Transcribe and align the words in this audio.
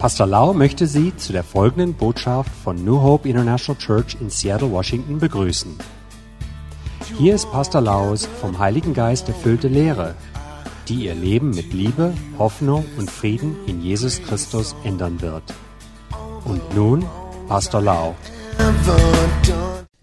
Pastor 0.00 0.26
Lau 0.26 0.54
möchte 0.54 0.86
Sie 0.86 1.14
zu 1.14 1.30
der 1.30 1.44
folgenden 1.44 1.92
Botschaft 1.92 2.50
von 2.64 2.82
New 2.86 3.02
Hope 3.02 3.28
International 3.28 3.78
Church 3.78 4.16
in 4.18 4.30
Seattle, 4.30 4.72
Washington 4.72 5.18
begrüßen. 5.18 5.76
Hier 7.18 7.34
ist 7.34 7.52
Pastor 7.52 7.82
Laus 7.82 8.24
vom 8.40 8.58
Heiligen 8.58 8.94
Geist 8.94 9.28
erfüllte 9.28 9.68
Lehre, 9.68 10.14
die 10.88 11.04
Ihr 11.04 11.14
Leben 11.14 11.50
mit 11.50 11.74
Liebe, 11.74 12.14
Hoffnung 12.38 12.86
und 12.96 13.10
Frieden 13.10 13.54
in 13.66 13.82
Jesus 13.82 14.22
Christus 14.22 14.74
ändern 14.84 15.20
wird. 15.20 15.42
Und 16.46 16.74
nun 16.74 17.04
Pastor 17.46 17.82
Lau. 17.82 18.14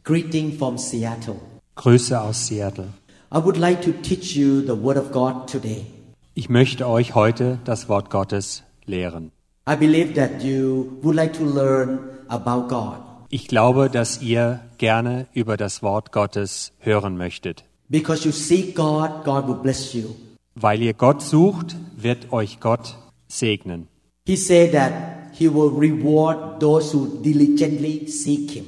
Greeting 0.03 0.59
from 0.59 0.77
Seattle. 0.77 1.37
Grüße 1.73 2.21
aus 2.21 2.45
Seattle. 2.45 2.89
I 3.33 3.37
would 3.43 3.57
like 3.57 3.81
to 3.81 3.93
teach 4.03 4.35
you 4.35 4.61
the 4.61 4.79
Word 4.79 4.97
of 4.97 5.11
God 5.11 5.49
today. 5.51 5.87
Ich 6.35 6.49
möchte 6.49 6.87
euch 6.87 7.15
heute 7.15 7.57
das 7.65 7.89
Wort 7.89 8.11
Gottes 8.11 8.61
lehren. 8.85 9.31
I 9.69 9.75
believe 9.75 10.15
that 10.15 10.41
you 10.43 10.97
would 11.01 11.15
like 11.15 11.33
to 11.33 11.43
learn 11.43 11.99
about 12.29 12.67
God 12.69 12.97
Ich 13.29 13.47
glaube, 13.49 13.89
dass 13.89 14.21
ihr 14.21 14.61
gerne 14.77 15.27
über 15.33 15.57
das 15.57 15.83
Wort 15.83 16.11
Gottes 16.13 16.71
hören 16.79 17.17
möchtet. 17.17 17.65
because 17.89 18.25
you 18.25 18.31
seek 18.31 18.75
God, 18.75 19.23
God 19.25 19.47
will 19.47 19.55
bless 19.61 19.93
you. 19.93 20.15
Weil 20.55 20.81
ihr 20.81 20.93
Gott 20.93 21.21
sucht, 21.21 21.75
wird 21.97 22.31
euch 22.31 22.59
Gott 22.61 22.97
segnen. 23.27 23.87
He 24.25 24.35
said 24.37 24.71
that 24.71 24.93
He 25.33 25.47
will 25.53 25.69
reward 25.77 26.59
those 26.61 26.93
who 26.95 27.21
diligently 27.21 28.07
seek 28.07 28.51
Him. 28.51 28.65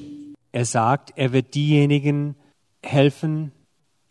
Er 0.52 0.66
sagt, 0.66 1.14
er 1.16 1.32
wird 1.32 1.56
diejenigen 1.56 2.36
helfen, 2.84 3.52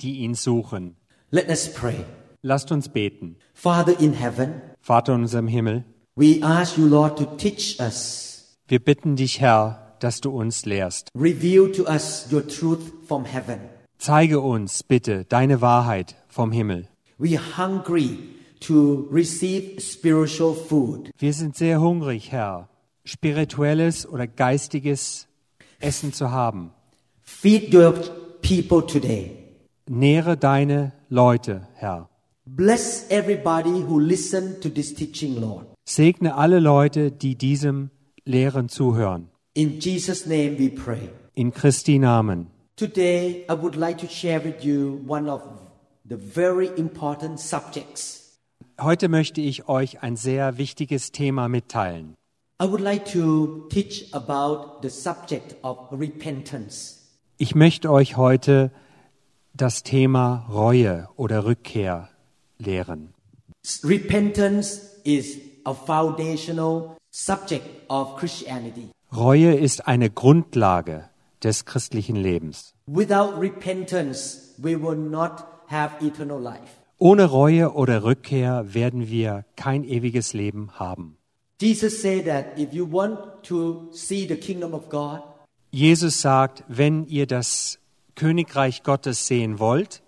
die 0.01 0.19
ihn 0.21 0.35
suchen. 0.35 0.97
Let 1.31 1.49
us 1.51 1.73
pray. 1.73 2.05
Lasst 2.43 2.73
uns 2.73 2.89
beten. 2.89 3.37
Father 3.53 3.99
in 4.01 4.15
heaven, 4.15 4.63
Vater 4.81 5.15
in 5.15 5.23
unserem 5.23 5.49
Himmel, 5.49 5.85
we 6.19 6.43
ask 6.43 6.77
you, 6.77 6.89
Lord, 6.89 7.17
to 7.19 7.25
teach 7.37 7.79
us, 7.81 8.57
wir 8.67 8.81
bitten 8.81 9.15
dich, 9.17 9.41
Herr, 9.41 9.95
dass 10.01 10.21
du 10.21 10.31
uns 10.31 10.67
lehrst. 10.67 11.11
reveal 11.15 11.71
to 11.73 11.85
us 11.85 12.27
your 12.33 12.47
truth 12.47 12.81
from 13.07 13.25
heaven. 13.25 13.61
Zeige 13.99 14.41
uns 14.41 14.83
bitte 14.83 15.25
deine 15.25 15.61
Wahrheit 15.61 16.17
vom 16.29 16.51
Himmel. 16.53 16.89
We 17.19 17.37
are 17.37 17.57
hungry 17.57 18.19
to 18.61 19.09
receive 19.11 19.81
spiritual 19.81 20.55
food. 20.55 21.11
Wir 21.19 21.33
sind 21.33 21.57
sehr 21.57 21.81
hungrig, 21.81 22.33
Herr, 22.33 22.69
spirituelles 23.05 24.07
oder 24.07 24.27
geistiges 24.27 25.27
Essen 25.81 26.13
zu 26.13 26.31
haben. 26.31 26.71
Feed 27.23 27.73
your 27.75 27.93
people 28.43 28.85
today. 28.85 29.37
Nähre 29.89 30.37
deine 30.37 30.93
Leute, 31.09 31.67
Herr. 31.75 32.09
Bless 32.45 33.07
everybody 33.11 33.85
who 33.87 33.99
listen 33.99 34.61
to 34.61 34.69
this 34.69 34.95
teaching, 34.95 35.41
Lord. 35.41 35.67
Segne 35.89 36.35
alle 36.35 36.61
Leute, 36.61 37.11
die 37.11 37.35
diesem 37.35 37.89
Lehren 38.27 38.69
zuhören. 38.69 39.31
In 39.55 39.81
Jesus' 39.81 40.27
name 40.27 40.59
we 40.59 40.69
pray. 40.69 41.09
In 41.35 41.51
Christi 41.51 41.99
Namen. 41.99 42.49
Today, 42.77 43.47
I 43.49 43.55
would 43.55 43.75
like 43.75 43.97
to 43.99 44.07
share 44.07 44.45
with 44.45 44.63
you 44.63 45.01
one 45.07 45.31
of 45.31 45.41
the 46.07 46.17
very 46.19 46.67
important 46.77 47.41
subjects. 47.41 48.39
Heute 48.79 49.09
möchte 49.09 49.41
ich 49.41 49.67
euch 49.67 50.03
ein 50.03 50.17
sehr 50.17 50.59
wichtiges 50.59 51.11
Thema 51.11 51.49
mitteilen. 51.49 52.15
I 52.63 52.67
would 52.67 52.83
like 52.83 53.11
to 53.15 53.67
teach 53.71 54.13
about 54.13 54.83
the 54.83 54.91
subject 54.91 55.57
of 55.63 55.79
repentance. 55.91 56.99
Ich 57.39 57.55
möchte 57.55 57.91
euch 57.91 58.19
heute 58.19 58.73
das 59.55 59.85
Thema 59.85 60.47
Reue 60.51 61.09
oder 61.17 61.47
Rückkehr 61.47 62.11
lehren. 62.59 63.15
Repentance 63.83 64.83
is 65.05 65.48
a 65.65 65.75
foundational 65.75 66.97
subject 67.11 67.65
of 67.89 68.17
Christianity. 68.17 68.91
Reue 69.15 69.55
ist 69.55 69.87
eine 69.87 70.11
Grundlage 70.11 71.09
des 71.43 71.65
christlichen 71.65 72.17
Lebens. 72.17 72.75
Without 72.87 73.39
repentance, 73.41 74.55
we 74.59 74.81
will 74.81 74.97
not 74.97 75.45
have 75.69 76.05
eternal 76.05 76.41
life. 76.41 76.77
Ohne 76.99 77.27
Reue 77.27 77.73
oder 77.75 78.03
Rückkehr 78.03 78.75
werden 78.75 79.09
wir 79.09 79.45
kein 79.57 79.85
ewiges 79.85 80.33
Leben 80.33 80.71
haben. 80.79 81.17
Jesus 81.61 82.01
said 82.01 82.27
that 82.27 82.59
if 82.59 82.73
you 82.73 82.87
want 82.91 83.19
to 83.43 83.89
see 83.93 84.27
the 84.27 84.37
kingdom 84.37 84.75
of 84.75 84.89
God, 84.89 85.23
Jesus 85.71 86.21
sagt, 86.21 86.65
wenn 86.69 87.07
ihr 87.07 87.27
das 87.27 87.79
Königreich 88.15 88.83
Gottes 88.83 89.27
sehen 89.27 89.59
wollt, 89.59 90.03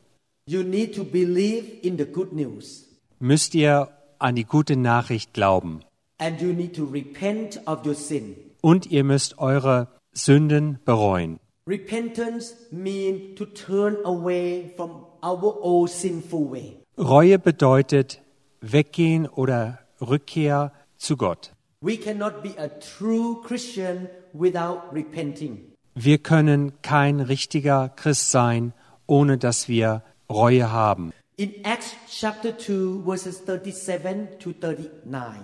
you 0.47 0.63
need 0.63 0.95
to 0.95 1.05
believe 1.05 1.65
in 1.83 1.97
the 1.99 2.05
good 2.05 2.33
news 2.33 2.87
müsst 3.21 3.55
ihr 3.55 3.89
an 4.21 4.37
die 4.37 4.45
gute 4.45 4.77
Nachricht 4.77 5.35
glauben. 5.35 5.81
and 6.19 6.41
you 6.41 6.53
need 6.53 6.75
to 6.77 6.85
repent 6.85 7.61
of 7.67 7.85
your 7.87 7.95
sin. 7.95 8.37
Und 8.61 8.87
ihr 8.91 9.05
müsst 9.05 9.39
eure 9.39 9.89
Sünden 10.13 10.79
bereuen. 10.85 11.41
Repentance 11.67 12.55
means 12.71 13.37
to 13.39 13.47
turn 13.47 13.97
away 14.05 14.71
from 14.77 15.07
our 15.23 15.57
old 15.63 15.89
sinful 15.91 16.51
way. 16.51 16.77
Reue 16.99 17.39
bedeutet 17.39 18.21
weggehen 18.61 19.27
oder 19.27 19.79
Rückkehr 20.01 20.73
zu 20.97 21.17
Gott. 21.17 21.53
We 21.81 21.97
cannot 21.97 22.43
be 22.43 22.51
a 22.59 22.69
true 22.69 23.37
Christian 23.43 24.09
without 24.35 24.81
repenting. 24.93 25.73
Wir 25.95 26.19
können 26.19 26.73
kein 26.83 27.21
richtiger 27.21 27.89
Christ 27.89 28.31
sein, 28.31 28.75
ohne 29.07 29.39
dass 29.39 29.69
wir 29.69 30.03
Reue 30.29 30.71
haben. 30.71 31.13
In 31.41 31.55
Acts 31.65 31.97
chapter 32.07 32.53
2, 32.53 33.03
verses 33.03 33.39
37 33.39 34.29
to 34.41 34.53
39, 34.53 35.41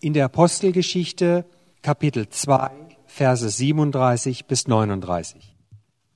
In 0.00 0.14
der 0.14 0.24
Apostelgeschichte 0.24 1.44
Kapitel 1.82 2.30
2, 2.30 2.70
Verse 3.06 3.42
37 3.42 4.46
bis 4.48 4.62
39. 4.62 5.42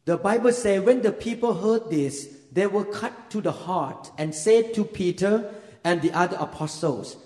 the 0.07 0.17
Bible 0.17 0.51
says, 0.51 0.83
When 0.83 1.03
the 1.03 1.13
people 1.13 1.53
heard 1.53 1.91
this, 1.91 2.27
they 2.51 2.67
were 2.67 2.87
cut 2.87 3.13
to 3.29 3.43
the 3.43 3.53
heart 3.53 4.11
and 4.17 4.35
said 4.35 4.73
to 4.73 4.83
Peter 4.83 5.53
and 5.85 6.01
the 6.01 6.13
other 6.13 6.39
apostles, 6.41 7.19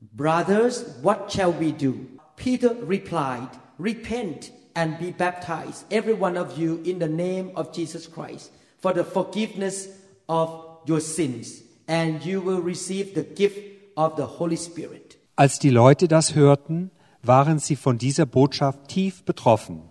Brothers, 0.00 0.84
what 1.02 1.32
shall 1.32 1.52
we 1.52 1.72
do? 1.72 2.06
Peter 2.36 2.72
replied, 2.84 3.48
Repent 3.78 4.52
and 4.76 4.96
be 5.00 5.10
baptized, 5.10 5.86
every 5.90 6.14
one 6.14 6.36
of 6.36 6.56
you, 6.56 6.80
in 6.84 7.00
the 7.00 7.08
name 7.08 7.50
of 7.56 7.72
Jesus 7.74 8.06
Christ, 8.06 8.52
for 8.78 8.92
the 8.92 9.02
forgiveness 9.02 9.88
of 10.28 10.65
your 10.88 11.00
sins, 11.00 11.62
and 11.86 12.24
you 12.24 12.44
will 12.44 12.60
receive 12.60 13.14
the 13.14 13.24
gift 13.24 13.58
of 13.96 14.14
the 14.16 14.24
Holy 14.38 14.56
Spirit. 14.56 15.18
Als 15.36 15.58
die 15.58 15.70
Leute 15.70 16.08
das 16.08 16.34
hörten, 16.34 16.90
waren 17.22 17.58
sie 17.58 17.76
von 17.76 17.98
dieser 17.98 18.26
Botschaft 18.26 18.88
tief 18.88 19.24
betroffen. 19.24 19.82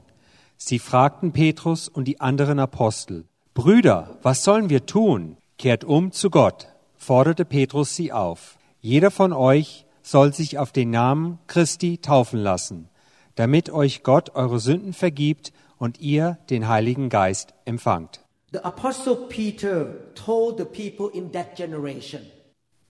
Sie 0.57 0.79
fragten 0.79 1.33
Petrus 1.33 1.87
und 1.87 2.05
die 2.05 2.19
anderen 2.21 2.59
Apostel, 2.59 3.25
Brüder, 3.53 4.17
was 4.21 4.43
sollen 4.43 4.69
wir 4.69 4.85
tun? 4.85 5.37
Kehrt 5.57 5.83
um 5.83 6.11
zu 6.11 6.29
Gott, 6.29 6.67
forderte 6.95 7.45
Petrus 7.45 7.95
sie 7.95 8.11
auf. 8.11 8.57
Jeder 8.81 9.11
von 9.11 9.31
euch 9.31 9.85
soll 10.01 10.33
sich 10.33 10.57
auf 10.57 10.71
den 10.71 10.89
Namen 10.89 11.39
Christi 11.47 11.97
taufen 11.97 12.39
lassen, 12.39 12.89
damit 13.35 13.69
euch 13.69 14.03
Gott 14.03 14.35
eure 14.35 14.59
Sünden 14.59 14.93
vergibt 14.93 15.53
und 15.77 15.99
ihr 15.99 16.37
den 16.49 16.67
Heiligen 16.67 17.09
Geist 17.09 17.53
empfangt. 17.65 18.24
The 18.55 18.63
Apostle 18.63 19.17
Peter 19.27 20.13
told 20.15 20.57
the 20.57 20.63
people 20.63 21.09
in 21.13 21.29
that 21.33 21.57
generation, 21.57 22.21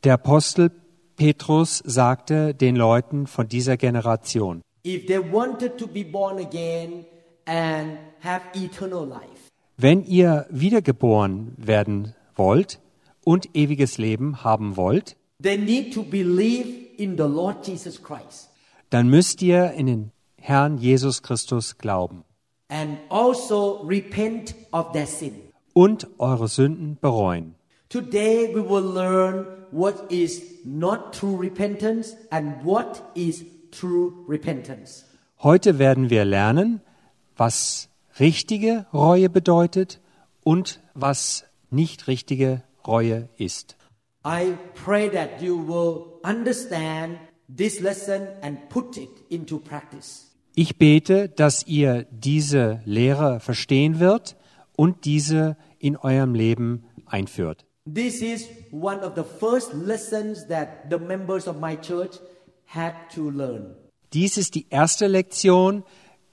Der 0.03 0.13
Apostel 0.13 0.69
Petrus 1.15 1.81
sagte 1.83 2.53
den 2.53 2.75
Leuten 2.75 3.25
von 3.25 3.47
dieser 3.47 3.75
Generation, 3.75 4.61
if 4.85 5.07
they 5.07 5.17
wanted 5.17 5.79
to 5.79 5.87
be 5.87 6.03
born 6.03 6.37
again 6.37 7.05
and 7.47 7.97
have 8.21 8.41
eternal 8.53 9.07
life, 9.07 9.49
Wenn 9.75 10.03
ihr 10.03 10.45
wiedergeboren 10.51 11.53
werden 11.57 12.13
wollt 12.35 12.79
und 13.23 13.49
ewiges 13.55 13.97
Leben 13.97 14.43
haben 14.43 14.77
wollt, 14.77 15.17
they 15.41 15.57
need 15.57 15.95
to 15.95 16.03
believe 16.03 16.67
in 16.97 17.17
the 17.17 17.23
Lord 17.23 17.65
Jesus 17.65 18.03
Christ. 18.03 18.51
dann 18.91 19.09
müsst 19.09 19.41
ihr 19.41 19.71
in 19.71 19.87
den 19.87 20.11
Herrn 20.39 20.77
Jesus 20.77 21.23
Christus 21.23 21.79
glauben. 21.79 22.23
And 22.69 22.99
also 23.09 23.81
repent 23.87 24.53
of 24.71 24.91
their 24.91 25.07
sin. 25.07 25.41
Und 25.75 26.07
eure 26.19 26.47
Sünden 26.47 26.97
bereuen. 26.99 27.53
Today 27.89 28.49
we 28.55 28.67
will 28.67 28.93
learn 28.93 29.45
what 29.71 30.11
is 30.11 30.41
not 30.63 31.13
true 31.13 31.37
repentance 31.37 32.15
and 32.31 32.63
what 32.63 33.03
is 33.13 33.45
true 33.71 34.13
repentance. 34.27 35.05
Heute 35.43 35.77
werden 35.77 36.09
wir 36.09 36.25
lernen, 36.25 36.81
was 37.35 37.89
richtige 38.19 38.85
Reue 38.93 39.29
bedeutet 39.29 39.99
und 40.43 40.79
was 40.93 41.43
nicht 41.69 42.07
richtige 42.07 42.63
Reue 42.87 43.27
ist. 43.37 43.75
I 44.25 44.53
pray 44.73 45.09
that 45.09 45.41
you 45.41 45.57
will 45.67 46.19
understand 46.23 47.19
this 47.53 47.81
lesson 47.81 48.27
and 48.41 48.69
put 48.69 48.97
it 48.97 49.09
into 49.29 49.59
practice. 49.59 50.31
Ich 50.55 50.77
bete, 50.77 51.27
dass 51.27 51.67
ihr 51.67 52.05
diese 52.11 52.79
Lehre 52.85 53.41
verstehen 53.41 53.99
wird 53.99 54.37
und 54.75 55.05
diese 55.05 55.57
in 55.79 55.97
eurem 55.97 56.35
Leben 56.35 56.85
einführt. 57.05 57.65
This 57.93 58.21
is 58.21 58.47
one 58.71 59.05
of 59.05 59.13
the 59.15 59.23
first 59.23 59.73
lessons 59.73 60.47
that 60.47 60.89
the 60.89 60.97
members 60.97 61.47
of 61.47 61.59
my 61.59 61.75
church 61.75 62.19
had 62.65 62.93
to 63.13 63.29
learn. 63.29 63.75
Dies 64.13 64.37
ist 64.37 64.55
die 64.55 64.67
erste 64.69 65.07
Lektion, 65.07 65.83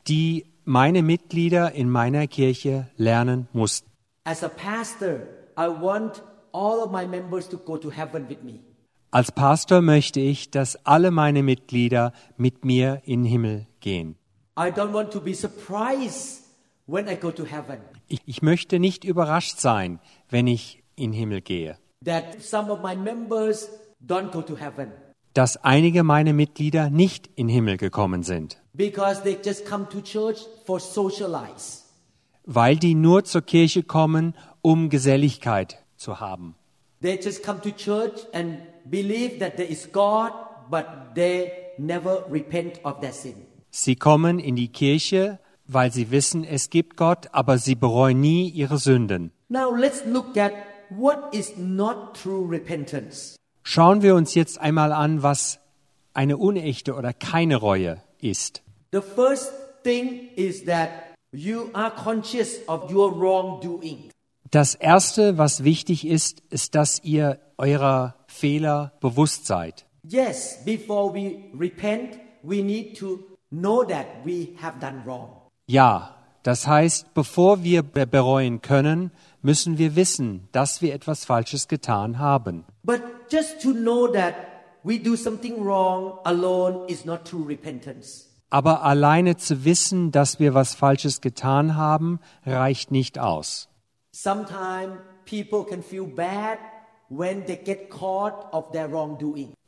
die 0.08 0.46
meine 0.64 1.02
Mitglieder 1.02 1.72
in 1.72 1.90
meiner 1.90 2.26
Kirche 2.26 2.88
lernen 2.96 3.48
mussten. 3.52 3.90
As 4.24 4.42
a 4.42 4.48
pastor, 4.48 5.26
I 5.58 5.68
want 5.68 6.22
all 6.52 6.80
of 6.80 6.90
my 6.90 7.06
members 7.06 7.48
to 7.48 7.58
go 7.58 7.76
to 7.76 7.90
heaven 7.90 8.28
with 8.28 8.42
me. 8.42 8.60
Als 9.10 9.30
Pastor 9.30 9.82
möchte 9.82 10.20
ich, 10.20 10.50
dass 10.50 10.86
alle 10.86 11.10
meine 11.10 11.42
Mitglieder 11.42 12.14
mit 12.38 12.64
mir 12.64 13.02
in 13.04 13.24
den 13.24 13.30
Himmel 13.30 13.66
gehen. 13.80 14.16
I 14.56 14.70
don't 14.70 14.94
want 14.94 15.12
to 15.12 15.20
be 15.20 15.34
surprised 15.34 16.41
Ich, 18.08 18.20
ich 18.26 18.42
möchte 18.42 18.78
nicht 18.78 19.04
überrascht 19.04 19.58
sein, 19.58 19.98
wenn 20.28 20.46
ich 20.46 20.82
in 20.94 21.12
den 21.12 21.18
Himmel 21.18 21.40
gehe, 21.40 21.78
that 22.04 22.42
some 22.42 22.70
of 22.70 22.82
my 22.82 22.94
members 22.94 23.70
don't 24.06 24.30
go 24.30 24.42
to 24.42 24.56
heaven 24.56 24.92
dass 25.34 25.56
einige 25.64 26.02
meiner 26.02 26.34
Mitglieder 26.34 26.90
nicht 26.90 27.30
in 27.36 27.46
den 27.46 27.54
Himmel 27.54 27.76
gekommen 27.78 28.22
sind, 28.22 28.58
because 28.74 29.22
they 29.22 29.38
just 29.42 29.64
come 29.64 29.88
to 29.88 30.00
church 30.02 30.40
for 30.66 30.80
socialize. 30.80 31.84
weil 32.44 32.76
die 32.76 32.94
nur 32.94 33.24
zur 33.24 33.42
Kirche 33.42 33.82
kommen, 33.82 34.34
um 34.60 34.90
Geselligkeit 34.90 35.78
zu 35.96 36.20
haben. 36.20 36.56
They 37.00 37.18
just 37.22 37.42
come 37.42 37.60
to 37.62 37.70
church 37.70 38.26
and 38.32 38.58
believe 38.84 39.38
that 39.38 39.56
there 39.56 39.68
is 39.68 39.90
God, 39.90 40.32
but 40.70 40.84
they 41.14 41.50
never 41.78 42.26
repent 42.30 42.84
of 42.84 43.00
their 43.00 43.12
sin. 43.12 43.34
Sie 43.70 43.96
kommen 43.96 44.38
in 44.38 44.56
die 44.56 44.68
Kirche, 44.68 45.38
weil 45.72 45.92
sie 45.92 46.10
wissen, 46.10 46.44
es 46.44 46.70
gibt 46.70 46.96
Gott, 46.96 47.28
aber 47.32 47.58
sie 47.58 47.74
bereuen 47.74 48.20
nie 48.20 48.48
ihre 48.48 48.78
Sünden. 48.78 49.32
Now 49.48 49.74
let's 49.74 50.04
look 50.06 50.36
at 50.36 50.52
what 50.90 51.34
is 51.34 51.56
not 51.56 52.14
true 52.14 52.48
repentance. 52.48 53.36
Schauen 53.62 54.02
wir 54.02 54.14
uns 54.14 54.34
jetzt 54.34 54.60
einmal 54.60 54.92
an, 54.92 55.22
was 55.22 55.60
eine 56.14 56.36
unechte 56.36 56.94
oder 56.94 57.12
keine 57.12 57.56
Reue 57.56 58.02
ist. 58.20 58.62
The 58.92 59.00
first 59.00 59.52
thing 59.82 60.28
is 60.36 60.64
that 60.64 60.90
you 61.32 61.70
are 61.72 61.90
conscious 61.90 62.60
of 62.66 62.92
your 62.92 63.18
wrongdoing. 63.18 64.10
Das 64.50 64.74
Erste, 64.74 65.38
was 65.38 65.64
wichtig 65.64 66.06
ist, 66.06 66.40
ist, 66.50 66.74
dass 66.74 67.02
ihr 67.02 67.40
eurer 67.56 68.16
Fehler 68.26 68.92
bewusst 69.00 69.46
seid. 69.46 69.86
Yes, 70.06 70.58
before 70.64 71.14
we 71.14 71.44
repent, 71.58 72.18
we 72.42 72.62
need 72.62 72.98
to 72.98 73.20
know 73.50 73.84
that 73.84 74.06
we 74.24 74.48
have 74.60 74.78
done 74.80 75.02
wrong. 75.06 75.41
Ja, 75.66 76.16
das 76.42 76.66
heißt, 76.66 77.14
bevor 77.14 77.62
wir 77.62 77.82
be- 77.82 78.06
bereuen 78.06 78.62
können, 78.62 79.10
müssen 79.42 79.78
wir 79.78 79.94
wissen, 79.96 80.48
dass 80.52 80.82
wir 80.82 80.94
etwas 80.94 81.24
Falsches 81.24 81.68
getan 81.68 82.18
haben. 82.18 82.64
But 82.82 83.00
just 83.30 83.62
to 83.62 83.72
know 83.72 84.08
that 84.08 84.34
we 84.82 84.98
do 84.98 85.14
something 85.16 85.64
wrong 85.64 86.18
alone 86.24 86.86
is 86.88 87.04
not 87.04 87.24
true 87.24 87.46
repentance. 87.46 88.26
Aber 88.50 88.82
alleine 88.82 89.36
zu 89.36 89.64
wissen, 89.64 90.10
dass 90.10 90.38
wir 90.38 90.52
was 90.52 90.74
Falsches 90.74 91.20
getan 91.20 91.76
haben, 91.76 92.18
reicht 92.44 92.90
nicht 92.90 93.18
aus. 93.18 93.68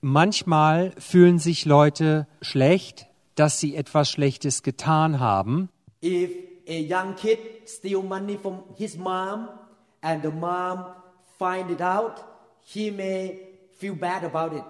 Manchmal 0.02 0.93
fühlen 0.99 1.38
sich 1.38 1.64
Leute 1.64 2.26
schlecht, 2.43 3.06
dass 3.37 3.61
sie 3.61 3.75
etwas 3.76 4.11
Schlechtes 4.11 4.62
getan 4.62 5.19
haben. 5.20 5.70
If 6.05 6.33
a 6.69 6.81
young 6.81 7.15
kid 7.15 7.39
steal 7.65 8.03
money 8.03 8.37
from 8.37 8.65
his 8.77 8.99
mom 8.99 9.49
and 10.03 10.23
the 10.23 10.31
mom 10.31 10.85
find 11.39 11.71
it 11.71 11.81
out, 11.81 12.23
he 12.61 12.91
may 12.91 13.41
feel 13.79 13.95
bad 13.95 14.23
about 14.23 14.53
it 14.53 14.65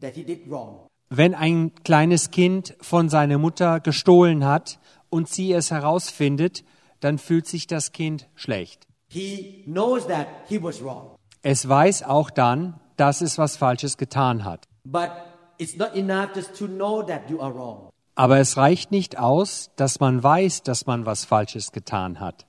that 0.00 0.14
he 0.14 0.24
did 0.24 0.48
wrong. 0.48 0.86
Wenn 1.10 1.34
ein 1.34 1.72
kleines 1.84 2.30
Kind 2.30 2.74
von 2.80 3.10
seiner 3.10 3.36
Mutter 3.36 3.80
gestohlen 3.80 4.46
hat 4.46 4.78
und 5.10 5.28
sie 5.28 5.52
es 5.52 5.70
herausfindet, 5.70 6.64
dann 7.00 7.18
fühlt 7.18 7.46
sich 7.46 7.66
das 7.66 7.92
Kind 7.92 8.28
schlecht. 8.34 8.86
He 9.08 9.62
knows 9.66 10.06
that 10.06 10.28
he 10.48 10.62
was 10.62 10.82
wrong. 10.82 11.14
Es 11.42 11.68
weiß 11.68 12.04
auch 12.04 12.30
dann, 12.30 12.80
dass 12.96 13.20
es 13.20 13.36
was 13.36 13.58
Falsches 13.58 13.98
getan 13.98 14.46
hat. 14.46 14.66
But 14.84 15.10
it's 15.58 15.76
not 15.76 15.94
enough 15.94 16.34
just 16.34 16.56
to 16.56 16.66
know 16.66 17.02
that 17.02 17.28
you 17.28 17.38
are 17.42 17.54
wrong. 17.54 17.90
Aber 18.20 18.38
es 18.38 18.58
reicht 18.58 18.90
nicht 18.90 19.18
aus, 19.18 19.70
dass 19.76 19.98
man 19.98 20.22
weiß, 20.22 20.62
dass 20.62 20.84
man 20.84 21.06
was 21.06 21.24
Falsches 21.24 21.72
getan 21.72 22.20
hat. 22.20 22.44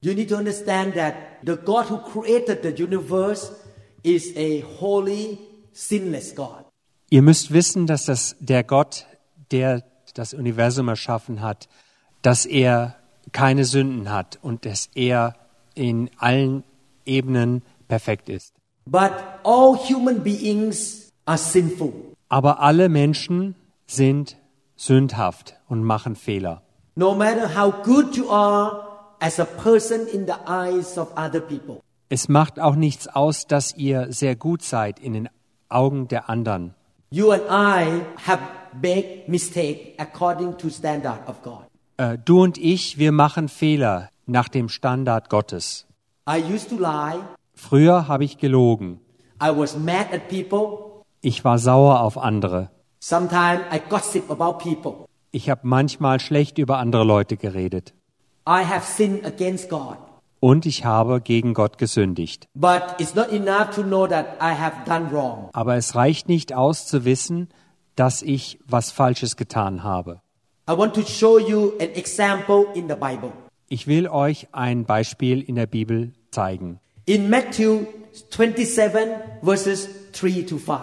You 0.00 0.14
need 0.14 0.28
to 0.28 0.36
understand 0.36 0.94
that 0.94 1.14
the 1.44 1.56
God 1.56 1.90
who 1.90 1.98
created 1.98 2.62
the 2.62 2.80
universe 2.80 3.50
is 4.04 4.32
a 4.36 4.62
holy, 4.78 5.38
sinless 5.72 6.32
God. 6.32 6.64
Ihr 7.10 7.22
müsst 7.22 7.52
wissen, 7.52 7.88
dass 7.88 8.04
das 8.04 8.36
der 8.38 8.62
Gott, 8.62 9.04
der 9.50 9.82
das 10.14 10.32
Universum 10.32 10.86
erschaffen 10.86 11.40
hat, 11.40 11.68
dass 12.22 12.46
er 12.46 12.94
keine 13.32 13.64
Sünden 13.64 14.12
hat 14.12 14.38
und 14.42 14.64
dass 14.64 14.90
er 14.94 15.34
in 15.74 16.08
allen 16.18 16.62
Ebenen 17.04 17.62
perfekt 17.88 18.28
ist. 18.28 18.54
But 18.84 19.10
all 19.42 19.76
human 19.76 20.22
beings 20.22 21.10
are 21.24 21.36
sinful. 21.36 21.92
Aber 22.28 22.60
alle 22.60 22.88
Menschen 22.88 23.56
sind 23.88 24.36
sündhaft 24.76 25.56
und 25.68 25.82
machen 25.82 26.16
Fehler. 26.16 26.62
No 26.94 27.14
matter 27.14 27.54
how 27.56 27.72
good 27.82 28.16
you 28.16 28.30
are 28.30 28.86
as 29.20 29.40
a 29.40 29.44
person 29.44 30.06
in 30.06 30.26
the 30.26 30.34
eyes 30.46 30.96
of 30.98 31.08
other 31.16 31.40
people. 31.40 31.80
Es 32.08 32.28
macht 32.28 32.60
auch 32.60 32.76
nichts 32.76 33.08
aus, 33.08 33.46
dass 33.46 33.74
ihr 33.74 34.12
sehr 34.12 34.36
gut 34.36 34.62
seid 34.62 35.00
in 35.00 35.12
den 35.12 35.28
Augen 35.68 36.06
der 36.08 36.30
anderen. 36.30 36.74
You 37.10 37.32
and 37.32 37.42
I 37.50 38.02
have 38.26 38.40
big 38.80 39.28
mistake 39.28 39.94
according 39.98 40.56
to 40.58 40.68
standard 40.70 41.28
of 41.28 41.42
God. 41.42 41.64
Äh, 41.96 42.18
du 42.24 42.42
und 42.42 42.58
ich, 42.58 42.98
wir 42.98 43.12
machen 43.12 43.48
Fehler 43.48 44.10
nach 44.26 44.48
dem 44.48 44.68
Standard 44.68 45.30
Gottes. 45.30 45.86
I 46.28 46.42
used 46.52 46.70
to 46.70 46.76
lie. 46.76 47.18
Früher 47.54 48.06
habe 48.06 48.24
ich 48.24 48.38
gelogen. 48.38 49.00
I 49.42 49.48
was 49.56 49.76
mad 49.76 50.08
at 50.12 50.28
people. 50.28 51.02
Ich 51.20 51.44
war 51.44 51.58
sauer 51.58 52.00
auf 52.00 52.18
andere. 52.18 52.70
Sometimes 53.00 53.62
I 53.72 53.80
gossip 53.88 54.30
about 54.30 54.58
people. 54.58 55.06
Ich 55.32 55.50
habe 55.50 55.60
manchmal 55.64 56.20
schlecht 56.20 56.58
über 56.58 56.78
andere 56.78 57.04
Leute 57.04 57.36
geredet. 57.36 57.94
I 58.48 58.64
have 58.64 58.86
sinned 58.86 59.26
against 59.26 59.68
God. 59.68 59.96
Und 60.40 60.66
ich 60.66 60.84
habe 60.84 61.20
gegen 61.20 61.54
Gott 61.54 61.78
gesündigt. 61.78 62.46
But 62.54 62.94
it's 62.98 63.14
not 63.14 63.32
enough 63.32 63.70
to 63.74 63.82
know 63.82 64.06
that 64.06 64.36
I 64.40 64.54
have 64.54 64.84
done 64.86 65.10
wrong. 65.10 65.50
Aber 65.52 65.76
es 65.76 65.94
reicht 65.94 66.28
nicht 66.28 66.54
aus 66.54 66.86
zu 66.86 67.04
wissen, 67.04 67.48
dass 67.96 68.22
ich 68.22 68.58
was 68.66 68.92
Falsches 68.92 69.36
getan 69.36 69.82
habe. 69.82 70.20
I 70.68 70.76
want 70.76 70.94
to 70.94 71.02
show 71.02 71.38
you 71.38 71.72
an 71.80 71.90
example 71.94 72.66
in 72.74 72.88
the 72.88 72.94
Bible. 72.94 73.32
Ich 73.68 73.86
will 73.86 74.08
euch 74.08 74.48
ein 74.52 74.84
Beispiel 74.84 75.40
in 75.40 75.56
der 75.56 75.66
Bibel 75.66 76.12
zeigen. 76.30 76.80
In 77.04 77.30
Matthew 77.30 77.86
27, 78.30 79.08
verses 79.42 79.88
3 80.12 80.42
to 80.42 80.58
5. 80.58 80.78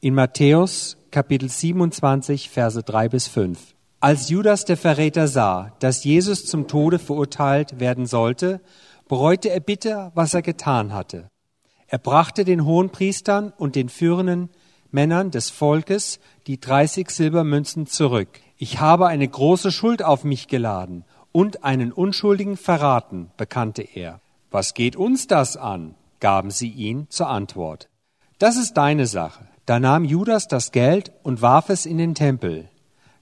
In 0.00 0.14
Matthäus 0.14 0.96
Kapitel 1.14 1.48
27, 1.48 2.50
Verse 2.50 2.82
3 2.82 3.08
bis 3.08 3.28
5. 3.28 3.76
Als 4.00 4.30
Judas 4.30 4.64
der 4.64 4.76
Verräter 4.76 5.28
sah, 5.28 5.70
dass 5.78 6.02
Jesus 6.02 6.44
zum 6.44 6.66
Tode 6.66 6.98
verurteilt 6.98 7.78
werden 7.78 8.06
sollte, 8.06 8.60
bereute 9.06 9.48
er 9.50 9.60
bitter, 9.60 10.10
was 10.16 10.34
er 10.34 10.42
getan 10.42 10.92
hatte. 10.92 11.30
Er 11.86 11.98
brachte 11.98 12.44
den 12.44 12.64
Hohenpriestern 12.64 13.52
und 13.56 13.76
den 13.76 13.90
führenden 13.90 14.50
Männern 14.90 15.30
des 15.30 15.50
Volkes 15.50 16.18
die 16.48 16.58
30 16.58 17.08
Silbermünzen 17.08 17.86
zurück. 17.86 18.40
Ich 18.56 18.80
habe 18.80 19.06
eine 19.06 19.28
große 19.28 19.70
Schuld 19.70 20.02
auf 20.02 20.24
mich 20.24 20.48
geladen 20.48 21.04
und 21.30 21.62
einen 21.62 21.92
Unschuldigen 21.92 22.56
verraten, 22.56 23.30
bekannte 23.36 23.82
er. 23.82 24.20
Was 24.50 24.74
geht 24.74 24.96
uns 24.96 25.28
das 25.28 25.56
an? 25.56 25.94
gaben 26.18 26.50
sie 26.50 26.70
ihn 26.70 27.06
zur 27.08 27.28
Antwort. 27.28 27.88
Das 28.40 28.56
ist 28.56 28.72
deine 28.72 29.06
Sache. 29.06 29.46
Da 29.66 29.80
nahm 29.80 30.04
Judas 30.04 30.46
das 30.46 30.72
Geld 30.72 31.10
und 31.22 31.40
warf 31.40 31.70
es 31.70 31.86
in 31.86 31.96
den 31.96 32.14
Tempel. 32.14 32.68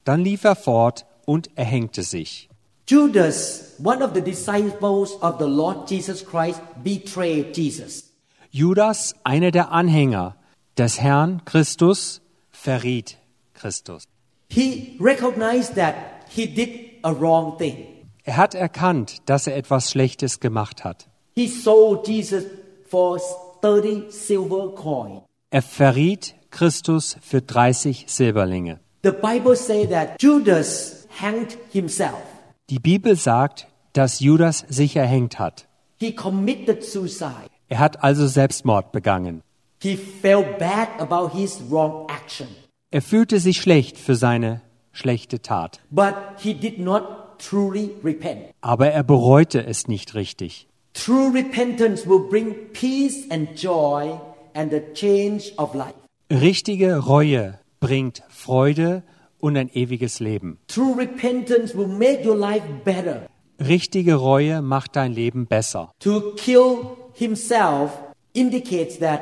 Dann 0.05 0.21
lief 0.21 0.43
er 0.43 0.57
fort 0.57 1.07
und 1.25 1.57
erhängte 1.57 2.03
sich. 2.03 2.49
Judas, 2.89 3.77
one 3.83 4.05
of 4.05 4.11
the 4.13 4.21
disciples 4.21 5.13
of 5.23 5.37
the 5.39 5.47
Lord 5.47 5.89
Jesus 5.89 6.25
Christ, 6.25 6.61
betrayed 6.83 7.57
Jesus. 7.57 8.13
Judas, 8.51 9.15
einer 9.23 9.53
der 9.53 9.71
Anhänger 9.71 10.35
des 10.77 11.01
Herrn 11.01 11.43
Christus, 11.45 12.21
verriet 12.51 13.19
Christus. 13.55 14.03
He 14.51 14.99
recognized 15.01 15.77
that 15.77 15.95
he 16.29 16.47
did 16.47 16.99
a 17.03 17.13
wrong 17.13 17.57
thing. 17.57 17.87
Er 18.25 18.37
hat 18.37 18.55
erkannt, 18.55 19.23
dass 19.27 19.47
er 19.47 19.57
etwas 19.57 19.91
Schlechtes 19.91 20.41
gemacht 20.41 20.83
hat. 20.83 21.09
He 21.37 21.47
sold 21.47 22.07
Jesus 22.09 22.45
for 22.89 23.21
30 23.63 24.11
silver 24.11 24.75
coin. 24.75 25.23
Er 25.55 25.61
verriet 25.61 26.35
Christus 26.51 27.19
für 27.21 27.43
30 27.43 28.07
Silberlinge. 28.09 28.81
The 29.03 29.11
Bible 29.11 29.55
says 29.55 29.91
that 29.91 30.17
Judas 30.19 31.07
hanged 31.21 31.59
himself. 31.71 32.23
Die 32.71 32.79
Bibel 32.79 33.17
sagt, 33.17 33.67
dass 33.93 34.21
Judas 34.21 34.65
sich 34.71 34.97
erhängt 34.97 35.39
hat. 35.39 35.69
He 35.99 36.15
committed 36.15 36.83
suicide. 36.83 37.51
Er 37.69 37.81
hat 37.81 38.03
also 38.03 38.27
Selbstmord 38.27 38.93
begangen. 38.93 39.43
He 39.83 39.95
felt 39.95 40.59
bad 40.59 40.89
about 40.99 41.37
his 41.37 41.61
wrong 41.71 42.09
action. 42.09 42.49
Er 42.91 43.03
fühlte 43.03 43.39
sich 43.39 43.61
schlecht 43.61 43.99
für 43.99 44.15
seine 44.15 44.63
schlechte 44.93 45.43
tat. 45.43 45.81
But 45.91 46.15
he 46.39 46.55
did 46.55 46.79
not 46.79 47.39
truly 47.39 47.91
repent. 48.03 48.55
Aber 48.63 48.89
er 48.89 49.03
bereute 49.03 49.67
es 49.67 49.87
nicht 49.87 50.15
richtig. 50.15 50.67
True 50.95 51.31
repentance 51.35 52.09
will 52.09 52.27
bring 52.27 52.55
peace 52.73 53.31
and 53.31 53.51
joy 53.63 54.19
and 54.55 54.71
the 54.71 54.83
change 54.95 55.53
of 55.57 55.75
life. 55.75 55.95
Richtige 56.31 56.99
Reue 57.07 57.59
bringt 57.81 58.23
Freude 58.29 59.03
und 59.39 59.57
ein 59.57 59.69
ewiges 59.73 60.21
Leben. 60.21 60.59
True 60.69 60.97
repentance 60.97 61.77
will 61.77 61.89
make 61.89 62.27
your 62.27 62.37
life 62.37 62.65
better. 62.85 63.27
Richtige 63.61 64.15
Reue 64.15 64.63
macht 64.63 64.97
dein 64.97 65.13
Leben 65.13 65.47
besser. 65.47 65.93
To 66.01 66.35
kill 66.37 66.97
himself 67.15 67.91
indicates 68.33 68.99
that 68.99 69.21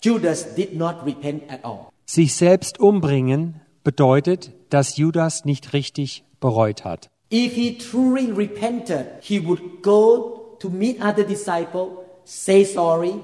Judas 0.00 0.54
did 0.54 0.76
not 0.76 1.04
repent 1.04 1.50
at 1.50 1.64
all. 1.64 1.88
Sich 2.04 2.34
selbst 2.34 2.78
umbringen 2.78 3.60
bedeutet, 3.82 4.52
dass 4.70 4.96
Judas 4.96 5.44
nicht 5.44 5.72
richtig 5.72 6.24
bereut 6.40 6.84
hat. 6.84 7.10
If 7.32 7.54
he 7.54 7.76
truly 7.76 8.30
repented, 8.30 9.06
he 9.20 9.44
would 9.44 9.82
go 9.82 10.56
to 10.60 10.70
meet 10.70 11.00
other 11.00 11.24
disciples, 11.24 11.90
say 12.24 12.64
sorry, 12.64 13.14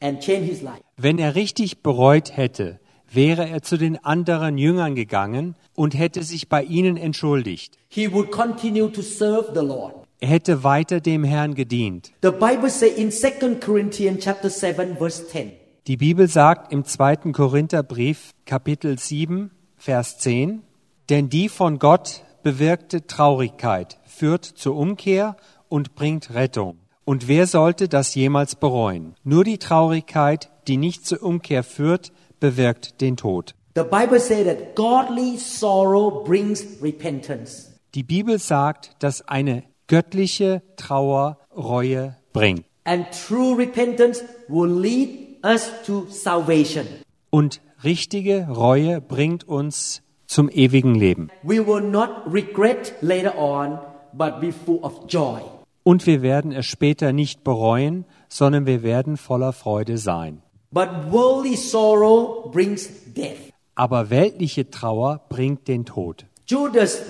Wenn 0.00 1.18
er 1.18 1.34
richtig 1.34 1.82
bereut 1.82 2.36
hätte, 2.36 2.80
wäre 3.10 3.48
er 3.48 3.62
zu 3.62 3.76
den 3.76 4.04
anderen 4.04 4.58
Jüngern 4.58 4.94
gegangen 4.94 5.56
und 5.74 5.96
hätte 5.96 6.22
sich 6.22 6.48
bei 6.48 6.62
ihnen 6.62 6.96
entschuldigt. 6.96 7.78
He 7.88 8.12
would 8.12 8.30
continue 8.30 8.90
to 8.92 9.02
serve 9.02 9.52
the 9.54 9.64
Lord. 9.64 9.94
Er 10.20 10.28
hätte 10.28 10.64
weiter 10.64 11.00
dem 11.00 11.22
Herrn 11.22 11.54
gedient. 11.54 12.12
The 12.22 12.30
Bible 12.30 12.70
says 12.70 12.96
in 12.96 13.10
2 13.12 13.54
Corinthians 13.60 14.24
chapter 14.24 14.50
7 14.50 14.96
verse 14.96 15.28
10, 15.28 15.52
Die 15.86 15.96
Bibel 15.96 16.28
sagt 16.28 16.72
im 16.72 16.84
zweiten 16.84 17.32
Korintherbrief 17.32 18.32
Kapitel 18.44 18.98
7 18.98 19.52
Vers 19.76 20.18
10, 20.18 20.62
denn 21.08 21.28
die 21.28 21.48
von 21.48 21.78
Gott 21.78 22.24
bewirkte 22.42 23.06
Traurigkeit 23.06 23.98
führt 24.04 24.44
zur 24.44 24.76
Umkehr 24.76 25.36
und 25.68 25.94
bringt 25.94 26.34
Rettung. 26.34 26.78
Und 27.08 27.26
wer 27.26 27.46
sollte 27.46 27.88
das 27.88 28.14
jemals 28.14 28.54
bereuen? 28.54 29.14
Nur 29.24 29.42
die 29.42 29.56
Traurigkeit, 29.56 30.50
die 30.66 30.76
nicht 30.76 31.06
zur 31.06 31.22
Umkehr 31.22 31.62
führt, 31.62 32.12
bewirkt 32.38 33.00
den 33.00 33.16
Tod. 33.16 33.54
the 33.74 33.82
Bible 33.82 34.20
says 34.20 34.44
that 34.44 34.74
godly 34.74 35.38
sorrow 35.38 36.22
brings 36.22 36.66
repentance. 36.82 37.70
Die 37.94 38.02
Bibel 38.02 38.38
sagt, 38.38 38.90
dass 38.98 39.26
eine 39.26 39.62
göttliche 39.86 40.60
Trauer 40.76 41.38
Reue 41.56 42.14
bringt. 42.34 42.66
And 42.84 43.06
true 43.10 43.56
repentance 43.56 44.22
will 44.48 44.68
lead 44.68 45.38
us 45.42 45.70
to 45.86 46.04
salvation. 46.10 46.84
Und 47.30 47.62
richtige 47.84 48.48
Reue 48.50 49.00
bringt 49.00 49.48
uns 49.48 50.02
zum 50.26 50.50
ewigen 50.50 50.94
Leben. 50.94 51.30
We 51.42 51.66
will 51.66 51.80
not 51.80 52.10
regret 52.30 52.92
later 53.00 53.38
on, 53.38 53.78
but 54.12 54.42
be 54.42 54.52
full 54.52 54.80
of 54.82 55.06
joy. 55.08 55.40
Und 55.88 56.04
wir 56.04 56.20
werden 56.20 56.52
es 56.52 56.66
später 56.66 57.14
nicht 57.14 57.44
bereuen, 57.44 58.04
sondern 58.28 58.66
wir 58.66 58.82
werden 58.82 59.16
voller 59.16 59.54
Freude 59.54 59.96
sein. 59.96 60.42
But 60.70 61.10
worldly 61.10 61.56
sorrow 61.56 62.52
brings 62.52 62.90
death. 63.16 63.54
Aber 63.74 64.10
weltliche 64.10 64.68
Trauer 64.68 65.22
bringt 65.30 65.66
den 65.66 65.86
Tod. 65.86 66.26
Judas. 66.46 67.04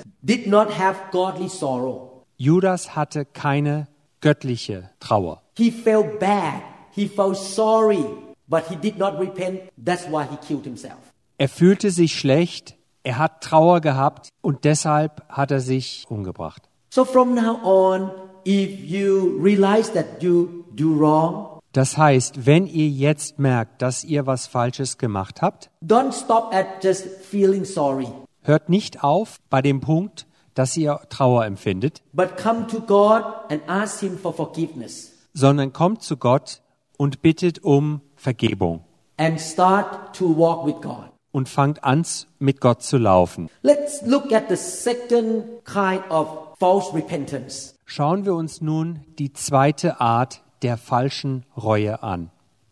Judas 2.36 2.94
hatte 2.94 3.24
keine 3.24 3.88
göttliche 4.20 4.90
Trauer. 5.00 5.42
He 5.56 5.72
felt 5.72 6.20
bad. 6.20 6.62
He 6.94 7.08
felt 7.08 7.36
sorry, 7.36 8.04
but 8.46 8.62
he 8.68 8.76
did 8.76 8.96
not 8.96 9.18
repent. 9.18 9.62
That's 9.84 10.06
why 10.08 10.22
he 10.22 10.36
killed 10.46 10.62
himself. 10.62 10.98
Er 11.36 11.48
fühlte 11.48 11.90
sich 11.90 12.16
schlecht, 12.16 12.76
er 13.02 13.18
hat 13.18 13.42
Trauer 13.42 13.80
gehabt 13.80 14.28
und 14.40 14.62
deshalb 14.62 15.28
hat 15.28 15.50
er 15.50 15.58
sich 15.58 16.04
umgebracht. 16.08 16.68
So 16.90 17.04
from 17.04 17.34
now 17.34 17.58
on, 17.64 18.10
if 18.48 18.80
you 18.80 19.38
realize 19.42 19.92
that 19.92 20.22
you 20.22 20.64
do 20.74 20.98
wrong, 20.98 21.60
Das 21.72 21.98
heißt, 21.98 22.46
wenn 22.46 22.66
ihr 22.66 22.88
jetzt 22.88 23.38
merkt, 23.38 23.82
dass 23.82 24.02
ihr 24.02 24.26
was 24.26 24.46
Falsches 24.46 24.96
gemacht 24.96 25.42
habt, 25.42 25.70
don't 25.84 26.12
stop 26.12 26.52
at 26.54 26.82
just 26.82 27.06
feeling 27.22 27.64
sorry, 27.66 28.08
hört 28.42 28.70
nicht 28.70 29.04
auf 29.04 29.38
bei 29.50 29.60
dem 29.60 29.80
Punkt, 29.80 30.26
dass 30.54 30.76
ihr 30.78 30.98
Trauer 31.10 31.44
empfindet, 31.44 32.00
but 32.14 32.38
come 32.38 32.66
to 32.66 32.80
God 32.80 33.22
and 33.50 33.60
ask 33.66 34.00
Him 34.00 34.16
for 34.18 34.32
forgiveness 34.32 35.12
sondern 35.34 35.72
kommt 35.74 36.02
zu 36.02 36.16
Gott 36.16 36.62
und 36.96 37.20
bittet 37.20 37.62
um 37.62 38.00
Vergebung 38.16 38.80
and 39.18 39.38
start 39.38 40.16
to 40.16 40.24
walk 40.36 40.66
with 40.66 40.80
God. 40.80 41.10
und 41.32 41.50
fangt 41.50 41.84
an, 41.84 42.04
mit 42.38 42.60
Gott 42.62 42.82
zu 42.82 42.96
laufen. 42.96 43.50
Let's 43.62 44.00
look 44.06 44.32
at 44.32 44.44
the 44.48 44.56
second 44.56 45.44
kind 45.66 46.02
of 46.10 46.56
false 46.58 46.92
repentance. 46.94 47.74
Schauen 47.90 48.26
wir 48.26 48.34
uns 48.34 48.60
nun 48.60 49.00
die 49.18 49.32
zweite 49.32 49.98
Art 49.98 50.42
der 50.60 50.76
falschen 50.76 51.46
Reue 51.56 52.02
an. 52.02 52.30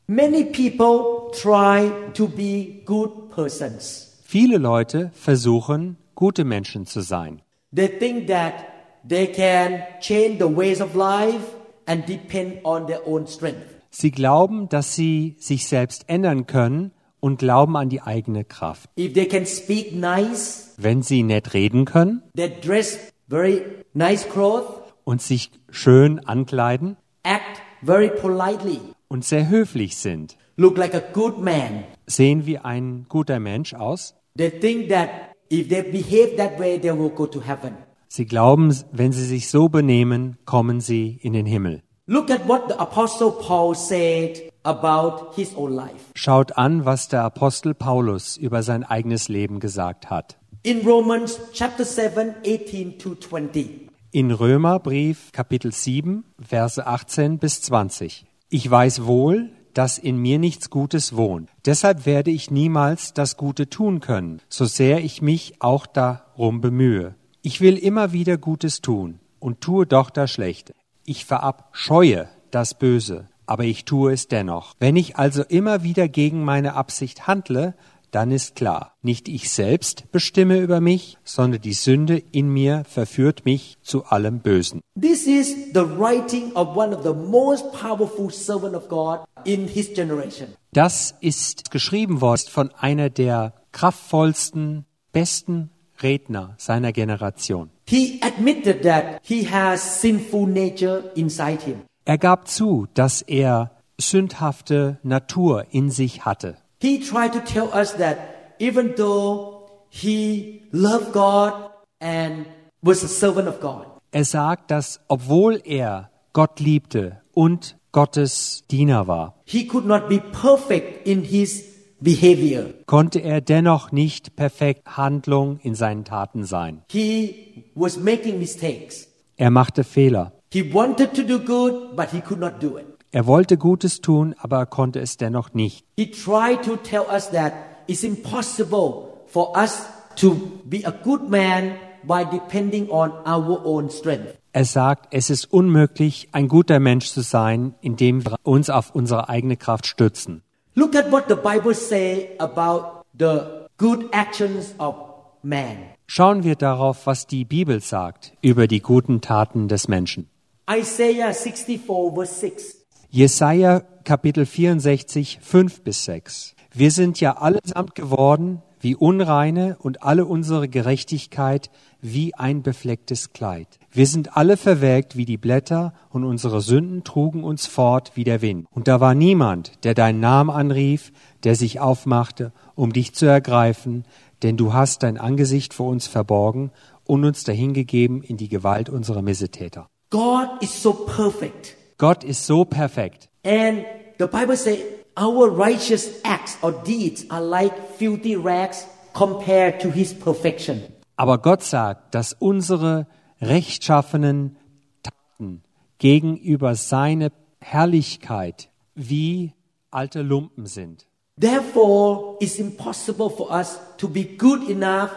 Many 0.08 0.44
people 0.44 1.32
try 1.32 1.90
to 2.12 2.28
be 2.28 2.82
good 2.84 3.30
persons. 3.30 4.20
Viele 4.24 4.58
Leute 4.58 5.10
versuchen, 5.14 5.96
gute 6.14 6.44
Menschen 6.44 6.84
zu 6.84 7.00
sein. 7.00 7.40
They 7.74 7.88
think 7.88 8.26
that 8.26 8.66
they 9.08 9.26
can 9.26 9.80
change 10.00 10.36
the 10.38 10.54
ways 10.54 10.82
of 10.82 10.94
life 10.94 11.46
and 11.86 12.06
depend 12.06 12.62
on 12.62 12.86
their 12.86 13.08
own 13.08 13.26
strength. 13.26 13.64
Sie 13.88 14.10
glauben, 14.10 14.68
dass 14.68 14.94
sie 14.94 15.36
sich 15.38 15.66
selbst 15.66 16.10
ändern 16.10 16.46
können 16.46 16.92
und 17.20 17.38
glauben 17.38 17.78
an 17.78 17.88
die 17.88 18.02
eigene 18.02 18.44
Kraft. 18.44 18.90
If 18.98 19.14
they 19.14 19.26
can 19.26 19.46
speak 19.46 19.96
nice, 19.96 20.74
Wenn 20.76 21.00
sie 21.00 21.22
nett 21.22 21.54
reden 21.54 21.86
können 21.86 22.22
they 22.36 22.52
dress 22.60 22.98
very 23.30 23.62
nice 23.94 24.28
clothes, 24.28 24.85
und 25.06 25.22
sich 25.22 25.50
schön 25.70 26.18
ankleiden 26.26 26.96
act 27.22 27.62
very 27.82 28.10
politely, 28.10 28.80
und 29.08 29.24
sehr 29.24 29.48
höflich 29.48 29.96
sind, 29.96 30.36
look 30.56 30.76
like 30.76 30.94
a 30.94 31.02
good 31.12 31.38
man, 31.38 31.84
sehen 32.06 32.44
wie 32.44 32.58
ein 32.58 33.06
guter 33.08 33.38
Mensch 33.40 33.72
aus. 33.72 34.14
they 34.36 34.50
think 34.50 34.88
that 34.90 35.08
if 35.50 35.68
they 35.68 35.82
behave 35.82 36.36
that 36.36 36.58
way, 36.58 36.78
they 36.78 36.92
will 36.92 37.10
go 37.10 37.26
to 37.26 37.40
heaven. 37.40 37.74
Sie 38.08 38.26
glauben, 38.26 38.74
wenn 38.92 39.12
sie 39.12 39.24
sich 39.24 39.48
so 39.48 39.68
benehmen, 39.68 40.36
kommen 40.44 40.80
sie 40.80 41.18
in 41.22 41.32
den 41.32 41.46
Himmel. 41.46 41.82
Look 42.06 42.30
at 42.30 42.46
what 42.48 42.68
the 42.68 42.74
Apostle 42.78 43.32
Paul 43.32 43.74
said 43.74 44.52
about 44.62 45.34
his 45.34 45.54
own 45.56 45.72
life. 45.72 46.12
Schaut 46.14 46.56
an, 46.56 46.84
was 46.84 47.08
der 47.08 47.22
Apostel 47.24 47.74
Paulus 47.74 48.36
über 48.36 48.62
sein 48.62 48.84
eigenes 48.84 49.28
Leben 49.28 49.58
gesagt 49.58 50.08
hat. 50.08 50.36
In 50.62 50.86
Romans 50.86 51.38
chapter 51.52 51.84
7, 51.84 52.34
18 52.44 52.98
to 52.98 53.14
20. 53.16 53.85
In 54.16 54.30
Römerbrief 54.30 55.30
Kapitel 55.32 55.72
7, 55.72 56.24
Verse 56.40 56.86
18 56.86 57.38
bis 57.38 57.60
20. 57.60 58.24
Ich 58.48 58.70
weiß 58.70 59.04
wohl, 59.04 59.50
dass 59.74 59.98
in 59.98 60.16
mir 60.16 60.38
nichts 60.38 60.70
Gutes 60.70 61.16
wohnt. 61.16 61.50
Deshalb 61.66 62.06
werde 62.06 62.30
ich 62.30 62.50
niemals 62.50 63.12
das 63.12 63.36
Gute 63.36 63.68
tun 63.68 64.00
können, 64.00 64.40
so 64.48 64.64
sehr 64.64 65.04
ich 65.04 65.20
mich 65.20 65.56
auch 65.60 65.84
darum 65.84 66.62
bemühe. 66.62 67.14
Ich 67.42 67.60
will 67.60 67.76
immer 67.76 68.12
wieder 68.12 68.38
Gutes 68.38 68.80
tun 68.80 69.20
und 69.38 69.60
tue 69.60 69.84
doch 69.84 70.08
das 70.08 70.30
Schlechte. 70.30 70.72
Ich 71.04 71.26
verabscheue 71.26 72.26
das 72.50 72.72
Böse, 72.72 73.28
aber 73.44 73.64
ich 73.64 73.84
tue 73.84 74.14
es 74.14 74.28
dennoch. 74.28 74.72
Wenn 74.78 74.96
ich 74.96 75.16
also 75.16 75.42
immer 75.42 75.82
wieder 75.82 76.08
gegen 76.08 76.42
meine 76.42 76.72
Absicht 76.72 77.26
handle, 77.26 77.74
dann 78.10 78.30
ist 78.30 78.56
klar, 78.56 78.94
nicht 79.02 79.28
ich 79.28 79.50
selbst 79.50 80.10
bestimme 80.12 80.58
über 80.58 80.80
mich, 80.80 81.18
sondern 81.24 81.60
die 81.60 81.72
Sünde 81.72 82.22
in 82.32 82.48
mir 82.48 82.84
verführt 82.88 83.44
mich 83.44 83.76
zu 83.82 84.04
allem 84.04 84.40
Bösen. 84.40 84.80
This 85.00 85.26
is 85.26 85.54
the 85.74 85.80
writing 85.80 86.52
of 86.54 86.76
one 86.76 86.96
of 86.96 87.02
the 87.02 87.12
most 87.12 87.72
powerful 87.72 88.30
servant 88.30 88.74
of 88.74 88.88
God 88.88 89.20
in 89.44 89.68
his 89.68 89.92
generation. 89.94 90.48
Das 90.72 91.14
ist 91.20 91.70
geschrieben 91.70 92.20
worden 92.20 92.48
von 92.48 92.70
einer 92.78 93.10
der 93.10 93.54
kraftvollsten, 93.72 94.84
besten 95.12 95.70
Redner 96.02 96.54
seiner 96.58 96.92
Generation. 96.92 97.70
He 97.88 98.20
admitted 98.22 98.82
that 98.82 99.20
he 99.22 99.48
has 99.50 100.00
sinful 100.00 100.46
nature 100.46 101.10
inside 101.14 101.62
him. 101.64 101.82
Er 102.04 102.18
gab 102.18 102.48
zu, 102.48 102.86
dass 102.94 103.22
er 103.22 103.72
sündhafte 103.98 104.98
Natur 105.02 105.66
in 105.70 105.90
sich 105.90 106.24
hatte. 106.24 106.56
He 106.80 106.98
tried 107.00 107.32
to 107.32 107.40
tell 107.40 107.72
us 107.72 107.92
that 107.98 108.54
even 108.58 108.94
though 108.96 109.68
he 109.88 110.62
loved 110.72 111.12
God 111.12 111.70
and 112.00 112.46
was 112.82 113.02
a 113.02 113.08
servant 113.08 113.48
of 113.48 113.60
God, 113.60 113.86
Er 114.14 114.24
sagt, 114.24 114.70
dass 114.70 115.00
obwohl 115.08 115.60
er 115.64 116.10
Gott 116.32 116.60
liebte 116.60 117.20
und 117.34 117.76
Gottes 117.92 118.64
Diener 118.70 119.06
war, 119.06 119.34
he 119.44 119.66
could 119.66 119.86
not 119.86 120.08
be 120.08 120.20
perfect 120.20 121.06
in 121.06 121.22
his 121.24 121.64
behavior. 122.00 122.66
konnte 122.86 123.20
er 123.20 123.40
dennoch 123.40 123.90
nicht 123.92 124.36
perfekt 124.36 124.96
Handlung 124.96 125.58
in 125.62 125.74
seinen 125.74 126.04
Taten 126.04 126.44
sein. 126.44 126.82
He 126.90 127.64
was 127.74 127.96
making 127.98 128.38
mistakes. 128.38 129.08
Er 129.38 129.50
machte 129.50 129.82
Fehler. 129.84 130.32
He 130.52 130.72
wanted 130.72 131.14
to 131.14 131.22
do 131.22 131.38
good, 131.38 131.96
but 131.96 132.10
he 132.12 132.20
could 132.20 132.38
not 132.38 132.62
do 132.62 132.76
it. 132.78 132.86
Er 133.16 133.26
wollte 133.26 133.56
Gutes 133.56 134.02
tun, 134.02 134.34
aber 134.40 134.58
er 134.58 134.66
konnte 134.66 135.00
es 135.00 135.16
dennoch 135.16 135.54
nicht. 135.54 135.86
He 135.96 136.10
tried 136.10 136.62
to 136.66 136.76
tell 136.76 137.06
us 137.10 137.30
that 137.30 137.54
it's 137.86 138.02
impossible 138.02 139.22
for 139.26 139.56
us 139.56 139.86
to 140.16 140.36
be 140.66 140.84
a 140.84 140.90
good 140.90 141.30
man 141.30 141.76
by 142.02 142.26
depending 142.30 142.90
on 142.90 143.10
our 143.26 143.64
own 143.64 143.88
strength. 143.88 144.36
Er 144.52 144.66
sagt, 144.66 145.14
es 145.14 145.30
ist 145.30 145.50
unmöglich, 145.50 146.28
ein 146.32 146.46
guter 146.46 146.78
Mensch 146.78 147.06
zu 147.06 147.22
sein, 147.22 147.74
indem 147.80 148.22
wir 148.26 148.36
uns 148.42 148.68
auf 148.68 148.94
unsere 148.94 149.30
eigene 149.30 149.56
Kraft 149.56 149.86
stützen. 149.86 150.42
Look 150.74 150.94
at 150.94 151.10
what 151.10 151.24
the 151.30 151.36
Bible 151.36 151.72
say 151.72 152.36
about 152.38 153.06
the 153.18 153.66
good 153.78 154.12
actions 154.12 154.74
of 154.76 154.94
man. 155.42 155.78
Schauen 156.06 156.44
wir 156.44 156.56
darauf, 156.56 157.06
was 157.06 157.26
die 157.26 157.46
Bibel 157.46 157.80
sagt 157.80 158.34
über 158.42 158.66
die 158.66 158.80
guten 158.80 159.22
Taten 159.22 159.68
des 159.68 159.88
Menschen. 159.88 160.28
Isaiah 160.68 161.32
64 161.32 161.80
verse 161.80 162.34
6. 162.40 162.75
Jesaja 163.16 163.80
Kapitel 164.04 164.44
64, 164.44 165.38
5 165.40 165.80
bis 165.80 166.04
6. 166.04 166.54
Wir 166.74 166.90
sind 166.90 167.18
ja 167.18 167.38
allesamt 167.38 167.94
geworden 167.94 168.60
wie 168.78 168.94
Unreine 168.94 169.78
und 169.80 170.02
alle 170.02 170.26
unsere 170.26 170.68
Gerechtigkeit 170.68 171.70
wie 172.02 172.34
ein 172.34 172.62
beflecktes 172.62 173.32
Kleid. 173.32 173.68
Wir 173.90 174.06
sind 174.06 174.36
alle 174.36 174.58
verwelkt 174.58 175.16
wie 175.16 175.24
die 175.24 175.38
Blätter 175.38 175.94
und 176.10 176.24
unsere 176.24 176.60
Sünden 176.60 177.04
trugen 177.04 177.42
uns 177.42 177.66
fort 177.66 178.12
wie 178.16 178.24
der 178.24 178.42
Wind. 178.42 178.66
Und 178.70 178.86
da 178.86 179.00
war 179.00 179.14
niemand, 179.14 179.82
der 179.84 179.94
deinen 179.94 180.20
Namen 180.20 180.50
anrief, 180.50 181.10
der 181.42 181.54
sich 181.54 181.80
aufmachte, 181.80 182.52
um 182.74 182.92
dich 182.92 183.14
zu 183.14 183.24
ergreifen, 183.24 184.04
denn 184.42 184.58
du 184.58 184.74
hast 184.74 185.02
dein 185.02 185.16
Angesicht 185.16 185.72
vor 185.72 185.88
uns 185.88 186.06
verborgen 186.06 186.70
und 187.04 187.24
uns 187.24 187.44
dahingegeben 187.44 188.22
in 188.22 188.36
die 188.36 188.50
Gewalt 188.50 188.90
unserer 188.90 189.22
Missetäter. 189.22 189.88
God 190.10 190.48
is 190.60 190.82
so 190.82 190.92
perfect. 190.92 191.75
Gott 191.98 192.24
ist 192.24 192.46
so 192.46 192.64
perfekt. 192.64 193.28
And 193.44 193.84
the 194.18 194.26
Bible 194.26 194.56
says 194.56 194.78
our 195.16 195.48
righteous 195.48 196.20
acts 196.24 196.58
or 196.62 196.72
deeds 196.72 197.24
are 197.30 197.40
like 197.40 197.72
filthy 197.98 198.36
rags 198.36 198.86
compared 199.14 199.80
to 199.80 199.90
his 199.90 200.12
perfection. 200.12 200.82
Aber 201.16 201.38
Gott 201.38 201.62
sagt, 201.62 202.14
dass 202.14 202.34
unsere 202.34 203.06
rechtschaffenen 203.40 204.56
Taten 205.02 205.62
gegenüber 205.98 206.74
seiner 206.74 207.30
Herrlichkeit 207.60 208.68
wie 208.94 209.54
alte 209.90 210.20
Lumpen 210.20 210.66
sind. 210.66 211.06
Therefore, 211.38 212.36
it's 212.40 212.58
impossible 212.58 213.30
for 213.30 213.50
us 213.50 213.78
to 213.98 214.08
be 214.08 214.24
good 214.24 214.68
enough 214.68 215.10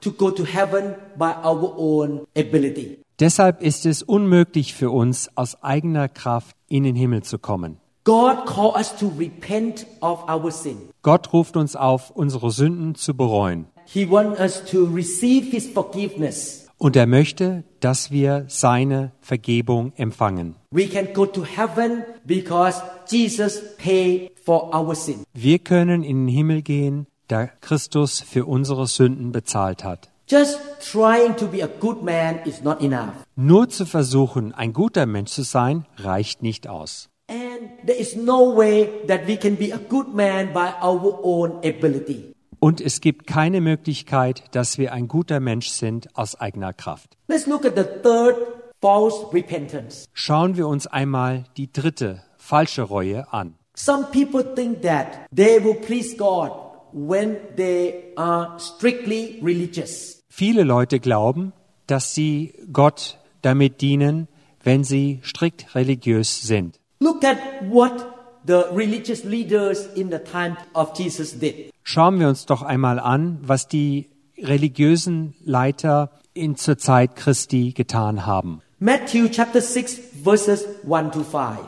to 0.00 0.10
go 0.10 0.30
to 0.30 0.44
heaven 0.44 0.96
by 1.16 1.32
our 1.42 1.74
own 1.76 2.26
ability. 2.36 3.03
Deshalb 3.20 3.62
ist 3.62 3.86
es 3.86 4.02
unmöglich 4.02 4.74
für 4.74 4.90
uns, 4.90 5.30
aus 5.36 5.62
eigener 5.62 6.08
Kraft 6.08 6.56
in 6.68 6.82
den 6.82 6.96
Himmel 6.96 7.22
zu 7.22 7.38
kommen. 7.38 7.78
God 8.04 8.44
called 8.44 8.76
us 8.76 8.94
to 8.96 9.10
repent 9.18 9.86
of 10.00 10.28
our 10.28 10.50
sin. 10.50 10.76
Gott 11.02 11.32
ruft 11.32 11.56
uns 11.56 11.76
auf, 11.76 12.10
unsere 12.10 12.50
Sünden 12.50 12.96
zu 12.96 13.14
bereuen. 13.14 13.66
He 13.86 14.10
wants 14.10 14.40
us 14.40 14.62
to 14.70 14.84
receive 14.84 15.50
his 15.50 15.66
forgiveness. 15.68 16.68
Und 16.76 16.96
er 16.96 17.06
möchte, 17.06 17.64
dass 17.80 18.10
wir 18.10 18.46
seine 18.48 19.12
Vergebung 19.20 19.92
empfangen. 19.96 20.56
We 20.70 20.88
can 20.88 21.14
go 21.14 21.24
to 21.24 21.44
heaven 21.44 22.02
because 22.24 22.82
Jesus 23.08 23.62
paid 23.76 24.32
for 24.44 24.74
our 24.74 24.94
sin. 24.94 25.22
Wir 25.32 25.60
können 25.60 26.02
in 26.02 26.26
den 26.26 26.34
Himmel 26.34 26.62
gehen, 26.62 27.06
da 27.28 27.46
Christus 27.46 28.20
für 28.20 28.44
unsere 28.44 28.86
Sünden 28.86 29.32
bezahlt 29.32 29.84
hat. 29.84 30.10
Just 30.26 30.58
trying 30.80 31.36
to 31.36 31.46
be 31.46 31.62
a 31.62 31.68
good 31.68 32.02
man 32.02 32.40
is 32.46 32.62
not 32.62 32.80
enough. 32.80 33.12
Nur 33.36 33.68
zu 33.68 33.84
versuchen, 33.84 34.54
ein 34.54 34.72
guter 34.72 35.04
Mensch 35.04 35.32
zu 35.32 35.42
sein, 35.42 35.84
reicht 35.98 36.42
nicht 36.42 36.66
aus. 36.66 37.10
And 37.28 37.86
there 37.86 37.98
is 37.98 38.16
no 38.16 38.56
way 38.56 38.88
that 39.06 39.26
we 39.26 39.36
can 39.36 39.56
be 39.56 39.70
a 39.74 39.76
good 39.76 40.14
man 40.14 40.54
by 40.54 40.70
our 40.82 41.20
own 41.22 41.58
ability. 41.58 42.32
Und 42.58 42.80
es 42.80 43.02
gibt 43.02 43.26
keine 43.26 43.60
Möglichkeit, 43.60 44.44
dass 44.52 44.78
wir 44.78 44.94
ein 44.94 45.08
guter 45.08 45.40
Mensch 45.40 45.68
sind 45.68 46.08
aus 46.16 46.40
eigener 46.40 46.72
Kraft. 46.72 47.18
Let's 47.28 47.46
look 47.46 47.66
at 47.66 47.76
the 47.76 47.84
third 48.02 48.36
false 48.80 49.26
repentance. 49.30 50.06
Schauen 50.14 50.56
wir 50.56 50.66
uns 50.68 50.86
einmal 50.86 51.44
die 51.58 51.70
dritte 51.70 52.22
falsche 52.38 52.82
Reue 52.82 53.30
an. 53.30 53.56
Some 53.76 54.06
people 54.10 54.42
think 54.54 54.80
that 54.80 55.26
they 55.34 55.62
will 55.62 55.74
please 55.74 56.16
God 56.16 56.50
when 56.94 57.36
they 57.56 58.12
are 58.16 58.58
strictly 58.58 59.40
religious. 59.42 60.13
Viele 60.36 60.64
Leute 60.64 60.98
glauben, 60.98 61.52
dass 61.86 62.12
sie 62.12 62.54
Gott 62.72 63.18
damit 63.42 63.80
dienen, 63.80 64.26
wenn 64.64 64.82
sie 64.82 65.20
strikt 65.22 65.76
religiös 65.76 66.42
sind. 66.42 66.80
Look 66.98 67.22
at 67.22 67.36
what 67.70 68.04
the 68.44 68.64
religious 68.74 69.22
leaders 69.22 69.86
in 69.94 70.10
the 70.10 70.18
time 70.18 70.56
of 70.72 70.98
Jesus 70.98 71.38
did. 71.38 71.70
Schauen 71.84 72.18
wir 72.18 72.28
uns 72.28 72.46
doch 72.46 72.62
einmal 72.62 72.98
an, 72.98 73.38
was 73.42 73.68
die 73.68 74.08
religiösen 74.36 75.36
Leiter 75.44 76.10
in 76.32 76.56
zur 76.56 76.78
Zeit 76.78 77.14
Christi 77.14 77.70
getan 77.70 78.26
haben. 78.26 78.60
Matthew 78.80 79.28
chapter 79.28 79.60
6 79.60 80.00
verses 80.24 80.66
1 80.90 81.12
to 81.12 81.22
5. 81.22 81.60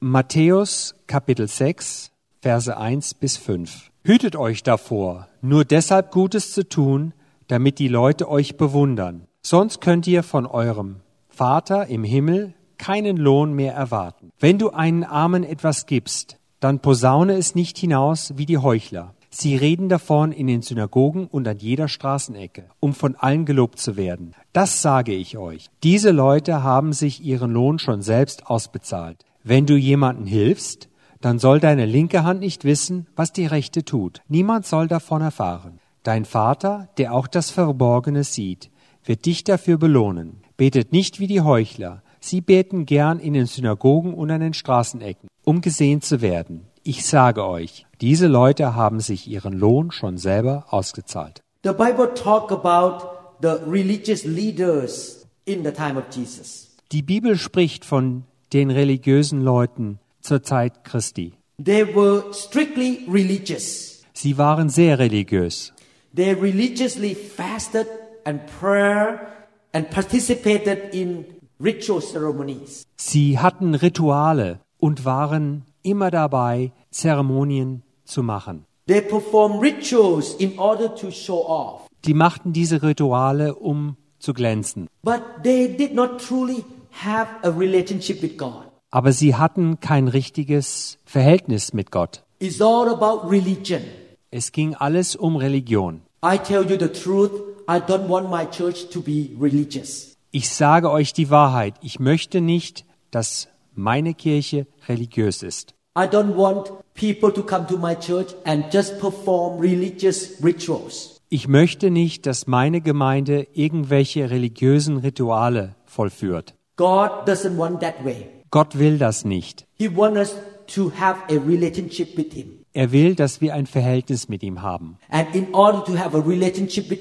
Matthäus 0.00 0.96
Kapitel 1.06 1.46
6 1.46 2.10
Verse 2.42 2.76
1 2.76 3.14
bis 3.14 3.36
5. 3.36 3.92
Hütet 4.02 4.34
euch 4.34 4.64
davor, 4.64 5.28
nur 5.40 5.64
deshalb 5.64 6.10
Gutes 6.10 6.52
zu 6.52 6.68
tun, 6.68 7.12
damit 7.48 7.78
die 7.78 7.88
Leute 7.88 8.28
euch 8.28 8.56
bewundern. 8.56 9.26
Sonst 9.42 9.80
könnt 9.80 10.06
ihr 10.06 10.22
von 10.22 10.46
eurem 10.46 10.96
Vater 11.28 11.86
im 11.88 12.04
Himmel 12.04 12.54
keinen 12.78 13.16
Lohn 13.16 13.52
mehr 13.52 13.74
erwarten. 13.74 14.30
Wenn 14.38 14.58
du 14.58 14.70
einen 14.70 15.04
Armen 15.04 15.44
etwas 15.44 15.86
gibst, 15.86 16.38
dann 16.60 16.80
posaune 16.80 17.34
es 17.34 17.54
nicht 17.54 17.76
hinaus 17.78 18.32
wie 18.36 18.46
die 18.46 18.58
Heuchler. 18.58 19.14
Sie 19.30 19.56
reden 19.56 19.88
davon 19.88 20.32
in 20.32 20.46
den 20.46 20.62
Synagogen 20.62 21.26
und 21.26 21.46
an 21.46 21.58
jeder 21.58 21.88
Straßenecke, 21.88 22.64
um 22.80 22.94
von 22.94 23.14
allen 23.14 23.44
gelobt 23.44 23.78
zu 23.78 23.96
werden. 23.96 24.34
Das 24.52 24.80
sage 24.80 25.14
ich 25.14 25.36
euch. 25.36 25.66
Diese 25.82 26.10
Leute 26.10 26.62
haben 26.62 26.92
sich 26.92 27.22
ihren 27.22 27.52
Lohn 27.52 27.78
schon 27.78 28.00
selbst 28.00 28.46
ausbezahlt. 28.46 29.24
Wenn 29.44 29.66
du 29.66 29.76
jemanden 29.76 30.26
hilfst, 30.26 30.88
dann 31.20 31.38
soll 31.38 31.60
deine 31.60 31.84
linke 31.84 32.24
Hand 32.24 32.40
nicht 32.40 32.64
wissen, 32.64 33.06
was 33.16 33.32
die 33.32 33.46
rechte 33.46 33.84
tut. 33.84 34.22
Niemand 34.28 34.66
soll 34.66 34.88
davon 34.88 35.20
erfahren. 35.20 35.80
Dein 36.08 36.24
Vater, 36.24 36.88
der 36.96 37.12
auch 37.12 37.26
das 37.26 37.50
Verborgene 37.50 38.24
sieht, 38.24 38.70
wird 39.04 39.26
dich 39.26 39.44
dafür 39.44 39.76
belohnen. 39.76 40.40
Betet 40.56 40.90
nicht 40.90 41.20
wie 41.20 41.26
die 41.26 41.42
Heuchler. 41.42 42.02
Sie 42.18 42.40
beten 42.40 42.86
gern 42.86 43.18
in 43.18 43.34
den 43.34 43.44
Synagogen 43.44 44.14
und 44.14 44.30
an 44.30 44.40
den 44.40 44.54
Straßenecken, 44.54 45.28
um 45.44 45.60
gesehen 45.60 46.00
zu 46.00 46.22
werden. 46.22 46.66
Ich 46.82 47.04
sage 47.04 47.46
euch, 47.46 47.84
diese 48.00 48.26
Leute 48.26 48.74
haben 48.74 49.00
sich 49.00 49.28
ihren 49.28 49.52
Lohn 49.52 49.90
schon 49.90 50.16
selber 50.16 50.64
ausgezahlt. 50.70 51.42
The 51.62 51.72
Bible 51.72 52.14
talk 52.14 52.52
about 52.52 53.04
the 53.42 53.70
religious 53.70 54.24
leaders 54.24 55.26
in 55.44 55.62
the 55.62 55.72
time 55.72 55.98
of 55.98 56.04
Jesus. 56.10 56.74
Die 56.90 57.02
Bibel 57.02 57.36
spricht 57.36 57.84
von 57.84 58.24
den 58.54 58.70
religiösen 58.70 59.42
Leuten 59.42 59.98
zur 60.22 60.42
Zeit 60.42 60.84
Christi. 60.84 61.34
They 61.62 61.84
were 61.94 62.32
strictly 62.32 63.06
religious. 63.12 64.04
Sie 64.14 64.38
waren 64.38 64.70
sehr 64.70 64.98
religiös. 64.98 65.74
They 66.14 66.34
religiously 66.34 67.14
fasted 67.14 67.86
and 68.24 68.40
prayer 68.60 69.28
and 69.72 69.90
participated 69.90 70.94
in 70.94 71.24
ritual 71.60 72.00
ceremonies. 72.00 72.84
Sie 72.96 73.38
hatten 73.38 73.74
Rituale 73.74 74.60
und 74.78 75.04
waren 75.04 75.64
immer 75.82 76.10
dabei, 76.10 76.72
Zeremonien 76.90 77.82
zu 78.04 78.22
machen. 78.22 78.64
They 78.86 79.02
performed 79.02 79.60
rituals 79.62 80.34
in 80.34 80.58
order 80.58 80.94
to 80.94 81.10
show 81.10 81.44
off. 81.46 81.86
Die 82.06 82.14
machten 82.14 82.52
diese 82.52 82.82
Rituale, 82.82 83.54
um 83.54 83.96
zu 84.18 84.32
glänzen. 84.32 84.88
But 85.02 85.22
they 85.42 85.68
did 85.76 85.94
not 85.94 86.20
truly 86.20 86.64
have 87.04 87.28
a 87.42 87.50
relationship 87.50 88.22
with 88.22 88.38
God. 88.38 88.64
Aber 88.90 89.12
sie 89.12 89.34
hatten 89.34 89.80
kein 89.80 90.08
richtiges 90.08 90.98
Verhältnis 91.04 91.74
mit 91.74 91.90
Gott. 91.90 92.22
It's 92.38 92.62
all 92.62 92.88
about 92.88 93.28
religion. 93.28 93.82
Es 94.30 94.52
ging 94.52 94.74
alles 94.74 95.16
um 95.16 95.36
Religion. 95.36 96.02
I 96.22 96.36
tell 96.36 96.68
you 96.68 96.76
the 96.78 96.88
truth, 96.88 97.30
I 97.66 97.80
don't 97.80 98.08
want 98.08 98.28
my 98.30 98.44
church 98.44 98.90
to 98.90 99.00
be 99.00 99.30
religious. 99.40 100.16
Ich 100.32 100.50
sage 100.50 100.90
euch 100.90 101.14
die 101.14 101.30
Wahrheit. 101.30 101.76
Ich 101.80 101.98
möchte 101.98 102.42
nicht, 102.42 102.84
dass 103.10 103.48
meine 103.74 104.12
Kirche 104.12 104.66
religiös 104.86 105.42
ist. 105.42 105.74
I 105.96 106.02
don't 106.02 106.36
want 106.36 106.70
people 106.92 107.32
to 107.32 107.42
come 107.42 107.66
to 107.68 107.78
my 107.78 107.94
church 107.94 108.34
and 108.44 108.66
just 108.72 109.00
perform 109.00 109.60
religious 109.60 110.42
rituals. 110.44 111.18
Ich 111.30 111.48
möchte 111.48 111.90
nicht, 111.90 112.26
dass 112.26 112.46
meine 112.46 112.82
Gemeinde 112.82 113.46
irgendwelche 113.54 114.28
religiösen 114.28 114.98
Rituale 114.98 115.74
vollführt. 115.86 116.54
God 116.76 117.26
doesn't 117.26 117.56
want 117.56 117.80
that 117.80 118.04
way. 118.04 118.28
Gott 118.50 118.78
will 118.78 118.98
das 118.98 119.24
nicht. 119.24 119.66
He 119.78 119.88
wants 119.96 120.18
us 120.18 120.36
to 120.74 120.92
have 121.00 121.18
a 121.30 121.40
relationship 121.46 122.14
with 122.16 122.34
Him. 122.34 122.57
Er 122.72 122.92
will, 122.92 123.14
dass 123.14 123.40
wir 123.40 123.54
ein 123.54 123.66
Verhältnis 123.66 124.28
mit 124.28 124.42
ihm 124.42 124.62
haben. 124.62 124.98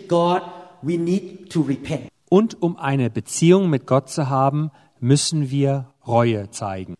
God. 0.07 0.41
Und 2.29 2.61
um 2.61 2.77
eine 2.77 3.09
Beziehung 3.09 3.69
mit 3.69 3.85
Gott 3.85 4.09
zu 4.09 4.29
haben, 4.29 4.71
müssen 4.99 5.49
wir 5.51 5.87
Reue 6.05 6.49
zeigen. 6.51 6.95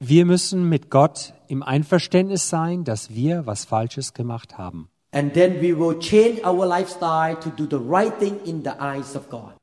Wir 0.00 0.24
müssen 0.26 0.68
mit 0.68 0.90
Gott 0.90 1.34
im 1.48 1.62
Einverständnis 1.62 2.48
sein, 2.48 2.84
dass 2.84 3.14
wir 3.14 3.46
was 3.46 3.64
Falsches 3.64 4.12
gemacht 4.12 4.58
haben. 4.58 4.88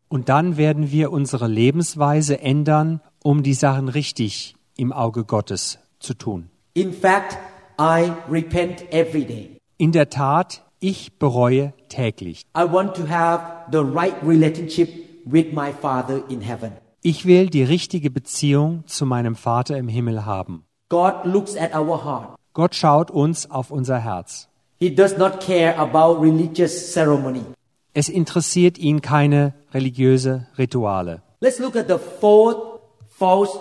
Und 0.09 0.29
dann 0.29 0.57
werden 0.57 0.91
wir 0.91 1.11
unsere 1.11 1.47
Lebensweise 1.47 2.39
ändern, 2.39 3.01
um 3.23 3.43
die 3.43 3.53
Sachen 3.53 3.89
richtig 3.89 4.55
im 4.75 4.91
Auge 4.91 5.23
Gottes 5.23 5.79
zu 5.99 6.13
tun. 6.13 6.49
In 6.73 6.93
fact, 6.93 7.37
I 7.79 8.11
repent 8.29 8.83
every 8.91 9.25
day. 9.25 9.57
In 9.77 9.91
der 9.91 10.09
Tat, 10.09 10.63
ich 10.79 11.17
bereue 11.19 11.73
täglich. 11.89 12.45
I 12.55 12.71
want 12.71 12.95
to 12.95 13.07
have 13.07 13.71
the 13.71 13.79
right 13.79 14.15
relationship 14.23 14.89
with 15.25 15.53
my 15.53 15.71
Father 15.71 16.23
in 16.29 16.41
heaven. 16.41 16.73
Ich 17.03 17.25
will 17.25 17.49
die 17.49 17.63
richtige 17.63 18.11
Beziehung 18.11 18.83
zu 18.85 19.05
meinem 19.05 19.35
Vater 19.35 19.77
im 19.77 19.87
Himmel 19.87 20.25
haben. 20.25 20.65
God 20.89 21.25
looks 21.25 21.55
at 21.55 21.73
our 21.75 22.03
heart. 22.03 22.35
Gott 22.53 22.75
schaut 22.75 23.09
uns 23.09 23.49
auf 23.49 23.71
unser 23.71 23.99
Herz. 23.99 24.49
He 24.79 24.93
does 24.93 25.17
not 25.17 25.39
care 25.39 25.77
about 25.77 26.21
religious 26.21 26.93
ceremony. 26.93 27.43
Es 27.93 28.09
interessiert 28.09 28.77
ihn 28.77 29.01
keine 29.01 29.53
religiöse 29.73 30.47
Rituale. 30.57 31.21
Let's 31.39 31.59
look 31.59 31.75
at 31.75 31.87
the 31.87 31.97
fourth 31.97 32.57
false. 33.09 33.51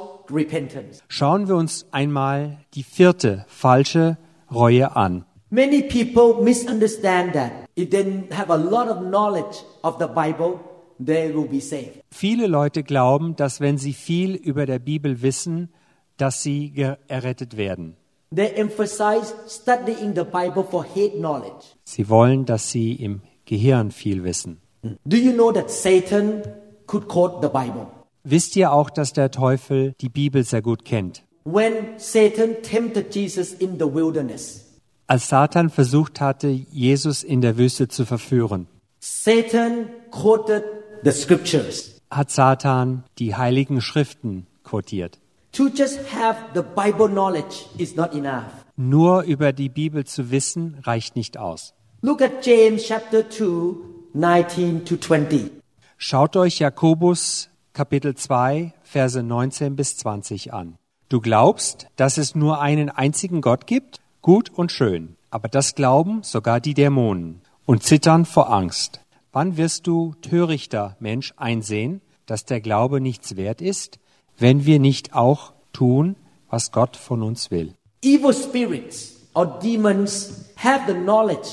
Schauen 1.08 1.48
wir 1.48 1.56
uns 1.56 1.86
einmal 1.90 2.58
die 2.74 2.82
vierte 2.82 3.44
falsche 3.48 4.16
Reue 4.52 4.96
an. 4.96 5.24
Many 5.50 5.82
people 5.82 6.42
misunderstand 6.44 7.32
that 7.34 7.50
if 7.76 7.90
they 7.90 8.24
have 8.30 8.52
a 8.52 8.56
lot 8.56 8.88
of 8.88 8.98
knowledge 9.00 9.64
of 9.82 9.98
the 9.98 10.06
Bible, 10.06 10.60
they 11.04 11.34
will 11.34 11.48
be 11.48 11.60
saved. 11.60 12.02
Viele 12.12 12.46
Leute 12.46 12.84
glauben, 12.84 13.34
dass 13.34 13.60
wenn 13.60 13.76
sie 13.76 13.92
viel 13.92 14.36
über 14.36 14.66
der 14.66 14.78
Bibel 14.78 15.22
wissen, 15.22 15.70
dass 16.16 16.42
sie 16.42 16.72
errettet 17.08 17.56
werden. 17.56 17.96
They 18.32 18.52
emphasize 18.54 19.34
studying 19.48 20.14
the 20.14 20.22
Bible 20.22 20.62
for 20.62 20.84
head 20.84 21.14
knowledge. 21.14 21.74
Sie 21.82 22.08
wollen, 22.08 22.44
dass 22.44 22.70
sie 22.70 22.92
im 22.92 23.22
Gehirn 23.44 23.90
viel 23.90 24.22
wissen. 24.22 24.60
Do 25.04 25.16
you 25.16 25.32
know 25.32 25.50
that 25.50 25.68
Satan 25.68 26.42
could 26.86 27.08
quote 27.08 27.42
the 27.42 27.48
Bible? 27.48 27.88
Wisst 28.24 28.54
ihr 28.56 28.72
auch, 28.72 28.90
dass 28.90 29.12
der 29.12 29.30
Teufel 29.30 29.94
die 30.00 30.08
Bibel 30.08 30.44
sehr 30.44 30.62
gut 30.62 30.84
kennt? 30.84 31.22
When 31.44 31.72
Satan 31.98 32.56
tempted 32.62 33.14
Jesus 33.14 33.52
in 33.52 33.78
the 33.78 33.86
wilderness, 33.94 34.66
Als 35.06 35.28
Satan 35.28 35.70
versucht 35.70 36.20
hatte, 36.20 36.48
Jesus 36.48 37.24
in 37.24 37.40
der 37.40 37.56
Wüste 37.56 37.88
zu 37.88 38.04
verführen, 38.04 38.66
Satan 39.00 39.88
quoted 40.10 40.62
the 41.02 41.10
scriptures. 41.12 41.98
hat 42.10 42.30
Satan 42.30 43.04
die 43.18 43.34
heiligen 43.34 43.80
Schriften 43.80 44.46
quotiert. 44.64 45.18
To 45.52 45.68
just 45.68 45.98
have 46.14 46.36
the 46.54 46.62
Bible 46.62 47.08
knowledge 47.08 47.64
is 47.78 47.96
not 47.96 48.12
enough. 48.14 48.44
Nur 48.76 49.22
über 49.22 49.52
die 49.52 49.68
Bibel 49.68 50.04
zu 50.04 50.30
wissen, 50.30 50.76
reicht 50.82 51.16
nicht 51.16 51.38
aus. 51.38 51.74
Look 52.02 52.22
at 52.22 52.44
James 52.46 52.84
chapter 52.86 53.28
2, 53.28 53.76
19 54.14 54.84
to 54.84 54.96
20. 54.96 55.50
Schaut 55.98 56.36
euch 56.36 56.60
Jakobus 56.60 57.49
Kapitel 57.72 58.16
2, 58.16 58.72
Verse 58.82 59.22
19 59.22 59.76
bis 59.76 59.96
20 59.96 60.52
an. 60.52 60.76
Du 61.08 61.20
glaubst, 61.20 61.86
dass 61.94 62.18
es 62.18 62.34
nur 62.34 62.60
einen 62.60 62.88
einzigen 62.88 63.40
Gott 63.40 63.68
gibt? 63.68 64.00
Gut 64.22 64.50
und 64.50 64.72
schön. 64.72 65.16
Aber 65.30 65.48
das 65.48 65.76
glauben 65.76 66.24
sogar 66.24 66.60
die 66.60 66.74
Dämonen 66.74 67.42
und 67.66 67.84
zittern 67.84 68.24
vor 68.24 68.52
Angst. 68.52 69.00
Wann 69.30 69.56
wirst 69.56 69.86
du, 69.86 70.14
törichter 70.20 70.96
Mensch, 70.98 71.32
einsehen, 71.36 72.00
dass 72.26 72.44
der 72.44 72.60
Glaube 72.60 73.00
nichts 73.00 73.36
wert 73.36 73.62
ist, 73.62 74.00
wenn 74.36 74.66
wir 74.66 74.80
nicht 74.80 75.14
auch 75.14 75.52
tun, 75.72 76.16
was 76.48 76.72
Gott 76.72 76.96
von 76.96 77.22
uns 77.22 77.52
will? 77.52 77.74
Evil 78.02 78.34
spirits 78.34 79.20
or 79.34 79.60
demons 79.60 80.46
have 80.56 80.92
the 80.92 80.98
knowledge 80.98 81.48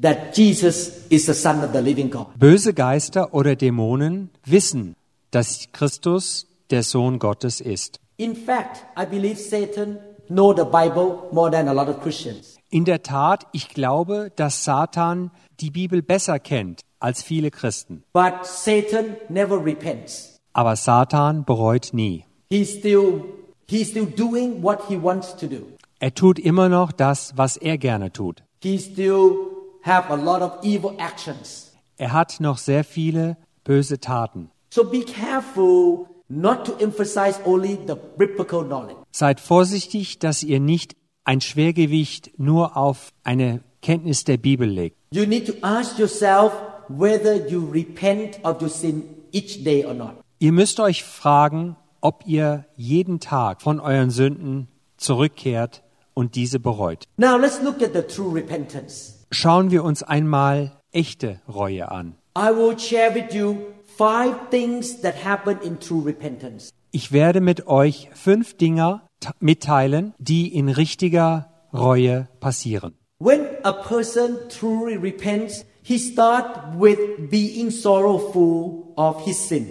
that 0.00 0.36
Jesus 0.36 1.06
is 1.10 1.26
the 1.26 1.34
Son 1.34 1.62
of 1.62 1.70
the 1.72 1.78
living 1.78 2.10
God. 2.10 2.26
Böse 2.36 2.74
Geister 2.74 3.32
oder 3.32 3.54
Dämonen 3.54 4.30
wissen, 4.44 4.96
dass 5.30 5.68
Christus 5.72 6.46
der 6.70 6.82
Sohn 6.82 7.18
Gottes 7.18 7.60
ist. 7.60 8.00
In 8.16 8.34
fact, 8.34 8.84
I 8.98 9.06
believe 9.06 9.36
Satan 9.36 9.98
know 10.28 10.54
the 10.54 10.64
Bible 10.64 11.28
more 11.32 11.50
than 11.50 11.68
a 11.68 11.72
lot 11.72 11.88
of 11.88 12.00
Christians. 12.00 12.56
In 12.70 12.84
der 12.84 13.02
Tat, 13.02 13.46
ich 13.52 13.68
glaube, 13.68 14.30
dass 14.36 14.64
Satan 14.64 15.30
die 15.60 15.70
Bibel 15.70 16.02
besser 16.02 16.38
kennt 16.38 16.82
als 17.00 17.22
viele 17.22 17.50
Christen. 17.50 18.04
But 18.12 18.44
Satan 18.44 19.16
never 19.28 19.64
repents. 19.64 20.38
Aber 20.52 20.76
Satan 20.76 21.44
bereut 21.44 21.90
nie. 21.92 22.24
He's 22.50 22.70
still 22.78 23.24
he's 23.68 23.90
still 23.90 24.06
doing 24.06 24.62
what 24.62 24.86
he 24.88 25.02
wants 25.02 25.36
to 25.36 25.46
do. 25.46 25.66
Er 25.98 26.14
tut 26.14 26.38
immer 26.38 26.68
noch 26.68 26.92
das, 26.92 27.32
was 27.36 27.56
er 27.56 27.78
gerne 27.78 28.12
tut. 28.12 28.42
He 28.62 28.78
still 28.78 29.34
have 29.82 30.10
a 30.10 30.16
lot 30.16 30.42
of 30.42 30.62
evil 30.62 30.94
actions. 30.98 31.72
Er 31.96 32.12
hat 32.12 32.40
noch 32.40 32.58
sehr 32.58 32.84
viele 32.84 33.36
böse 33.64 34.00
Taten. 34.00 34.50
So 34.72 34.84
be 34.84 35.02
careful 35.02 36.06
not 36.28 36.64
to 36.66 36.76
emphasize 36.78 37.40
only 37.44 37.76
the 37.86 37.96
biblical 38.16 38.62
knowledge. 38.62 38.98
Seid 39.10 39.40
vorsichtig, 39.40 40.20
dass 40.20 40.44
ihr 40.44 40.60
nicht 40.60 40.94
ein 41.24 41.40
Schwergewicht 41.40 42.38
nur 42.38 42.76
auf 42.76 43.12
eine 43.24 43.60
Kenntnis 43.82 44.22
der 44.24 44.36
Bibel 44.36 44.68
legt. 44.68 44.96
You 45.12 45.26
need 45.26 45.46
to 45.46 45.54
ask 45.62 45.98
yourself 45.98 46.52
whether 46.88 47.48
you 47.48 47.68
repent 47.68 48.38
of 48.44 48.62
your 48.62 48.68
sin 48.68 49.02
each 49.32 49.64
day 49.64 49.84
or 49.84 49.94
not. 49.94 50.12
Ihr 50.38 50.52
müsst 50.52 50.78
euch 50.78 51.02
fragen, 51.02 51.76
ob 52.00 52.22
ihr 52.26 52.64
jeden 52.76 53.18
Tag 53.18 53.62
von 53.62 53.80
euren 53.80 54.10
Sünden 54.10 54.68
zurückkehrt 54.96 55.82
und 56.14 56.36
diese 56.36 56.60
bereut. 56.60 57.04
Now 57.16 57.36
let's 57.36 57.60
look 57.60 57.82
at 57.82 57.92
the 57.92 58.02
true 58.02 58.32
repentance. 58.32 59.14
Schauen 59.32 59.72
wir 59.72 59.82
uns 59.82 60.04
einmal 60.04 60.80
echte 60.92 61.40
Reue 61.48 61.90
an. 61.90 62.14
I 62.38 62.50
will 62.50 62.78
share 62.78 63.12
with 63.12 63.34
you 63.34 63.56
five 64.00 64.48
things 64.48 65.02
that 65.02 65.26
happen 65.26 65.58
in 65.62 65.78
true 65.78 66.02
repentance. 66.02 66.72
Ich 66.90 67.12
werde 67.12 67.42
mit 67.42 67.66
euch 67.66 68.08
fünf 68.14 68.56
Dinge 68.56 69.02
mitteilen, 69.40 70.14
die 70.18 70.48
in 70.48 70.70
richtiger 70.70 71.50
Reue 71.74 72.26
passieren. 72.40 72.94
When 73.18 73.42
a 73.62 73.72
person 73.72 74.38
truly 74.48 74.96
repents, 74.96 75.66
he 75.82 75.98
starts 75.98 76.58
with 76.78 76.98
being 77.30 77.70
sorrowful 77.70 78.94
of 78.96 79.22
his 79.26 79.36
sin. 79.48 79.66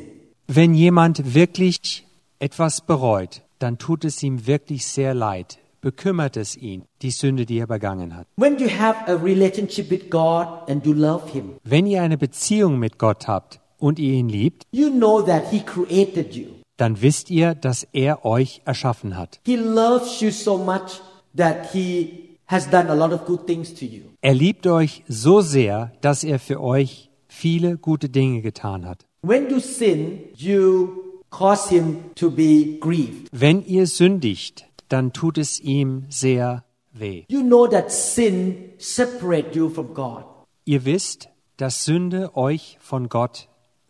Wenn 0.48 0.76
jemand 0.76 1.34
wirklich 1.34 2.06
etwas 2.38 2.82
bereut, 2.82 3.42
dann 3.58 3.80
tut 3.80 4.06
es 4.06 4.22
ihm 4.22 4.46
wirklich 4.46 4.86
sehr 4.86 5.16
leid, 5.16 5.58
bekümmert 5.82 6.38
es 6.38 6.56
ihn, 6.56 6.84
die 7.02 7.12
Sünde, 7.12 7.48
die 7.48 7.58
er 7.58 7.68
begangen 7.68 8.16
hat. 8.16 8.28
When 8.38 8.60
you 8.60 8.70
have 8.70 9.08
a 9.08 9.16
relationship 9.16 9.90
with 9.90 10.12
God 10.12 10.70
and 10.70 10.86
you 10.86 10.94
love 10.94 11.32
him, 11.32 11.56
Wenn 11.64 11.88
ihr 11.88 12.04
eine 12.04 12.20
Beziehung 12.20 12.78
mit 12.78 13.00
Gott 13.00 13.28
habt 13.28 13.60
und 13.80 14.00
ihr 14.00 14.14
ihn 14.14 14.30
liebt, 14.30 14.64
you 14.72 14.90
know 14.90 15.22
that 15.22 15.50
he 15.52 15.60
created 15.62 16.36
you. 16.36 16.46
dann 16.78 17.02
wisst 17.02 17.30
ihr, 17.30 17.56
dass 17.56 17.88
er 17.94 18.26
euch 18.26 18.62
erschaffen 18.66 19.18
hat. 19.18 19.40
He 19.46 19.56
loves 19.56 20.22
you 20.22 20.32
so 20.32 20.58
much 20.58 21.02
that 21.36 21.72
he 21.74 22.38
has 22.48 22.70
done 22.70 22.90
a 22.90 22.94
lot 22.94 23.12
of 23.14 23.26
good 23.26 23.46
things 23.46 23.74
to 23.76 23.86
you. 23.86 24.04
Er 24.22 24.34
liebt 24.34 24.66
euch 24.68 25.04
so 25.08 25.42
sehr, 25.42 25.92
dass 26.02 26.24
er 26.24 26.40
für 26.40 26.62
euch 26.62 27.10
viele 27.28 27.78
gute 27.78 28.10
Dinge 28.10 28.42
getan 28.42 28.86
hat. 28.86 29.06
When 29.22 29.50
you 29.50 29.60
sin, 29.60 30.22
you 30.36 31.22
cause 31.30 31.70
him 31.70 32.16
to 32.16 32.32
be 32.32 32.78
grieved. 32.80 33.28
Wenn 33.32 33.66
ihr 33.66 33.86
sündigt, 33.86 34.66
dann 34.88 35.14
tut 35.14 35.38
es 35.38 35.60
ihm 35.60 36.06
sehr 36.10 36.64
weh. 36.94 37.26
You 37.28 37.42
know 37.42 37.68
that 37.68 37.92
sin 37.92 38.72
separates 38.78 39.56
you 39.56 39.70
from 39.70 39.94
God. 39.94 40.24
Ihr 40.66 40.86
wisst, 40.86 41.30
dass 41.58 41.84
Sünde 41.84 42.36
euch 42.36 42.78
von 42.80 43.10
Gott 43.10 43.50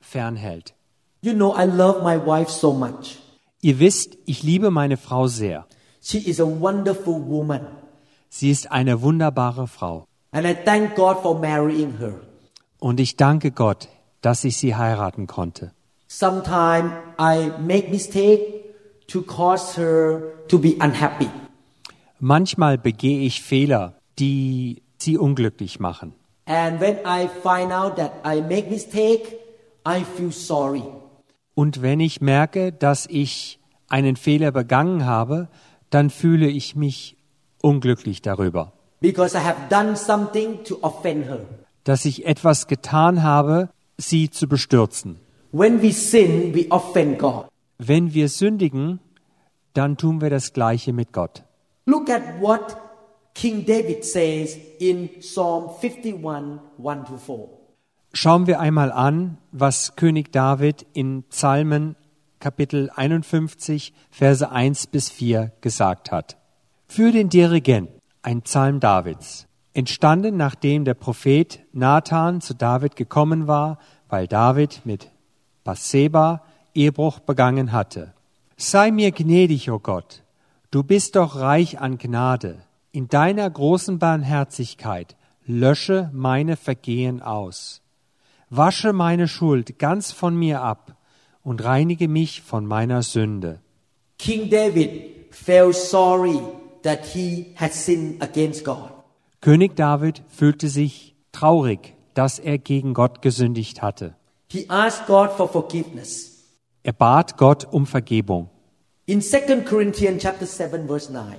fernhält. 0.10 0.74
You 1.22 1.34
know 1.34 1.54
I 1.54 1.66
love 1.66 2.02
my 2.04 2.18
wife 2.18 2.50
so 2.50 2.74
much. 2.74 3.18
Ihr 3.62 3.80
wisst, 3.80 4.18
ich 4.26 4.44
liebe 4.44 4.72
meine 4.72 4.98
Frau 4.98 5.28
sehr. 5.28 5.66
She 6.02 6.18
is 6.18 6.40
a 6.40 6.46
wonderful 6.46 7.22
woman. 7.28 7.68
Sie 8.30 8.52
ist 8.52 8.72
eine 8.72 9.02
wunderbare 9.02 9.68
Frau. 9.68 10.06
And 10.32 10.46
I 10.46 10.54
thank 10.54 10.96
God 10.96 11.18
for 11.22 11.40
marrying 11.40 11.98
her. 11.98 12.16
Und 12.80 13.00
ich 13.00 13.18
danke 13.18 13.52
Gott, 13.52 13.90
dass 14.22 14.44
ich 14.44 14.58
sie 14.58 14.76
heiraten 14.76 15.28
konnte. 15.28 15.74
Sometimes 16.08 16.92
I 17.20 17.52
make 17.60 17.90
mistake 17.90 18.74
to 19.08 19.22
cause 19.22 19.80
her 19.80 20.22
to 20.48 20.58
be 20.58 20.76
unhappy. 20.80 21.30
Manchmal 22.20 22.78
begehe 22.78 23.22
ich 23.22 23.42
Fehler, 23.42 23.96
die 24.20 24.82
sie 24.98 25.18
unglücklich 25.18 25.80
machen. 25.80 26.14
And 26.46 26.80
when 26.80 26.98
I 27.06 27.28
find 27.28 27.72
out 27.72 27.98
that 27.98 28.12
I 28.26 28.42
make 28.42 28.70
mistake, 28.70 29.38
I 29.90 30.04
feel 30.04 30.32
sorry. 30.32 30.84
Und 31.56 31.82
wenn 31.82 32.00
ich 32.00 32.22
merke, 32.22 32.72
dass 32.72 33.08
ich 33.08 33.60
einen 33.88 34.16
Fehler 34.18 34.52
begangen 34.52 35.06
habe, 35.06 35.48
dann 35.90 36.12
fühle 36.12 36.48
ich 36.48 36.76
mich 36.76 37.18
unglücklich 37.62 38.22
darüber, 38.22 38.72
because 39.02 39.36
I 39.36 39.42
have 39.42 39.58
done 39.70 39.96
something 39.96 40.64
to 40.66 40.78
offend 40.82 41.26
her. 41.26 41.40
dass 41.86 42.06
ich 42.06 42.26
etwas 42.28 42.68
getan 42.68 43.24
habe, 43.24 43.70
sie 43.98 44.30
zu 44.30 44.48
bestürzen. 44.48 45.20
When 45.52 45.82
we 45.82 45.92
sin, 45.92 46.54
we 46.54 46.68
offend 46.70 47.18
God. 47.18 47.46
Wenn 47.80 48.14
wir 48.14 48.30
sündigen, 48.30 49.00
dann 49.74 49.98
tun 49.98 50.22
wir 50.22 50.30
das 50.30 50.54
Gleiche 50.54 50.94
mit 50.94 51.12
Gott. 51.14 51.44
Look 51.88 52.10
at 52.12 52.22
what 52.40 52.78
King 53.34 53.66
David 53.66 54.06
says 54.06 54.56
in 54.80 55.10
Psalm 55.22 55.70
51 55.82 56.60
1 56.78 57.08
to 57.08 57.18
4. 57.18 57.59
Schauen 58.12 58.48
wir 58.48 58.60
einmal 58.60 58.92
an, 58.92 59.38
was 59.52 59.96
König 59.96 60.32
David 60.32 60.86
in 60.94 61.24
Psalmen 61.30 61.96
Kapitel 62.40 62.90
51, 62.96 63.94
Verse 64.10 64.50
1 64.50 64.88
bis 64.88 65.10
4 65.10 65.52
gesagt 65.62 66.12
hat. 66.12 66.38
Für 66.88 67.12
den 67.12 67.30
Dirigent, 67.30 67.90
ein 68.24 68.42
Psalm 68.42 68.80
Davids, 68.80 69.48
entstanden 69.74 70.38
nachdem 70.38 70.86
der 70.86 70.96
Prophet 70.96 71.60
Nathan 71.72 72.42
zu 72.42 72.56
David 72.56 72.96
gekommen 72.96 73.48
war, 73.48 73.78
weil 74.08 74.28
David 74.28 74.82
mit 74.86 75.12
Bathseba 75.64 76.42
Ehebruch 76.74 77.20
begangen 77.20 77.72
hatte. 77.72 78.14
Sei 78.58 78.90
mir 78.90 79.12
gnädig, 79.12 79.70
o 79.70 79.76
oh 79.76 79.80
Gott, 79.80 80.24
du 80.72 80.82
bist 80.84 81.16
doch 81.16 81.36
reich 81.36 81.80
an 81.80 81.98
Gnade. 81.98 82.64
In 82.92 83.08
deiner 83.08 83.48
großen 83.50 84.00
Barmherzigkeit 84.00 85.16
lösche 85.46 86.10
meine 86.12 86.58
Vergehen 86.58 87.22
aus. 87.22 87.82
Wasche 88.50 88.94
meine 88.94 89.28
Schuld 89.28 89.78
ganz 89.78 90.12
von 90.12 90.36
mir 90.36 90.62
ab 90.62 90.96
und 91.44 91.64
reinige 91.64 92.08
mich 92.08 92.42
von 92.42 92.66
meiner 92.66 93.04
Sünde. 93.04 93.62
King 94.18 94.50
David 94.50 95.34
felt 95.34 95.76
sorry 95.76 96.40
that 96.84 97.06
he 97.06 97.54
had 97.56 97.74
sinned 97.74 98.22
against 98.22 98.66
God. 98.66 98.92
König 99.42 99.76
David 99.76 100.24
fühlte 100.30 100.68
sich 100.68 101.16
traurig, 101.32 101.96
dass 102.14 102.40
er 102.40 102.58
gegen 102.58 102.94
Gott 102.94 103.22
gesündigt 103.22 103.82
hatte. 103.82 104.16
He 104.52 104.68
asked 104.68 105.06
God 105.06 105.32
for 105.32 105.48
forgiveness. 105.48 106.44
Er 106.84 106.94
bat 106.94 107.38
Gott 107.38 107.68
um 107.72 107.86
Vergebung. 107.86 108.50
In 109.06 109.22
2 109.22 109.62
Corinthians 109.62 110.24
chapter 110.24 110.46
7 110.46 110.88
verse 110.88 111.14
9. 111.14 111.36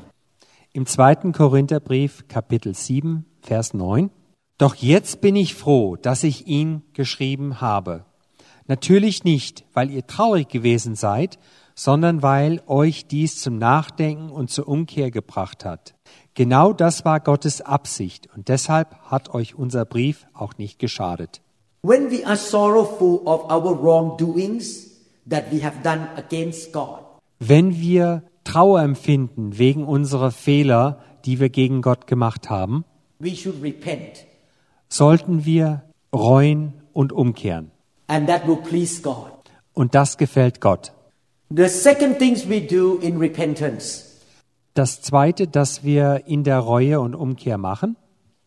Im 0.73 0.87
zweiten 0.87 1.33
Korintherbrief 1.33 2.29
Kapitel 2.29 2.75
7 2.75 3.27
Vers 3.42 3.75
9 3.75 4.11
Doch 4.61 4.75
jetzt 4.75 5.23
bin 5.23 5.37
ich 5.37 5.55
froh, 5.55 5.96
dass 5.96 6.23
ich 6.23 6.46
ihn 6.46 6.83
geschrieben 6.92 7.62
habe. 7.62 8.05
Natürlich 8.66 9.25
nicht, 9.25 9.64
weil 9.73 9.90
ihr 9.90 10.07
traurig 10.07 10.51
gewesen 10.51 10.96
seid, 10.96 11.38
sondern 11.75 12.23
weil 12.23 12.61
euch 12.66 13.07
dies 13.07 13.40
zum 13.40 13.57
Nachdenken 13.57 14.29
und 14.29 14.51
zur 14.51 14.68
Umkehr 14.68 15.11
gebracht 15.11 15.64
hat. 15.64 15.94
Genau 16.35 16.75
das 16.75 17.07
war 17.07 17.20
Gottes 17.20 17.62
Absicht 17.62 18.29
und 18.37 18.49
deshalb 18.49 18.96
hat 19.01 19.33
euch 19.33 19.55
unser 19.55 19.87
Brief 19.87 20.27
auch 20.35 20.59
nicht 20.59 20.79
geschadet. 20.79 21.40
When 21.81 22.11
we 22.11 22.27
are 22.27 22.37
sorrowful 22.37 23.23
of 23.25 23.51
our 23.51 23.83
wrongdoings 23.83 24.90
that 25.27 25.51
we 25.51 25.64
have 25.64 25.79
done 25.83 26.07
against 26.18 26.70
God, 26.75 26.99
Wenn 27.38 27.81
wir 27.81 28.25
Trauer 28.44 28.83
empfinden 28.83 29.57
wegen 29.57 29.85
unserer 29.85 30.31
Fehler, 30.31 30.99
die 31.25 31.40
wir 31.40 31.49
gegen 31.49 31.81
Gott 31.81 32.07
gemacht 32.07 32.51
haben, 32.51 32.85
we 33.20 33.35
should 33.35 33.62
repent, 33.62 34.27
sollten 34.90 35.44
wir 35.44 35.83
reuen 36.14 36.74
und 36.92 37.12
umkehren. 37.12 37.70
and 38.09 38.29
that 38.29 38.46
will 38.46 38.57
please 38.57 39.00
God. 39.03 39.31
Und 39.72 39.94
das 39.94 40.18
gefällt 40.18 40.61
Gott. 40.61 40.92
The 41.48 41.68
second 41.68 42.18
things 42.18 42.48
we 42.48 42.61
do 42.61 42.98
in 43.00 43.16
repentance 43.18 44.07
Das 44.74 45.00
Zweite, 45.03 45.46
das 45.48 45.83
wir 45.85 46.24
in 46.26 46.44
der 46.44 46.59
Reue 46.61 47.00
und 47.00 47.14
Umkehr 47.14 47.59
machen, 47.59 47.96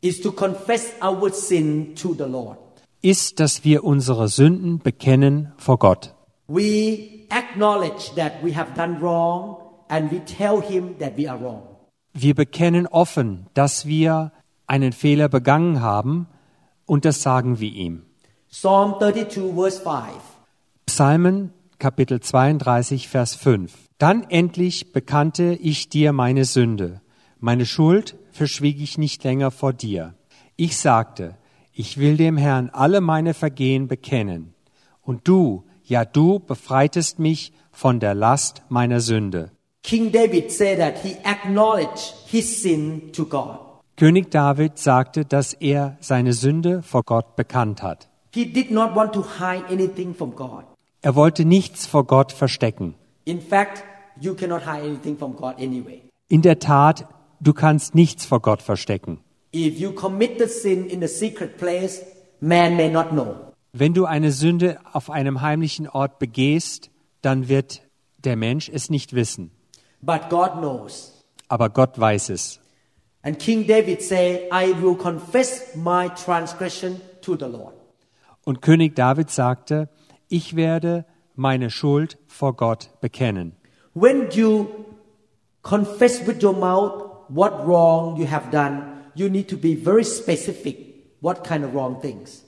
is 0.01 0.21
to 0.21 0.31
confess 0.31 0.93
our 1.01 1.29
sin 1.31 1.95
to 1.95 2.13
the 2.13 2.23
Lord. 2.23 2.57
ist, 3.01 3.39
dass 3.39 3.63
wir 3.65 3.83
unsere 3.83 4.27
Sünden 4.29 4.79
bekennen 4.79 5.51
vor 5.57 5.79
Gott. 5.79 6.13
We 6.47 7.25
acknowledge 7.29 8.11
that 8.15 8.33
we 8.43 8.55
have 8.55 8.71
done 8.75 9.01
wrong 9.01 9.57
and 9.89 10.11
we 10.11 10.23
tell 10.23 10.61
Him 10.61 10.97
that 10.99 11.17
we 11.17 11.29
are 11.29 11.39
wrong. 11.41 11.63
Wir 12.13 12.35
bekennen 12.35 12.85
offen, 12.87 13.47
dass 13.53 13.85
wir 13.85 14.31
einen 14.67 14.91
Fehler 14.93 15.27
begangen 15.29 15.81
haben 15.81 16.27
und 16.85 17.05
das 17.05 17.21
sagen 17.21 17.59
wir 17.59 17.71
ihm. 17.71 18.03
Psalm 18.49 18.95
32, 18.99 19.53
verse 19.53 19.79
5. 19.83 20.33
Psalmen 20.85 21.53
Kapitel 21.83 22.21
32 22.21 23.09
Vers 23.09 23.35
5. 23.35 23.73
Dann 23.97 24.23
endlich 24.29 24.93
bekannte 24.93 25.57
ich 25.59 25.89
dir 25.89 26.13
meine 26.13 26.45
Sünde. 26.45 27.01
Meine 27.39 27.65
Schuld 27.65 28.15
verschwieg 28.31 28.79
ich 28.79 28.97
nicht 28.97 29.21
länger 29.25 29.51
vor 29.51 29.73
dir. 29.73 30.13
Ich 30.55 30.77
sagte, 30.77 31.35
ich 31.73 31.97
will 31.97 32.15
dem 32.15 32.37
Herrn 32.37 32.69
alle 32.69 33.01
meine 33.01 33.33
Vergehen 33.33 33.89
bekennen. 33.89 34.53
Und 35.01 35.27
du, 35.27 35.65
ja 35.83 36.05
du 36.05 36.39
befreitest 36.39 37.19
mich 37.19 37.51
von 37.71 37.99
der 37.99 38.13
Last 38.13 38.61
meiner 38.69 39.01
Sünde. 39.01 39.51
King 39.83 40.11
David 40.11 40.51
said 40.51 40.79
that 40.79 40.99
he 41.03 41.17
acknowledged 41.25 42.13
his 42.27 42.61
sin 42.61 43.11
to 43.11 43.25
God. 43.25 43.72
König 43.95 44.31
David 44.31 44.79
sagte, 44.79 45.23
dass 45.23 45.53
er 45.53 45.97
seine 45.99 46.33
Sünde 46.33 46.81
vor 46.81 47.03
Gott 47.03 47.35
bekannt 47.35 47.83
hat. 47.83 48.09
He 48.33 48.45
did 48.45 48.71
not 48.71 48.95
want 48.95 49.13
to 49.13 49.23
hide 49.39 49.65
anything 49.69 50.15
from 50.15 50.35
God. 50.35 50.63
Er 51.03 51.15
wollte 51.15 51.45
nichts 51.45 51.85
vor 51.85 52.05
Gott 52.05 52.31
verstecken. 52.31 52.95
In 53.25 53.39
fact, 53.39 53.83
you 54.19 54.33
cannot 54.33 54.61
hide 54.61 54.81
anything 54.81 55.17
from 55.17 55.35
God 55.35 55.55
anyway. 55.59 56.01
In 56.27 56.41
der 56.41 56.57
Tat, 56.57 57.07
du 57.39 57.53
kannst 57.53 57.93
nichts 57.93 58.25
vor 58.25 58.41
Gott 58.41 58.63
verstecken. 58.63 59.19
If 59.53 59.77
you 59.77 59.91
commit 59.91 60.39
the 60.39 60.47
sin 60.47 60.87
in 60.87 61.03
a 61.03 61.07
secret 61.07 61.57
place, 61.57 62.01
man 62.39 62.75
may 62.75 62.89
not 62.89 63.09
know. 63.11 63.35
Wenn 63.73 63.93
du 63.93 64.05
eine 64.05 64.31
Sünde 64.31 64.79
auf 64.91 65.11
einem 65.11 65.41
heimlichen 65.41 65.87
Ort 65.87 66.17
begehst, 66.17 66.89
dann 67.21 67.47
wird 67.47 67.81
der 68.23 68.35
Mensch 68.35 68.69
es 68.69 68.89
nicht 68.89 69.13
wissen. 69.13 69.51
But 70.01 70.29
God 70.29 70.53
knows. 70.53 71.23
Aber 71.47 71.69
Gott 71.69 71.99
weiß 71.99 72.29
es. 72.29 72.59
And 73.23 73.39
King 73.39 73.65
David 73.65 74.01
said, 74.01 74.49
I 74.51 74.73
will 74.73 74.95
confess 74.95 75.75
my 75.75 76.09
transgression 76.09 76.99
to 77.21 77.37
the 77.37 77.47
Lord. 77.47 77.73
Und 78.43 78.61
König 78.61 78.95
David 78.95 79.29
sagte, 79.29 79.87
ich 80.27 80.57
werde 80.57 81.05
meine 81.35 81.69
Schuld 81.69 82.17
vor 82.27 82.53
Gott 82.53 82.89
bekennen. 82.99 83.53
When 83.93 84.29
you 84.31 84.67
confess 85.61 86.27
with 86.27 86.43
your 86.43 86.53
mouth 86.53 87.29
what 87.29 87.65
wrong 87.65 88.17
you 88.17 88.27
have 88.29 88.51
done, 88.51 89.03
you 89.15 89.29
need 89.29 89.47
to 89.49 89.57
be 89.57 89.75
very 89.75 90.03
specific 90.03 91.15
what 91.21 91.45
kind 91.47 91.63
of 91.63 91.73
wrong 91.73 92.01
things. 92.01 92.43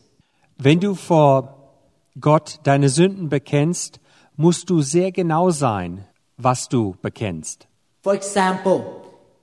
Wenn 0.58 0.82
du 0.82 0.96
vor 0.96 1.72
Gott 2.20 2.60
deine 2.64 2.90
Sünden 2.90 3.30
bekennst, 3.30 4.02
musst 4.36 4.70
du 4.70 4.82
sehr 4.82 5.14
genau 5.14 5.52
sein, 5.52 6.06
was 6.38 6.68
du 6.68 6.96
bekennst. 7.02 7.68
For 8.02 8.14
example, 8.14 8.84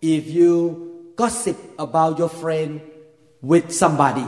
if 0.03 0.27
you 0.29 0.92
gossip 1.17 1.57
about 1.79 2.21
your 2.21 2.29
friend 2.29 2.81
with 3.41 3.65
somebody, 3.71 4.25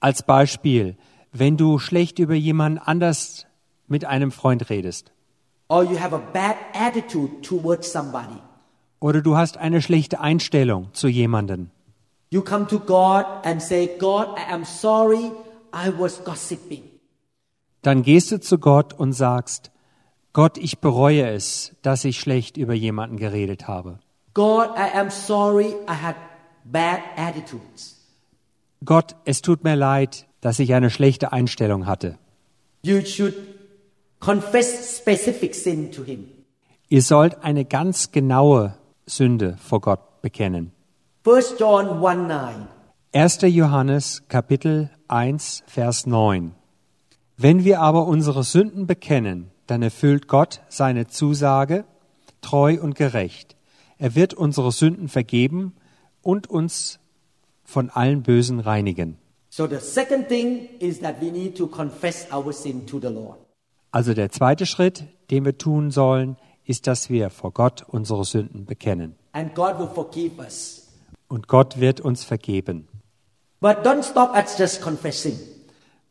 Als 0.00 0.22
Beispiel, 0.22 0.96
wenn 1.32 1.56
du 1.56 1.78
schlecht 1.78 2.18
über 2.18 2.34
jemanden 2.34 2.78
anders 2.78 3.46
mit 3.86 4.04
einem 4.04 4.30
Freund 4.30 4.68
redest 4.70 5.12
or 5.68 5.82
you 5.82 5.98
have 5.98 6.14
a 6.14 6.18
bad 6.32 6.56
attitude 6.74 7.40
towards 7.42 7.90
somebody, 7.90 8.38
oder 9.00 9.22
du 9.22 9.36
hast 9.36 9.56
eine 9.56 9.80
schlechte 9.82 10.20
Einstellung 10.20 10.88
zu 10.92 11.08
jemanden, 11.08 11.70
you 12.30 12.42
come 12.42 12.66
to 12.66 12.78
God 12.78 13.24
and 13.44 13.62
say, 13.62 13.88
God, 13.98 14.36
I 14.38 14.52
am 14.52 14.64
sorry 14.64 15.32
I 15.72 15.90
was 15.98 16.22
gossiping. 16.24 16.82
dann 17.82 18.02
gehst 18.02 18.30
du 18.30 18.40
zu 18.40 18.58
Gott 18.58 18.92
und 18.92 19.12
sagst, 19.12 19.70
Gott, 20.32 20.58
ich 20.58 20.80
bereue 20.80 21.28
es, 21.28 21.72
dass 21.82 22.04
ich 22.04 22.18
schlecht 22.18 22.56
über 22.56 22.74
jemanden 22.74 23.18
geredet 23.18 23.68
habe. 23.68 24.00
God, 24.34 24.70
I 24.76 24.90
am 24.98 25.10
sorry 25.10 25.74
I 25.88 25.94
had 25.94 26.16
bad 26.64 27.00
attitudes. 27.16 27.94
Gott, 28.84 29.14
es 29.24 29.42
tut 29.42 29.62
mir 29.64 29.76
leid, 29.76 30.26
dass 30.40 30.58
ich 30.58 30.74
eine 30.74 30.90
schlechte 30.90 31.32
Einstellung 31.32 31.86
hatte. 31.86 32.18
You 32.82 33.04
should 33.04 33.34
confess 34.18 34.98
specific 34.98 35.54
sin 35.54 35.92
to 35.92 36.02
Him. 36.02 36.28
Ihr 36.88 37.02
sollt 37.02 37.42
eine 37.44 37.64
ganz 37.64 38.10
genaue 38.10 38.76
Sünde 39.06 39.56
vor 39.58 39.80
Gott 39.80 40.20
bekennen. 40.20 40.72
1 41.24 41.54
John 41.58 42.04
1 42.04 42.28
9. 42.28 42.68
1. 43.12 43.38
Johannes 43.42 44.24
Kapitel 44.28 44.90
1 45.08 45.62
Vers 45.66 46.06
9. 46.06 46.52
Wenn 47.36 47.64
wir 47.64 47.80
aber 47.80 48.06
unsere 48.06 48.42
Sünden 48.42 48.86
bekennen, 48.86 49.50
dann 49.66 49.82
erfüllt 49.82 50.28
Gott 50.28 50.60
seine 50.68 51.06
Zusage 51.06 51.84
treu 52.42 52.78
und 52.80 52.94
gerecht. 52.96 53.53
Er 53.98 54.14
wird 54.14 54.34
unsere 54.34 54.72
Sünden 54.72 55.08
vergeben 55.08 55.74
und 56.22 56.48
uns 56.48 56.98
von 57.64 57.90
allen 57.90 58.22
Bösen 58.22 58.60
reinigen. 58.60 59.18
So 59.50 59.66
the 59.68 59.78
second 59.78 60.28
thing 60.28 60.68
is 60.80 61.00
that 61.00 61.20
we 61.20 61.30
need 61.30 61.56
to 61.56 61.66
confess 61.66 62.26
our 62.32 62.52
sin 62.52 62.86
to 62.86 62.98
the 63.00 63.08
Lord. 63.08 63.38
Also 63.92 64.12
der 64.12 64.30
zweite 64.30 64.66
Schritt, 64.66 65.04
den 65.30 65.44
wir 65.44 65.56
tun 65.56 65.92
sollen, 65.92 66.36
ist, 66.64 66.86
dass 66.86 67.08
wir 67.08 67.30
vor 67.30 67.52
Gott 67.52 67.84
unsere 67.86 68.24
Sünden 68.24 68.64
bekennen. 68.64 69.14
And 69.32 69.54
God 69.54 69.78
will 69.78 69.88
forgive 69.94 70.40
us. 70.40 70.88
Und 71.28 71.46
Gott 71.46 71.78
wird 71.78 72.00
uns 72.00 72.24
vergeben. 72.24 72.88
But 73.60 73.86
don't 73.86 74.02
stop 74.02 74.34
at 74.34 74.46
just 74.58 74.82
confessing. 74.82 75.38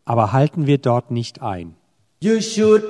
Aber 0.06 0.32
halten 0.32 0.66
wir 0.66 0.78
dort 0.78 1.12
nicht 1.12 1.42
ein. 1.42 1.76
You 2.22 2.40
should 2.42 2.84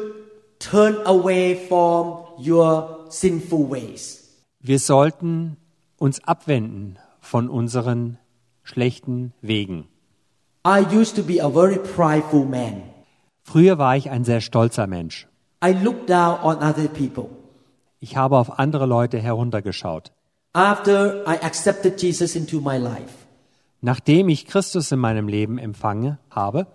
turn 0.60 0.98
away 1.06 1.56
from 1.56 2.26
your 2.40 3.08
sinful 3.10 3.70
ways. 3.70 4.23
Wir 4.66 4.80
sollten 4.80 5.58
uns 5.98 6.24
abwenden 6.24 6.98
von 7.20 7.50
unseren 7.50 8.18
schlechten 8.64 9.34
Wegen. 9.42 9.90
Früher 13.44 13.78
war 13.78 13.98
ich 13.98 14.10
ein 14.10 14.24
sehr 14.24 14.40
stolzer 14.40 14.88
Mensch. 14.88 15.28
I 15.62 15.74
looked 15.74 16.10
down 16.10 16.40
on 16.42 16.56
other 16.64 16.88
people. 16.88 17.26
Ich 18.00 18.16
habe 18.16 18.38
auf 18.38 18.58
andere 18.58 18.86
Leute 18.86 19.20
heruntergeschaut. 19.20 20.14
Nachdem 23.82 24.30
ich 24.30 24.46
Christus 24.46 24.92
in 24.94 25.00
meinem 25.00 25.28
Leben 25.28 25.58
empfange 25.58 26.20
habe, 26.30 26.68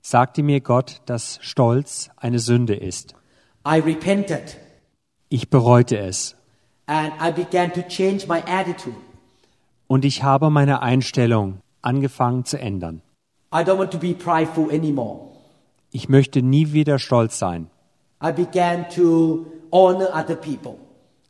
sagte 0.00 0.42
mir 0.42 0.60
Gott, 0.62 1.02
dass 1.04 1.38
Stolz 1.42 2.10
eine 2.16 2.38
Sünde 2.38 2.74
ist. 2.74 3.14
I 3.66 3.80
repented 3.80 4.63
Ich 5.28 5.50
bereute 5.50 5.98
es 5.98 6.36
and 6.86 7.12
I 7.20 7.30
began 7.32 7.72
to 7.72 7.82
change 7.82 8.26
my 8.28 8.42
attitude. 8.46 8.96
und 9.86 10.04
ich 10.04 10.22
habe 10.22 10.50
meine 10.50 10.82
Einstellung 10.82 11.60
angefangen 11.82 12.44
zu 12.44 12.58
ändern. 12.58 13.02
I 13.52 13.58
don't 13.58 13.78
want 13.78 13.90
to 13.92 13.98
be 13.98 14.14
prideful 14.14 14.70
anymore. 14.70 15.30
Ich 15.92 16.08
möchte 16.08 16.42
nie 16.42 16.72
wieder 16.72 16.98
stolz 16.98 17.38
sein. 17.38 17.70
I 18.22 18.32
began 18.32 18.88
to 18.90 19.46
honor 19.70 20.08
other 20.14 20.36
people. 20.36 20.76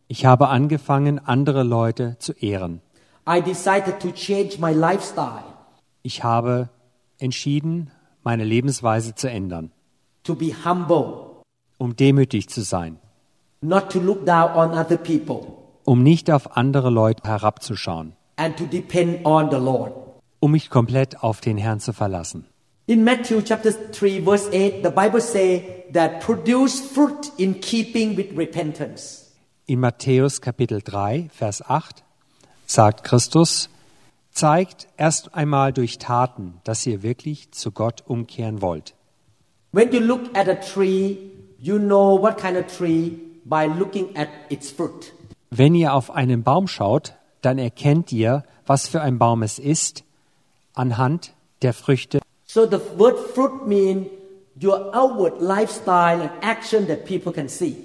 Ich 0.08 0.26
habe 0.26 0.48
angefangen, 0.48 1.18
andere 1.18 1.62
Leute 1.62 2.16
zu 2.18 2.32
ehren. 2.32 2.80
I 3.28 3.40
decided 3.40 4.00
to 4.00 4.10
change 4.10 4.58
my 4.58 4.72
lifestyle 4.72 5.44
Ich 6.02 6.22
habe 6.22 6.68
entschieden, 7.18 7.90
meine 8.22 8.44
Lebensweise 8.44 9.14
zu 9.14 9.30
ändern, 9.30 9.70
to 10.24 10.34
be 10.34 10.52
humble, 10.64 11.42
um 11.78 11.96
demütig 11.96 12.48
zu 12.48 12.62
sein, 12.62 12.98
not 13.64 13.90
to 13.92 14.00
look 14.00 14.24
down 14.26 14.50
on 14.50 14.70
other 14.72 14.96
people, 14.96 15.56
um 15.84 16.02
nicht 16.02 16.30
auf 16.30 16.56
andere 16.56 16.90
Leute 16.90 17.22
herabzuschauen, 17.24 18.12
and 18.36 18.56
to 18.56 18.64
depend 18.66 19.24
on 19.24 19.50
the 19.50 19.56
Lord. 19.56 19.92
um 20.40 20.52
mich 20.52 20.68
komplett 20.68 21.22
auf 21.22 21.40
den 21.40 21.56
Herrn 21.56 21.80
zu 21.80 21.92
verlassen. 21.92 22.46
In 22.86 23.02
Matthew 23.02 23.40
chapter 23.42 23.72
3 23.72 24.22
verse 24.22 24.48
8 24.52 24.82
the 24.84 24.90
Bible 24.90 25.20
say 25.20 25.84
that 25.92 26.20
produce 26.20 26.80
fruit 26.80 27.32
in 27.38 27.60
keeping 27.60 28.16
with 28.16 28.36
repentance. 28.36 29.30
In 29.66 29.80
Matthäus 29.80 30.42
Kapitel 30.42 30.82
3, 30.82 31.30
Vers 31.32 31.62
8 31.66 32.04
sagt 32.66 33.02
Christus, 33.02 33.70
zeigt 34.30 34.88
erst 34.98 35.34
einmal 35.34 35.72
durch 35.72 35.96
Taten, 35.96 36.60
dass 36.64 36.84
ihr 36.84 37.02
wirklich 37.02 37.52
zu 37.52 37.70
Gott 37.70 38.02
umkehren 38.06 38.60
wollt. 38.60 38.94
When 39.72 39.90
you 39.92 40.00
look 40.00 40.36
at 40.36 40.48
a 40.48 40.54
tree, 40.56 41.16
you 41.58 41.78
know 41.78 42.20
what 42.20 42.36
kind 42.36 42.58
of 42.58 42.66
tree 42.66 43.12
by 43.44 43.66
looking 43.66 44.16
at 44.16 44.28
its 44.50 44.70
fruit. 44.70 45.12
Wenn 45.50 45.74
ihr 45.74 45.94
auf 45.94 46.10
einen 46.10 46.42
Baum 46.42 46.66
schaut, 46.66 47.14
dann 47.42 47.58
erkennt 47.58 48.10
ihr, 48.12 48.44
was 48.66 48.88
für 48.88 49.00
ein 49.00 49.18
Baum 49.18 49.42
es 49.42 49.58
ist, 49.58 50.04
anhand 50.74 51.34
der 51.62 51.72
Früchte. 51.72 52.20
So 52.46 52.66
the 52.66 52.78
word 52.98 53.18
fruit 53.34 53.66
means 53.66 54.06
your 54.62 54.94
outward 54.94 55.40
lifestyle 55.40 56.22
and 56.22 56.30
action 56.42 56.86
that 56.86 57.04
people 57.04 57.32
can 57.32 57.48
see. 57.48 57.76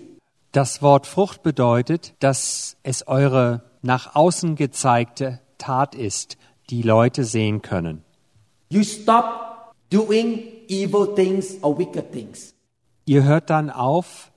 Das 0.52 0.82
Wort 0.82 1.06
Frucht 1.06 1.44
bedeutet, 1.44 2.14
dass 2.20 2.76
es 2.82 3.08
eure 3.08 3.62
nach 3.84 4.16
außen 4.16 4.56
gezeigte 4.56 5.40
Tat 5.60 5.94
ist, 5.94 6.38
die 6.72 6.82
Leute 6.82 7.24
sehen 7.24 7.62
können. 7.62 8.04
You 8.70 8.84
stop 8.84 9.74
doing 9.92 10.44
evil 10.68 11.14
things 11.14 11.58
or 11.62 11.78
wicked 11.78 12.12
things. 12.12 12.54
Ihr 13.06 13.24
hört 13.24 13.50
dann 13.50 13.70
auf, 13.70 14.32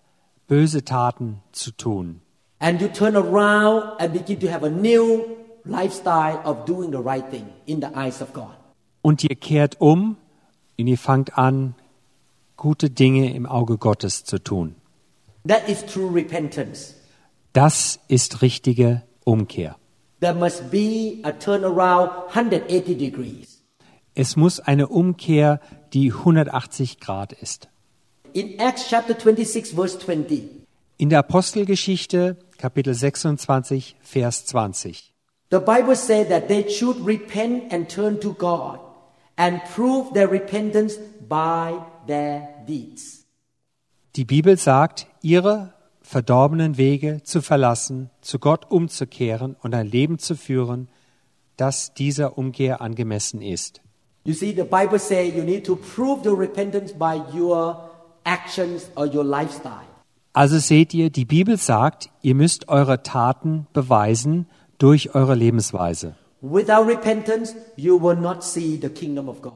böse 0.49 0.85
Taten 0.85 1.43
zu 1.53 1.73
tun. 1.73 2.21
And 2.59 2.81
you 2.81 2.89
turn 2.89 3.17
around 3.17 4.01
and 4.01 4.13
begin 4.13 4.39
to 4.41 4.49
have 4.49 4.65
a 4.65 4.71
new 4.71 5.25
lifestyle 5.65 6.41
of 6.45 6.65
doing 6.65 6.93
the 6.93 6.99
right 6.99 7.29
thing 7.31 7.47
in 7.67 7.81
the 7.81 7.89
eyes 7.97 8.23
of 8.23 8.33
God. 8.33 8.55
Und 9.03 9.25
ihr 9.25 9.35
kehrt 9.37 9.81
um 9.81 10.17
und 10.79 10.87
ihr 10.87 10.99
fangt 10.99 11.37
an, 11.37 11.75
gute 12.57 12.91
Dinge 12.91 13.35
im 13.35 13.47
Auge 13.47 13.79
Gottes 13.79 14.25
zu 14.25 14.39
tun. 14.39 14.77
That 15.47 15.69
is 15.69 15.85
true 15.85 16.13
repentance. 16.15 16.95
Das 17.53 17.99
ist 18.09 18.43
richtige 18.43 19.03
Umkehr. 19.25 19.77
There 20.21 20.35
must 20.35 20.71
be 20.71 21.19
a 21.25 21.33
turnaround 21.33 22.11
180 22.29 22.97
degrees. 22.97 23.63
Es 24.15 24.37
muss 24.37 24.61
eine 24.61 24.89
Umkehr, 24.89 25.59
die 25.93 26.13
180 26.13 27.01
Grad 27.01 27.33
ist. 27.33 27.69
In 28.35 28.59
Acts 28.59 28.89
chapter 28.89 29.15
26, 29.15 29.75
verse 29.75 29.99
20, 29.99 30.49
In 30.99 31.11
der 31.11 31.19
Apostelgeschichte, 31.21 32.37
Kapitel 32.59 32.95
26, 32.95 33.97
Vers 34.01 34.47
20. 34.47 35.13
the 35.51 35.59
Bible 35.59 35.95
said 35.97 36.31
that 36.31 36.49
they 36.49 36.67
should 36.71 36.97
repent 37.05 37.73
and 37.73 37.89
turn 37.89 38.19
to 38.21 38.33
God 38.33 38.79
and 39.37 39.61
prove 39.75 40.15
their 40.15 40.29
repentance 40.31 40.97
by 41.29 41.75
their 42.07 42.49
deeds. 42.67 43.27
Die 44.17 44.25
Bibel 44.25 44.57
sagt, 44.57 45.07
ihre 45.23 45.75
verdorbenen 46.01 46.77
Wege 46.79 47.23
zu 47.23 47.43
verlassen, 47.43 48.11
zu 48.23 48.39
Gott 48.39 48.71
umzukehren 48.71 49.57
und 49.63 49.75
ein 49.75 49.87
Leben 49.87 50.19
zu 50.19 50.37
führen, 50.37 50.89
das 51.57 51.93
dieser 51.95 52.39
Umkehr 52.39 52.81
angemessen 52.81 53.43
ist. 53.43 53.81
You 54.25 54.33
see, 54.35 54.55
the 54.55 54.63
Bible 54.63 54.99
says 54.99 55.35
you 55.35 55.43
need 55.43 55.67
to 55.67 55.77
prove 55.77 56.25
your 56.27 56.39
repentance 56.39 56.93
by 56.95 57.21
your 57.35 57.91
actions 58.25 58.91
or 58.95 59.07
your 59.07 59.25
lifestyle. 59.25 59.87
Also 60.33 60.59
seht 60.59 60.95
ihr, 60.95 61.11
die 61.11 61.27
Bibel 61.27 61.59
sagt, 61.59 62.09
ihr 62.23 62.35
müsst 62.35 62.69
eure 62.69 63.03
Taten 63.03 63.67
beweisen 63.73 64.47
durch 64.79 65.15
eure 65.15 65.35
Lebensweise. 65.35 66.15
Without 66.41 66.87
repentance, 66.87 67.55
you 67.77 68.01
will 68.01 68.17
not 68.17 68.43
see 68.43 68.79
the 68.81 68.89
kingdom 68.89 69.29
of 69.29 69.43
God. 69.43 69.53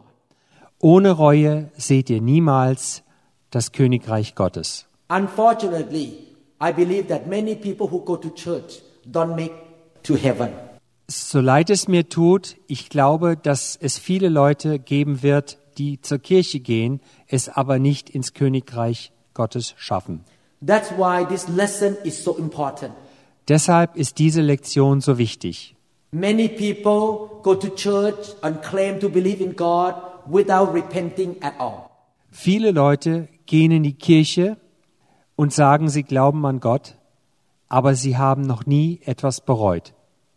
Ohne 0.80 1.12
Reue 1.12 1.70
seht 1.76 2.10
ihr 2.10 2.20
niemals 2.20 3.02
das 3.50 3.72
Königreich 3.72 4.34
Gottes. 4.34 4.86
Unfortunately, 5.08 6.26
I 6.60 6.72
believe 6.72 7.08
that 7.08 7.26
many 7.26 7.54
people 7.54 7.90
who 7.90 8.04
go 8.04 8.16
to 8.16 8.28
church 8.30 8.82
don't 9.10 9.34
make 9.34 9.52
to 10.02 10.16
heaven. 10.16 10.50
So 11.08 11.40
leid 11.40 11.70
es 11.70 11.88
mir 11.88 12.08
tut, 12.08 12.56
ich 12.66 12.88
glaube, 12.88 13.36
dass 13.36 13.76
es 13.80 13.98
viele 13.98 14.28
Leute 14.28 14.78
geben 14.78 15.22
wird, 15.22 15.58
die 15.78 16.00
zur 16.00 16.18
Kirche 16.18 16.60
gehen, 16.60 17.00
es 17.26 17.48
aber 17.48 17.78
nicht 17.78 18.10
ins 18.10 18.34
Königreich 18.34 19.12
Gottes 19.34 19.74
schaffen. 19.76 20.24
That's 20.64 20.90
why 20.92 21.24
this 21.26 21.48
lesson 21.48 21.96
is 22.04 22.22
so 22.22 22.36
important. 22.36 22.92
Deshalb 23.48 23.96
ist 23.96 24.18
diese 24.18 24.40
Lektion 24.40 25.00
so 25.00 25.18
wichtig. 25.18 25.76
Many 26.10 26.48
people 26.48 27.42
go 27.42 27.54
to 27.54 27.68
church 27.68 28.34
and 28.40 28.62
claim 28.62 29.00
to 29.00 29.08
believe 29.08 29.42
in 29.42 29.54
God 29.54 29.94
without 30.26 30.72
repenting 30.72 31.36
at 31.42 31.54
all. 31.58 31.90
Viele 32.30 32.70
Leute 32.70 33.28
gehen 33.46 33.70
in 33.70 33.82
die 33.82 33.94
Kirche 33.94 34.56
und 35.36 35.52
sagen, 35.52 35.88
sie 35.88 36.02
glauben 36.02 36.44
an 36.46 36.60
Gott, 36.60 36.96
aber 37.68 37.94
sie 37.94 38.16
haben 38.16 38.42
noch 38.42 38.66
nie 38.66 39.00
etwas 39.04 39.40
bereut. 39.40 39.92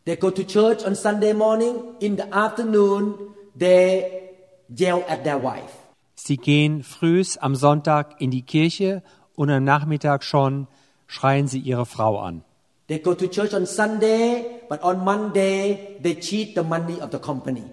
They 0.05 0.15
go 0.15 0.31
to 0.31 0.43
church 0.43 0.85
on 0.85 0.95
Sunday 0.95 1.33
morning, 1.33 1.75
in 1.99 2.17
the 2.17 2.31
afternoon, 2.31 3.15
they 3.57 4.28
yell 4.69 5.03
at 5.07 5.23
their 5.23 5.41
wife. 5.41 5.73
Sie 6.15 6.37
gehen 6.37 6.83
frühs 6.83 7.37
am 7.37 7.55
Sonntag 7.55 8.19
in 8.19 8.31
die 8.31 8.41
Kirche 8.41 9.03
und 9.35 9.49
am 9.49 9.63
Nachmittag 9.63 10.23
schon 10.23 10.67
schreien 11.07 11.47
sie 11.47 11.59
ihre 11.59 11.85
Frau 11.85 12.19
an. 12.19 12.43
They 12.87 12.99
go 12.99 13.13
to 13.13 13.27
church 13.27 13.53
on 13.53 13.65
Sunday, 13.65 14.45
but 14.67 14.83
on 14.83 15.03
Monday, 15.03 15.97
they 16.01 16.15
cheat 16.19 16.55
the 16.55 16.63
money 16.63 16.99
of 17.01 17.11
the 17.11 17.19
company. 17.19 17.63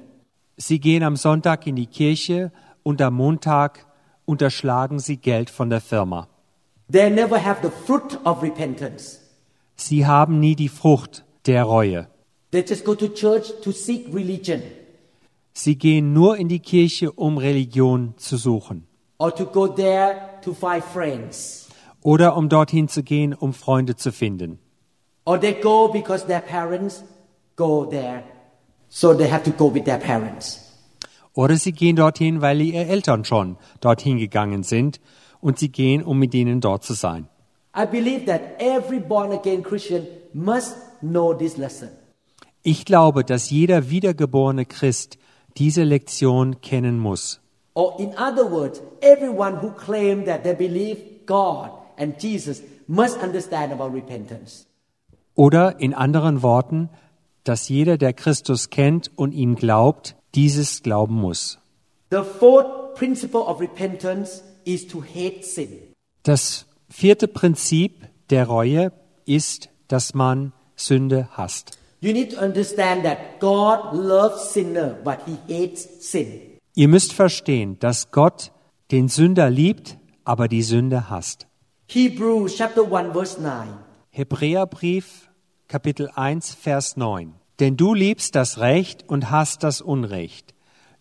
Sie 0.57 0.79
gehen 0.79 1.03
am 1.03 1.17
Sonntag 1.17 1.67
in 1.67 1.77
die 1.77 1.87
Kirche 1.87 2.53
und 2.83 3.03
am 3.03 3.15
Montag 3.15 3.87
unterschlagen 4.27 4.99
sie 4.99 5.17
Geld 5.17 5.51
von 5.51 5.71
der 5.71 5.81
Firma. 5.81 6.29
They 6.91 7.11
never 7.11 7.43
have 7.45 7.61
the 7.63 7.71
fruit 7.87 8.19
of 8.25 8.43
repentance. 8.43 9.21
Sie 9.75 10.07
haben 10.07 10.39
nie 10.39 10.55
die 10.55 10.69
Frucht 10.69 11.25
der 11.47 11.65
Reue. 11.65 12.09
They 12.53 12.65
just 12.67 12.85
go 12.85 12.95
to 12.95 13.09
church 13.09 13.53
to 13.63 13.73
seek 13.73 14.15
religion 14.15 14.63
Sie 15.59 15.79
gehen 15.79 16.13
nur 16.13 16.37
in 16.37 16.49
die 16.49 16.61
Kirche, 16.61 17.13
um 17.13 17.39
Religion 17.39 18.13
zu 18.19 18.37
suchen 18.37 18.87
or 19.19 19.35
to 19.35 19.47
go 19.47 19.67
there 19.67 20.17
to 20.43 20.53
find 20.53 20.85
friends. 20.85 21.69
oder 22.03 22.37
um 22.37 22.49
dorthin 22.49 22.89
zu 22.89 23.03
gehen, 23.03 23.35
um 23.35 23.53
Freunde 23.53 23.97
zu 23.97 24.13
finden. 24.13 24.59
There, 25.25 25.57
so. 28.89 29.11
Oder 31.35 31.57
sie 31.57 31.73
gehen 31.73 31.97
dorthin, 31.97 32.41
weil 32.41 32.61
ihre 32.61 32.87
Eltern 32.87 33.25
schon 33.25 33.57
dorthin 33.81 34.19
gegangen 34.19 34.63
sind 34.63 35.01
und 35.41 35.59
sie 35.59 35.71
gehen, 35.71 36.05
um 36.05 36.19
mit 36.19 36.35
ihnen 36.35 36.61
dort 36.61 36.85
zu 36.85 36.93
sein. 36.93 37.29
I 37.77 37.85
believe 37.85 38.25
that 38.27 38.41
every 38.59 39.01
born 39.01 39.33
again 39.33 39.63
Christian 39.63 40.07
must 40.33 40.77
know 41.01 41.35
this 41.35 41.57
lesson. 41.57 41.89
Ich 42.63 42.85
glaube, 42.85 43.25
dass 43.25 43.51
jeder 43.51 43.91
wiedergeborene 43.91 44.65
Christ 44.65 45.19
diese 45.57 45.85
Lektion 45.85 46.61
kennen 46.61 46.99
muss. 46.99 47.41
Or 47.75 47.99
in 48.01 48.17
other 48.17 48.51
words, 48.51 48.83
everyone 49.01 49.61
who 49.61 49.71
claims 49.71 50.25
that 50.27 50.43
they 50.45 50.55
believe 50.55 51.27
God 51.27 51.71
and 51.99 52.21
Jesus 52.23 52.63
must 52.87 53.23
understand 53.23 53.73
about 53.73 53.93
repentance. 53.95 54.67
Oder 55.35 55.79
in 55.81 55.93
anderen 55.93 56.43
Worten, 56.43 56.89
dass 57.45 57.69
jeder, 57.69 57.99
der 57.99 58.13
Christus 58.13 58.71
kennt 58.71 59.11
und 59.17 59.33
ihm 59.33 59.55
glaubt, 59.57 60.17
dieses 60.35 60.83
glauben 60.83 61.15
muss. 61.15 61.59
The 62.11 62.23
fourth 62.23 62.95
principle 62.95 63.41
of 63.41 63.61
repentance 63.61 64.43
is 64.65 64.87
to 64.89 65.03
hate 65.03 65.43
sin. 65.43 65.79
Das 66.23 66.67
vierte 66.89 67.29
Prinzip 67.29 68.09
der 68.31 68.47
Reue 68.47 68.93
ist, 69.27 69.69
dass 69.89 70.15
man 70.15 70.53
Sünde 70.77 71.29
hasst. 71.33 71.79
You 72.01 72.13
need 72.13 72.35
to 72.35 72.41
understand 72.43 73.05
that 73.05 73.41
God 73.41 73.95
loves 73.95 74.53
sinner, 74.53 74.99
but 75.03 75.19
he 75.27 75.39
hates 75.49 76.11
sin. 76.11 76.59
Ihr 76.75 76.89
müsst 76.89 77.15
verstehen, 77.15 77.79
dass 77.79 78.11
Gott 78.11 78.53
den 78.91 79.09
Sünder 79.09 79.49
liebt, 79.49 79.97
aber 80.25 80.47
die 80.47 80.63
Sünde 80.63 81.09
hasst. 81.09 81.47
Hebrews 81.89 82.57
chapter 82.57 82.83
1 82.93 83.13
verse 83.13 83.41
9. 83.41 83.69
Hebräerbrief 84.11 85.31
Kapitel 85.69 86.11
1 86.15 86.55
Vers 86.55 86.97
9. 86.97 87.35
Denn 87.61 87.77
du 87.77 87.95
liebst 87.95 88.35
das 88.35 88.59
Recht 88.59 89.09
und 89.09 89.31
hast 89.31 89.63
das 89.63 89.81
Unrecht. 89.81 90.55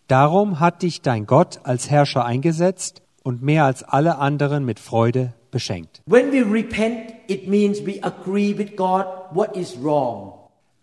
Darum 0.07 0.59
hat 0.59 0.81
dich 0.81 1.01
dein 1.01 1.25
Gott 1.25 1.59
als 1.63 1.89
Herrscher 1.89 2.23
eingesetzt 2.23 3.01
und 3.23 3.41
mehr 3.41 3.65
als 3.65 3.83
alle 3.83 4.17
anderen 4.17 4.63
mit 4.63 4.79
Freude 4.79 5.33
beschenkt. 5.51 6.01
When 6.05 6.31
we 6.31 6.43
repent, 6.49 7.13
it 7.27 7.47
means 7.47 7.85
we 7.85 8.01
agree 8.01 8.57
with 8.57 8.75
God 8.75 9.05
what 9.31 9.57
is 9.57 9.75
wrong. 9.83 10.34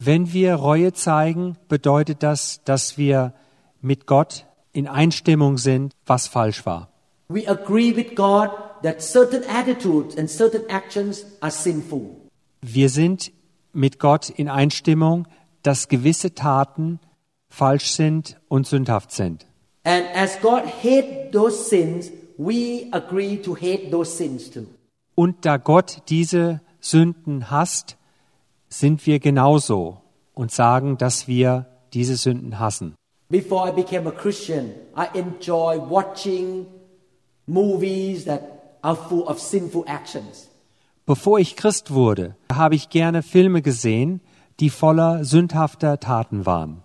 Wenn 0.05 0.33
wir 0.33 0.57
Reue 0.57 0.93
zeigen, 0.93 1.57
bedeutet 1.69 2.25
das, 2.25 2.61
dass 2.65 2.99
wir 2.99 3.35
mit 3.81 4.09
Gott 4.09 4.47
in 4.73 4.89
Einstimmung 4.89 5.59
sind, 5.59 5.95
was 6.07 6.27
falsch 6.27 6.67
war. 6.67 6.89
We 7.29 7.49
agree 7.49 7.95
with 7.95 8.17
God 8.17 8.51
that 8.83 9.01
certain 9.01 9.45
attitudes 9.49 10.19
and 10.19 10.29
certain 10.29 10.69
actions 10.69 11.25
are 11.41 11.53
sinful. 11.53 12.17
Wir 12.63 12.89
sind 12.89 13.31
mit 13.73 14.01
Gott 14.01 14.29
in 14.29 14.49
Einstimmung, 14.49 15.29
dass 15.63 15.87
gewisse 15.87 16.35
Taten 16.35 16.99
falsch 17.49 17.93
sind 17.93 18.41
und 18.49 18.67
sündhaft 18.67 19.13
sind. 19.13 19.47
And 19.85 20.05
as 20.17 20.41
God 20.41 20.65
hates 20.83 21.31
those 21.31 21.69
sins, 21.69 22.11
we 22.37 22.89
agree 22.91 23.37
to 23.37 23.55
hate 23.55 23.93
those 23.93 24.17
sins 24.17 24.51
too. 24.51 24.67
Und 25.15 25.45
da 25.45 25.59
Gott 25.59 26.03
diese 26.09 26.61
Sünden 26.81 27.53
hasst, 27.53 27.97
sind 28.73 29.07
wir 29.07 29.19
genauso 29.19 29.99
und 30.35 30.51
sagen, 30.51 30.97
dass 30.97 31.29
wir 31.29 31.67
diese 31.93 32.17
Sünden 32.17 32.59
hassen. 32.59 32.95
Before 33.29 33.69
I 33.69 33.73
became 33.73 34.09
a 34.09 34.13
Christian, 34.13 34.71
I 34.97 35.07
enjoy 35.19 35.79
watching 35.79 36.67
movies 37.47 38.25
that 38.25 38.43
are 38.83 38.97
full 38.97 39.23
of 39.23 39.39
sinful 39.39 39.85
actions. 39.87 40.49
Bevor 41.05 41.39
ich 41.39 41.57
Christ 41.57 41.93
wurde, 41.93 42.37
habe 42.53 42.75
ich 42.75 42.89
gerne 42.89 43.23
Filme 43.23 43.61
gesehen, 43.61 44.21
die 44.61 44.71
voller 44.71 45.25
sündhafter 45.25 45.99
Taten 45.99 46.47
waren. 46.47 46.83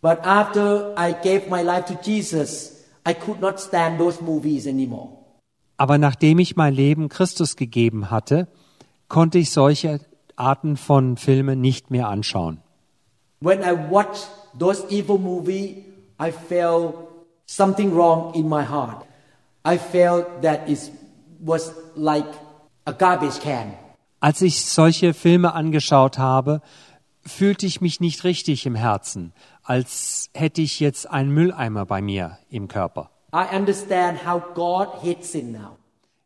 But 0.00 0.24
after 0.24 0.94
I 0.98 1.14
gave 1.22 1.48
my 1.48 1.62
life 1.62 1.86
to 1.86 1.98
Jesus, 2.02 2.84
I 3.08 3.14
could 3.14 3.40
not 3.40 3.60
stand 3.60 3.98
those 3.98 4.22
movies 4.22 4.66
anymore. 4.66 5.10
Aber 5.76 5.98
nachdem 5.98 6.38
ich 6.38 6.56
mein 6.56 6.74
Leben 6.74 7.08
Christus 7.08 7.56
gegeben 7.56 8.10
hatte, 8.10 8.48
konnte 9.08 9.38
ich 9.38 9.50
solche 9.50 10.00
Arten 10.36 10.76
von 10.76 11.16
Filmen 11.16 11.60
nicht 11.60 11.90
mehr 11.90 12.08
anschauen. 12.08 12.58
When 13.40 13.60
I 13.60 13.72
watched 13.90 14.28
those 14.58 14.84
evil 14.90 15.18
movies, 15.18 15.76
I 16.20 16.30
felt 16.30 16.94
something 17.46 17.94
wrong 17.94 18.34
in 18.34 18.48
my 18.48 18.64
heart. 18.64 19.04
I 19.66 19.78
felt 19.78 20.42
that 20.42 20.68
it 20.68 20.90
was 21.40 21.72
like 21.96 22.26
a 22.84 22.92
garbage 22.92 23.40
can. 23.40 23.74
Als 24.20 24.40
ich 24.40 24.64
solche 24.64 25.14
Filme 25.14 25.54
angeschaut 25.54 26.18
habe, 26.18 26.62
fühlte 27.24 27.66
ich 27.66 27.80
mich 27.80 28.00
nicht 28.00 28.24
richtig 28.24 28.66
im 28.66 28.74
Herzen, 28.74 29.32
als 29.64 30.30
hätte 30.34 30.62
ich 30.62 30.80
jetzt 30.80 31.10
einen 31.10 31.32
Mülleimer 31.32 31.86
bei 31.86 32.00
mir 32.00 32.38
im 32.48 32.68
Körper. 32.68 33.10
I 33.34 33.56
understand 33.56 34.26
how 34.26 34.42
God 34.54 34.88
hates 35.02 35.32
sin 35.32 35.52
now. 35.52 35.76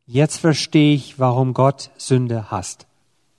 Jetzt 0.06 0.38
verstehe 0.38 0.94
ich, 0.94 1.18
warum 1.18 1.54
Gott 1.54 1.90
Sünde 1.96 2.50
hasst. 2.50 2.86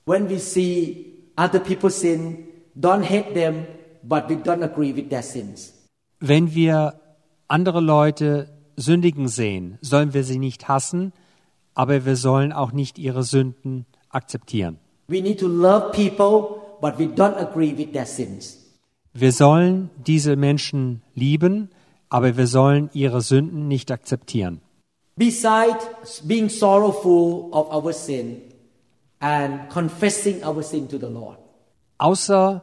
When 0.08 0.30
we 0.30 0.40
see 0.40 1.06
other 1.36 1.60
people 1.60 1.90
sin, 1.90 2.48
don't 2.80 3.04
hate 3.04 3.34
them, 3.34 3.68
but 4.04 4.30
we 4.30 4.38
don't 4.38 4.64
agree 4.64 4.96
with 4.96 5.10
their 5.10 5.22
sins. 5.22 5.74
Wenn 6.22 6.56
wir 6.56 6.94
andere 7.50 7.82
Leute 7.82 8.48
sündigen 8.78 9.28
sehen, 9.28 9.78
sollen 9.82 10.14
wir 10.14 10.24
sie 10.24 10.40
nicht 10.40 10.70
hassen, 10.70 11.12
aber 11.74 12.06
wir 12.06 12.16
sollen 12.16 12.54
auch 12.54 12.72
nicht 12.72 12.98
ihre 12.98 13.24
Sünden 13.24 13.86
akzeptieren. 14.10 14.78
We 15.10 15.22
need 15.22 15.42
to 15.42 15.48
love 15.50 15.92
people, 15.92 16.62
but 16.80 16.98
we 16.98 17.08
don't 17.08 17.36
agree 17.36 17.78
with 17.78 17.92
their 17.92 18.06
sins. 18.06 18.60
Wir 19.14 19.34
sollen 19.34 19.90
diese 19.98 20.38
Menschen 20.38 21.02
lieben, 21.16 21.70
aber 22.08 22.38
wir 22.38 22.48
sollen 22.48 22.90
ihre 22.94 23.20
Sünden 23.20 23.68
nicht 23.68 23.92
akzeptieren. 23.92 24.62
Besides 25.18 26.22
being 26.24 26.48
sorrowful 26.48 27.50
of 27.52 27.74
our 27.74 27.92
sin 27.92 28.47
and 29.20 29.70
confessing 29.70 30.44
our 30.44 30.62
sin 30.62 30.88
to 30.90 30.98
the 30.98 31.08
Lord, 31.08 31.38
Außer 32.00 32.62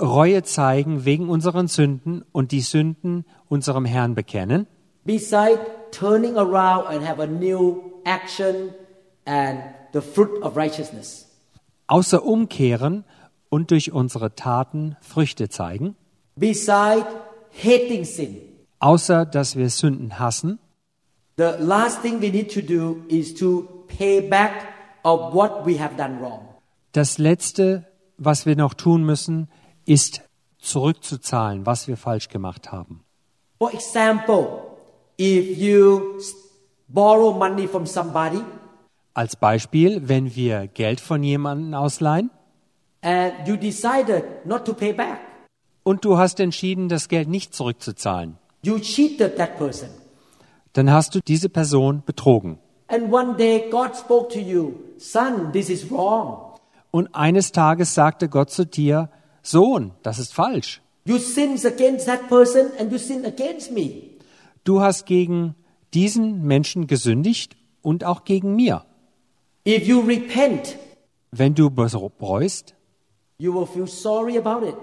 Reue 0.00 0.44
zeigen 0.44 1.04
wegen 1.04 1.28
unseren 1.28 1.66
Sünden 1.66 2.24
und 2.30 2.52
die 2.52 2.60
Sünden 2.60 3.24
unserem 3.48 3.84
Herrn 3.84 4.14
bekennen, 4.14 4.68
beside 5.04 5.58
turning 5.90 6.36
around 6.36 6.86
and 6.88 7.04
have 7.04 7.20
a 7.20 7.26
new 7.26 7.82
action 8.04 8.72
and 9.24 9.58
the 9.92 10.00
fruit 10.00 10.40
of 10.42 10.56
righteousness, 10.56 11.26
außer 11.88 12.24
umkehren 12.24 13.04
und 13.48 13.72
durch 13.72 13.90
unsere 13.90 14.36
Taten 14.36 14.96
Früchte 15.00 15.48
zeigen, 15.48 15.96
beside 16.36 17.06
hating 17.50 18.04
sin, 18.04 18.36
außer 18.78 19.26
dass 19.26 19.56
wir 19.56 19.68
Sünden 19.68 20.20
hassen, 20.20 20.60
the 21.36 21.54
last 21.58 22.02
thing 22.02 22.22
we 22.22 22.30
need 22.30 22.54
to 22.54 22.60
do 22.60 23.02
is 23.08 23.34
to 23.34 23.84
pay 23.88 24.20
back 24.20 24.77
of 25.08 25.32
what 25.34 25.64
we 25.66 25.78
have 25.80 25.96
done 25.96 26.20
wrong. 26.20 26.40
das 26.92 27.18
Letzte, 27.18 27.86
was 28.16 28.46
wir 28.46 28.56
noch 28.56 28.74
tun 28.74 29.04
müssen, 29.04 29.48
ist 29.86 30.22
zurückzuzahlen, 30.58 31.64
was 31.66 31.88
wir 31.88 31.96
falsch 31.96 32.28
gemacht 32.28 32.72
haben. 32.72 33.04
For 33.58 33.72
example, 33.72 34.48
if 35.20 35.58
you 35.58 36.20
borrow 36.88 37.34
money 37.36 37.66
from 37.66 37.86
somebody 37.86 38.40
Als 39.14 39.34
Beispiel, 39.36 40.08
wenn 40.08 40.34
wir 40.36 40.68
Geld 40.68 41.00
von 41.00 41.22
jemandem 41.22 41.74
ausleihen 41.74 42.30
and 43.02 43.32
you 43.46 43.56
decided 43.56 44.24
not 44.44 44.64
to 44.64 44.72
pay 44.74 44.92
back, 44.92 45.18
und 45.84 46.04
du 46.04 46.18
hast 46.18 46.38
entschieden, 46.40 46.88
das 46.88 47.08
Geld 47.08 47.28
nicht 47.28 47.54
zurückzuzahlen, 47.54 48.36
you 48.62 48.78
cheated 48.78 49.36
that 49.36 49.56
person. 49.58 49.88
dann 50.74 50.90
hast 50.92 51.14
du 51.14 51.20
diese 51.26 51.48
Person 51.48 52.02
betrogen. 52.04 52.58
And 52.88 53.12
one 53.12 53.34
day 53.36 53.68
God 53.70 53.96
spoke 53.96 54.32
to 54.32 54.38
you, 54.40 54.72
son, 54.98 55.52
this 55.52 55.68
is 55.70 55.90
wrong. 55.90 56.54
Und 56.90 57.14
eines 57.14 57.52
Tages 57.52 57.94
sagte 57.94 58.28
Gott 58.28 58.50
zu 58.50 58.66
dir, 58.66 59.10
Sohn, 59.42 59.92
das 60.02 60.18
ist 60.18 60.34
falsch. 60.34 60.80
You 61.04 61.18
sinned 61.18 61.64
against 61.64 62.06
that 62.06 62.28
person 62.28 62.70
and 62.78 62.92
you 62.92 62.98
sinned 62.98 63.26
against 63.26 63.72
me. 63.72 64.02
Du 64.64 64.80
hast 64.80 65.06
gegen 65.06 65.54
diesen 65.94 66.42
Menschen 66.42 66.86
gesündigt 66.86 67.56
und 67.82 68.04
auch 68.04 68.24
gegen 68.24 68.54
mir. 68.54 68.84
If 69.66 69.86
you 69.86 70.00
repent, 70.00 70.76
Wenn 71.30 71.54
du 71.54 71.70
bereust, 71.70 72.74
you 73.38 73.54
will 73.54 73.66
feel 73.66 73.86
sorry 73.86 74.38
about 74.38 74.66
it. 74.66 74.76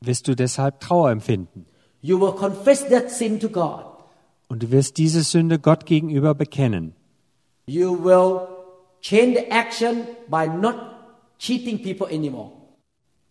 wirst 0.00 0.28
du 0.28 0.34
deshalb 0.36 0.80
Trauer 0.80 1.10
empfinden. 1.10 1.66
You 2.00 2.20
will 2.20 2.32
confess 2.32 2.88
that 2.88 3.10
sin 3.10 3.40
to 3.40 3.48
God. 3.48 3.84
Und 4.48 4.62
du 4.62 4.70
wirst 4.70 4.96
diese 4.98 5.22
Sünde 5.22 5.58
Gott 5.58 5.86
gegenüber 5.86 6.34
bekennen. 6.34 6.94
You 7.66 8.02
will 8.02 8.57
change 9.00 9.38
the 9.38 9.50
action 9.50 10.06
by 10.28 10.46
not 10.46 10.76
cheating 11.38 11.82
people 11.82 12.06
anymore. 12.06 12.52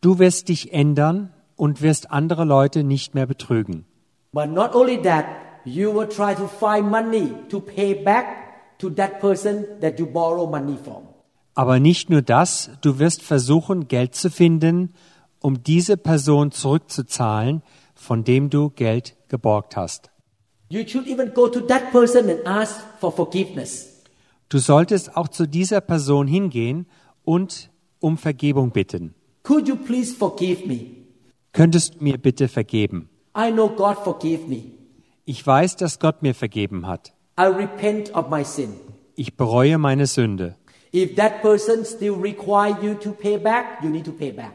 Du 0.01 0.20
wirst 0.20 0.49
dich 0.49 0.74
ändern 0.74 1.34
und 1.55 1.82
wirst 1.82 2.11
andere 2.11 2.45
Leute 2.45 2.84
nicht 2.84 3.15
mehr 3.15 3.26
betrügen. 3.26 3.86
But 4.32 4.49
not 4.49 4.76
only 4.76 5.01
that, 5.01 5.26
you 5.65 5.93
will 5.93 6.07
try 6.07 6.36
to 6.36 6.47
find 6.47 6.89
money 6.89 7.32
to 7.49 7.59
pay 7.59 7.93
back 7.95 8.78
to 8.80 8.89
that 8.91 9.20
person 9.20 9.65
that 9.82 9.99
you 9.99 10.05
borrow 10.05 10.49
money 10.49 10.78
from. 10.84 11.03
Aber 11.55 11.80
nicht 11.80 12.09
nur 12.11 12.22
das, 12.22 12.70
du 12.82 12.99
wirst 12.99 13.24
versuchen, 13.24 13.88
Geld 13.88 14.13
zu 14.13 14.30
finden, 14.30 14.93
um 15.41 15.63
diese 15.63 15.97
Person 15.97 16.51
zurückzuzahlen, 16.51 17.63
von 17.95 18.24
dem 18.24 18.51
du 18.51 18.70
Geld 18.70 19.15
geborgt 19.28 19.76
hast. 19.76 20.11
You 20.70 20.88
should 20.88 21.07
even 21.07 21.34
go 21.34 21.47
to 21.47 21.61
that 21.61 21.91
person 21.91 22.30
and 22.30 22.45
ask 22.45 22.76
for 22.99 23.11
forgiveness. 23.11 23.96
Du 24.49 24.59
solltest 24.59 25.17
auch 25.17 25.27
zu 25.27 25.45
dieser 25.45 25.81
Person 25.81 26.25
hingehen 26.25 26.85
und 27.25 27.69
um 27.99 28.17
Vergebung 28.17 28.71
bitten. 28.71 29.13
Could 29.43 29.67
you 29.67 29.75
please 29.75 30.15
forgive 30.15 30.65
me? 30.65 30.91
Könntest 31.51 31.95
du 31.95 32.03
mir 32.03 32.17
bitte 32.17 32.47
vergeben? 32.47 33.09
I 33.37 33.51
know 33.51 33.67
God 33.67 33.97
forgave 33.97 34.47
me. 34.47 34.71
Ich 35.25 35.45
weiß, 35.45 35.75
dass 35.75 35.99
Gott 35.99 36.21
mir 36.21 36.33
vergeben 36.33 36.87
hat. 36.87 37.13
I 37.37 37.43
repent 37.43 38.15
of 38.15 38.29
my 38.29 38.45
sin. 38.45 38.73
Ich 39.15 39.35
bereue 39.35 39.77
meine 39.77 40.05
Sünde. 40.05 40.55
If 40.93 41.15
that 41.15 41.41
person 41.41 41.83
still 41.83 42.13
require 42.13 42.77
you 42.81 42.93
to 42.93 43.11
pay 43.11 43.37
back, 43.37 43.83
you 43.83 43.89
need 43.89 44.05
to 44.05 44.11
pay 44.13 44.31
back. 44.31 44.53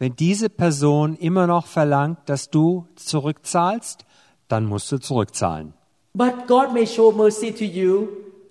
Wenn 0.00 0.16
diese 0.16 0.48
Person 0.48 1.14
immer 1.16 1.46
noch 1.46 1.66
verlangt, 1.66 2.18
dass 2.26 2.50
du 2.50 2.86
zurückzahlst, 2.96 4.04
dann 4.48 4.64
musst 4.64 4.90
du 4.90 4.98
zurückzahlen. 4.98 5.74
But 6.14 6.48
God 6.48 6.72
may 6.72 6.86
show 6.86 7.12
mercy 7.12 7.52
to 7.52 7.64
you 7.64 8.08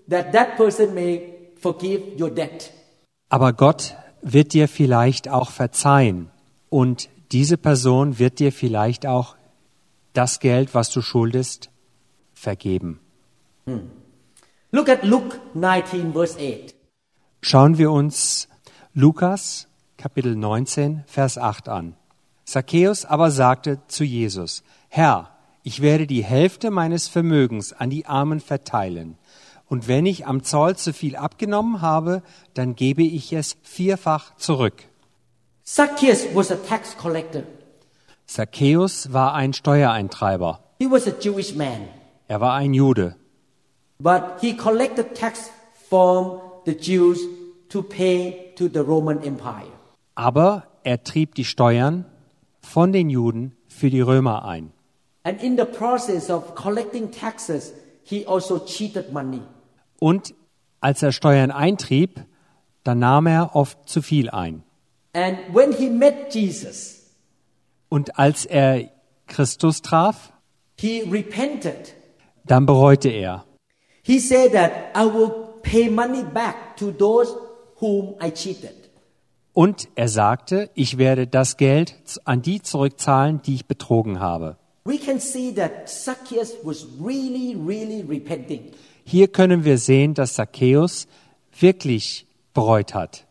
that 0.10 0.32
that 0.34 0.58
person 0.58 0.94
may 0.94 1.34
forgive 1.60 2.20
your 2.20 2.30
debt. 2.30 2.72
Aber 3.30 3.54
Gott 3.54 3.96
wird 4.22 4.54
dir 4.54 4.68
vielleicht 4.68 5.30
auch 5.30 5.52
verzeihen 5.52 6.30
und 6.70 7.10
diese 7.32 7.58
Person 7.58 8.20
wird 8.20 8.40
dir 8.40 8.52
vielleicht 8.52 9.06
auch 9.06 9.36
das 10.14 10.40
Geld, 10.40 10.74
was 10.74 10.90
du 10.90 11.02
schuldest, 11.02 11.70
vergeben. 12.34 13.00
Look 14.72 14.90
at 14.90 15.04
Luke 15.04 15.40
19 15.54 16.14
verse 16.14 16.38
8. 16.40 16.76
Schauen 17.42 17.78
wir 17.78 17.92
uns 17.92 18.48
Lukas 18.94 19.70
Kapitel 20.00 20.34
19, 20.34 21.04
Vers 21.08 21.38
8 21.38 21.68
an. 21.68 21.96
Zacchaeus 22.46 23.04
aber 23.04 23.32
sagte 23.32 23.82
zu 23.88 24.06
Jesus, 24.06 24.64
Herr, 24.88 25.32
ich 25.62 25.82
werde 25.82 26.08
die 26.08 26.24
Hälfte 26.24 26.72
meines 26.72 27.10
Vermögens 27.10 27.74
an 27.74 27.90
die 27.90 28.06
Armen 28.06 28.40
verteilen. 28.40 29.18
Und 29.70 29.88
wenn 29.88 30.06
ich 30.08 30.26
am 30.28 30.44
Zoll 30.44 30.76
zu 30.76 30.94
viel 30.94 31.16
abgenommen 31.16 31.82
habe, 31.82 32.24
dann 32.56 32.76
gebe 32.76 33.04
ich 33.04 33.32
es 33.34 33.56
vierfach 33.62 34.36
zurück. 34.36 34.84
Zacchaeus 35.64 36.26
was 36.34 36.52
a 36.52 36.56
tax 36.56 36.98
collector. 36.98 37.44
Zacchaeus 38.28 39.14
war 39.14 39.34
ein 39.36 39.54
Steuereintreiber. 39.54 40.60
He 40.80 40.90
was 40.90 41.08
a 41.08 41.12
Jewish 41.20 41.56
man, 41.56 41.88
Er 42.28 42.42
war 42.42 42.54
ein 42.56 42.74
Jude. 42.74 43.16
but 44.00 44.40
he 44.42 44.56
collected 44.56 45.14
tax 45.16 45.52
from 45.90 46.40
the 46.66 46.74
Jews 46.76 47.20
to 47.70 47.82
pay 47.84 48.54
to 48.56 48.68
the 48.68 48.80
Roman 48.80 49.22
Empire. 49.24 49.72
Aber 50.16 50.64
er 50.84 51.04
trieb 51.04 51.36
die 51.36 51.46
Steuern 51.46 52.06
von 52.62 52.92
den 52.92 53.10
Juden 53.10 53.56
für 53.68 53.90
die 53.90 54.02
Römer 54.02 54.46
ein. 54.46 54.72
And 55.24 55.42
in 55.44 55.58
the 55.58 55.66
process 55.66 56.30
of 56.30 56.56
collecting 56.56 57.12
taxes, 57.12 57.74
he 58.04 58.26
also 58.26 58.60
cheated 58.60 59.12
money. 59.12 59.42
Und 60.00 60.34
als 60.80 61.04
er 61.04 61.12
Steuern 61.12 61.52
eintrieb, 61.52 62.26
dann 62.84 63.00
nahm 63.00 63.28
er 63.28 63.56
oft 63.56 63.88
zu 63.88 64.02
viel 64.02 64.30
ein. 64.30 64.64
Jesus, 66.30 67.02
Und 67.90 68.18
als 68.18 68.46
er 68.46 68.90
Christus 69.28 69.82
traf, 69.82 70.32
he 70.80 71.02
repented. 71.02 71.96
dann 72.46 72.66
bereute 72.66 73.10
er. 73.10 73.46
He 74.04 74.20
said 74.20 74.54
that 74.54 74.72
I 74.96 75.06
will 75.06 75.32
pay 75.62 75.90
money 75.90 76.24
back 76.24 76.78
to 76.78 76.92
those 76.92 77.36
whom 77.80 78.16
I 78.24 78.32
cheated. 78.32 78.74
Und 79.54 79.90
er 79.96 80.08
sagte, 80.08 80.70
ich 80.74 80.98
werde 80.98 81.28
das 81.28 81.58
Geld 81.58 81.96
an 82.24 82.42
die 82.42 82.62
zurückzahlen, 82.62 83.42
die 83.42 83.56
ich 83.56 83.66
betrogen 83.66 84.20
habe. 84.20 84.58
We 84.86 84.98
can 84.98 85.20
see 85.20 85.54
that 85.54 85.90
Zacchaeus 85.90 86.56
was 86.64 86.88
really, 87.04 87.56
really 87.56 88.02
repenting. 88.02 88.72
Hier 89.12 89.28
können 89.28 89.64
wir 89.64 89.80
sehen, 89.80 90.14
dass 90.14 90.36
Zacchaeus 90.36 91.08
wirklich 91.60 92.28
bereut 92.54 92.94
hat. 92.94 93.26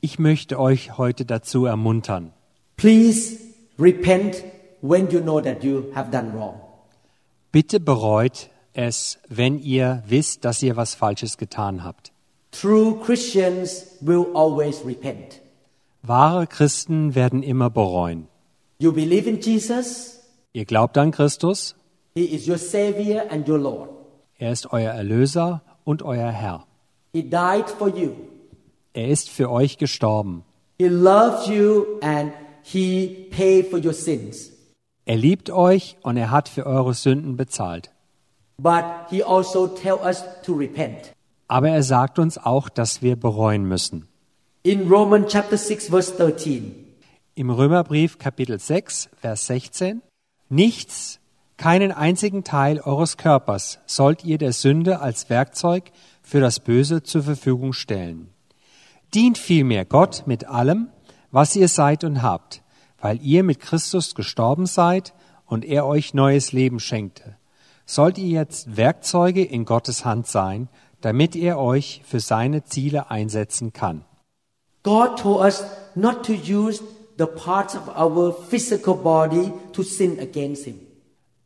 Ich 0.00 0.18
möchte 0.20 0.60
euch 0.60 0.96
heute 0.96 1.24
dazu 1.24 1.64
ermuntern. 1.64 2.32
Please 2.76 3.38
repent 3.80 4.44
when 4.80 5.10
you 5.10 5.20
know 5.20 5.40
that 5.40 5.64
you 5.64 5.86
have 5.92 6.12
done 6.12 6.34
wrong. 6.34 6.60
Bitte 7.50 7.80
bereut 7.80 8.48
es, 8.74 9.18
wenn 9.28 9.58
ihr 9.58 10.04
wisst, 10.06 10.44
dass 10.44 10.62
ihr 10.62 10.76
was 10.76 10.94
Falsches 10.94 11.36
getan 11.36 11.82
habt. 11.82 12.12
True 12.52 12.96
Christians 13.04 13.96
will 14.02 14.26
always 14.34 14.84
repent. 14.86 15.40
Wahre 16.02 16.46
Christen 16.46 17.16
werden 17.16 17.42
immer 17.42 17.70
bereuen. 17.70 18.28
You 18.78 18.92
believe 18.92 19.28
in 19.28 19.40
Jesus, 19.40 20.20
Ihr 20.52 20.64
glaubt 20.64 20.96
an 20.96 21.10
Christus, 21.10 21.74
He 22.16 22.24
is 22.34 22.48
your 22.48 22.56
Savior 22.56 23.26
and 23.30 23.46
your 23.46 23.58
Lord. 23.58 23.90
er 24.38 24.50
ist 24.50 24.72
euer 24.72 24.92
Erlöser 24.92 25.60
und 25.84 26.02
euer 26.02 26.30
Herr. 26.30 26.66
He 27.12 27.22
died 27.22 27.68
for 27.68 27.88
you. 27.88 28.12
Er 28.94 29.08
ist 29.08 29.28
für 29.28 29.50
euch 29.50 29.76
gestorben. 29.76 30.42
He 30.78 30.88
loves 30.88 31.46
you 31.46 31.98
and 32.00 32.32
He 32.62 33.28
paid 33.30 33.66
for 33.68 33.78
your 33.78 33.92
sins. 33.92 34.50
Er 35.04 35.16
liebt 35.16 35.50
euch 35.50 35.98
und 36.02 36.16
er 36.16 36.30
hat 36.30 36.48
für 36.48 36.64
eure 36.64 36.94
Sünden 36.94 37.36
bezahlt. 37.36 37.90
But 38.56 38.84
He 39.10 39.22
also 39.22 39.66
tells 39.66 40.00
us 40.02 40.24
to 40.42 40.54
repent. 40.54 41.12
Aber 41.48 41.68
er 41.68 41.82
sagt 41.82 42.18
uns 42.18 42.38
auch, 42.38 42.70
dass 42.70 43.02
wir 43.02 43.16
bereuen 43.16 43.64
müssen. 43.64 44.08
In 44.62 44.88
Romans 44.88 45.30
chapter 45.30 45.58
6 45.58 45.90
verse 45.90 46.16
13, 46.16 46.74
Im 47.34 47.50
Römerbrief 47.50 48.18
Kapitel 48.18 48.58
6, 48.58 49.10
Vers 49.20 49.46
16. 49.48 50.00
Nichts, 50.48 51.20
keinen 51.56 51.90
einzigen 51.90 52.44
Teil 52.44 52.80
eures 52.80 53.16
Körpers 53.16 53.78
sollt 53.86 54.24
ihr 54.24 54.38
der 54.38 54.52
Sünde 54.52 55.00
als 55.00 55.30
Werkzeug 55.30 55.90
für 56.22 56.40
das 56.40 56.60
Böse 56.60 57.02
zur 57.02 57.22
Verfügung 57.22 57.72
stellen. 57.72 58.28
Dient 59.14 59.38
vielmehr 59.38 59.84
Gott 59.84 60.24
mit 60.26 60.46
allem, 60.46 60.88
was 61.30 61.56
ihr 61.56 61.68
seid 61.68 62.04
und 62.04 62.22
habt, 62.22 62.62
weil 63.00 63.20
ihr 63.22 63.42
mit 63.42 63.60
Christus 63.60 64.14
gestorben 64.14 64.66
seid 64.66 65.14
und 65.46 65.64
er 65.64 65.86
euch 65.86 66.12
neues 66.12 66.52
Leben 66.52 66.80
schenkte. 66.80 67.36
Sollt 67.86 68.18
ihr 68.18 68.28
jetzt 68.28 68.76
Werkzeuge 68.76 69.44
in 69.44 69.64
Gottes 69.64 70.04
Hand 70.04 70.26
sein, 70.26 70.68
damit 71.00 71.36
er 71.36 71.58
euch 71.58 72.02
für 72.04 72.20
seine 72.20 72.64
Ziele 72.64 73.10
einsetzen 73.10 73.72
kann. 73.72 74.04
God 74.82 75.18
told 75.18 75.40
us 75.40 75.64
not 75.94 76.24
to 76.24 76.32
use 76.32 76.82
the 77.18 77.26
parts 77.26 77.74
of 77.74 77.88
our 77.88 78.32
physical 78.32 78.94
body 78.94 79.52
to 79.72 79.82
sin 79.82 80.18
against 80.20 80.64
Him. 80.64 80.85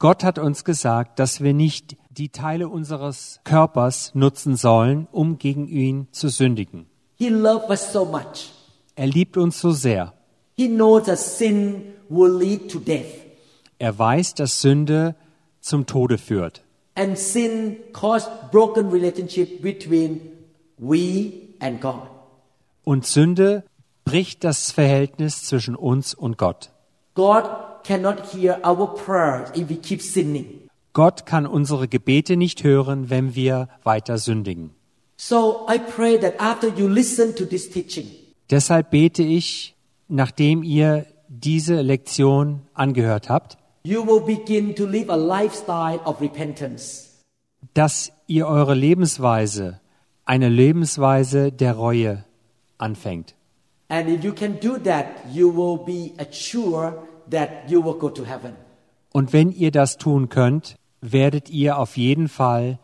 Gott 0.01 0.24
hat 0.24 0.38
uns 0.38 0.64
gesagt, 0.64 1.18
dass 1.18 1.42
wir 1.42 1.53
nicht 1.53 1.98
die 2.09 2.30
Teile 2.30 2.70
unseres 2.70 3.40
Körpers 3.44 4.12
nutzen 4.14 4.57
sollen, 4.57 5.07
um 5.12 5.36
gegen 5.36 5.68
ihn 5.68 6.09
zu 6.11 6.30
sündigen. 6.30 6.86
He 7.16 7.28
loved 7.28 7.68
us 7.68 7.92
so 7.92 8.07
much. 8.07 8.51
Er 8.96 9.07
liebt 9.07 9.36
uns 9.36 9.61
so 9.61 9.72
sehr. 9.72 10.14
He 10.57 10.68
knows 10.68 11.05
that 11.05 11.18
sin 11.18 11.92
will 12.09 12.34
lead 12.34 12.70
to 12.70 12.78
death. 12.78 13.05
Er 13.78 13.98
weiß, 13.98 14.32
dass 14.32 14.62
Sünde 14.62 15.16
zum 15.61 15.84
Tode 15.84 16.16
führt. 16.16 16.62
And 16.94 17.18
sin 17.18 17.76
caused 17.92 18.51
broken 18.51 18.88
relationship 18.88 19.61
between 19.61 20.22
we 20.78 21.32
and 21.61 21.78
God. 21.78 22.09
Und 22.84 23.05
Sünde 23.05 23.64
bricht 24.07 24.44
das 24.44 24.72
Verhältnis 24.72 25.44
zwischen 25.44 25.76
uns 25.76 26.14
und 26.14 26.38
Gott. 26.38 26.70
God 27.14 27.44
cannot 27.85 28.33
hear 28.33 28.59
our 28.64 28.95
prayers 28.95 29.51
if 29.55 29.68
we 29.68 29.76
keep 29.76 30.03
sinning. 30.03 30.68
Gott 30.93 31.24
kann 31.26 31.47
unsere 31.47 31.87
Gebete 31.89 32.37
nicht 32.37 32.64
hören, 32.64 33.11
wenn 33.11 33.35
wir 33.35 33.68
weiter 33.85 34.18
sündigen. 34.18 34.70
So 35.16 35.66
I 35.68 35.78
pray 35.78 36.18
that 36.18 36.41
after 36.41 36.68
you 36.68 36.89
listen 36.89 37.35
to 37.37 37.45
this 37.45 37.68
teaching, 37.70 38.07
Deshalb 38.51 38.91
bete 38.91 39.22
ich, 39.22 39.76
nachdem 40.09 40.62
ihr 40.64 41.07
diese 41.28 41.83
Lektion 41.83 42.62
angehört 42.74 43.28
habt, 43.28 43.57
you 43.85 44.05
will 44.05 44.20
begin 44.20 44.74
to 44.74 44.85
live 44.87 45.09
a 45.11 45.16
lifestyle 45.16 46.01
of 46.05 46.20
repentance. 46.20 47.07
dass 47.74 48.11
ihr 48.26 48.47
eure 48.49 48.74
Lebensweise, 48.74 49.81
eine 50.24 50.49
Lebensweise 50.49 51.53
der 51.53 51.74
Reue 51.74 52.24
anfängt. 52.78 53.35
And 53.89 54.09
if 54.09 54.24
you 54.24 54.33
can 54.33 54.59
do 54.61 54.78
that, 54.78 55.07
you 55.33 55.53
will 55.55 55.78
be 55.85 56.12
assured 56.18 56.95
that 57.31 57.68
you 57.68 57.85
will 57.85 57.99
go 57.99 58.09
to 58.09 58.24
heaven. 58.24 58.55
Und 59.12 59.33
wenn 59.33 59.51
ihr 59.53 59.70
das 59.70 59.97
tun 59.97 60.28
könnt, 60.28 60.76
werdet 61.01 61.51
ihr 61.51 61.78
auf 61.78 61.97
jeden 61.97 62.28
Fall 62.28 62.78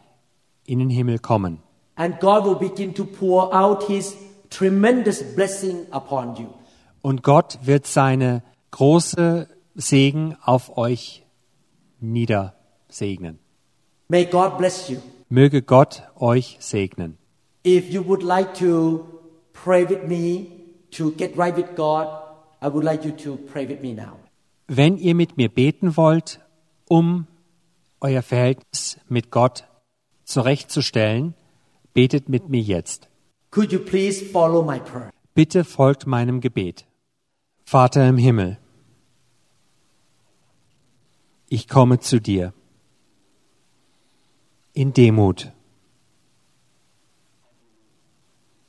in 0.64 0.78
den 0.78 0.90
Himmel 0.90 1.18
kommen. 1.18 1.60
And 1.94 2.20
God 2.20 2.44
will 2.44 2.68
begin 2.68 2.94
to 2.94 3.04
pour 3.04 3.54
out 3.54 3.84
His 3.84 4.16
tremendous 4.50 5.22
blessing 5.34 5.86
upon 5.90 6.36
you. 6.36 6.48
Und 7.02 7.22
Gott 7.22 7.58
wird 7.62 7.86
seine 7.86 8.42
große 8.70 9.48
Segen 9.74 10.36
auf 10.42 10.76
euch 10.76 11.24
niedersegnen. 12.00 13.38
May 14.08 14.24
God 14.24 14.58
bless 14.58 14.88
you. 14.88 14.98
Möge 15.28 15.62
Gott 15.62 16.02
euch 16.16 16.56
segnen. 16.60 17.18
If 17.64 17.90
you 17.90 18.06
would 18.06 18.22
like 18.22 18.54
to 18.54 19.04
pray 19.52 19.88
with 19.88 20.06
me 20.06 20.46
to 20.92 21.10
get 21.10 21.36
right 21.36 21.56
with 21.56 21.74
God, 21.74 22.06
I 22.62 22.68
would 22.68 22.84
like 22.84 23.04
you 23.04 23.10
to 23.12 23.36
pray 23.36 23.68
with 23.68 23.80
me 23.80 23.92
now. 23.92 24.18
Wenn 24.68 24.96
ihr 24.96 25.14
mit 25.14 25.36
mir 25.36 25.48
beten 25.48 25.96
wollt, 25.96 26.40
um 26.88 27.26
euer 28.00 28.22
Verhältnis 28.22 28.98
mit 29.08 29.30
Gott 29.30 29.68
zurechtzustellen, 30.24 31.34
betet 31.94 32.28
mit 32.28 32.48
mir 32.48 32.60
jetzt. 32.60 33.08
Could 33.50 33.72
you 33.72 33.78
please 33.78 34.24
follow 34.24 34.62
my 34.62 34.80
prayer? 34.80 35.10
Bitte 35.34 35.64
folgt 35.64 36.06
meinem 36.06 36.40
Gebet. 36.40 36.86
Vater 37.64 38.08
im 38.08 38.16
Himmel, 38.16 38.58
ich 41.48 41.68
komme 41.68 42.00
zu 42.00 42.20
dir 42.20 42.52
in 44.72 44.92
Demut. 44.92 45.52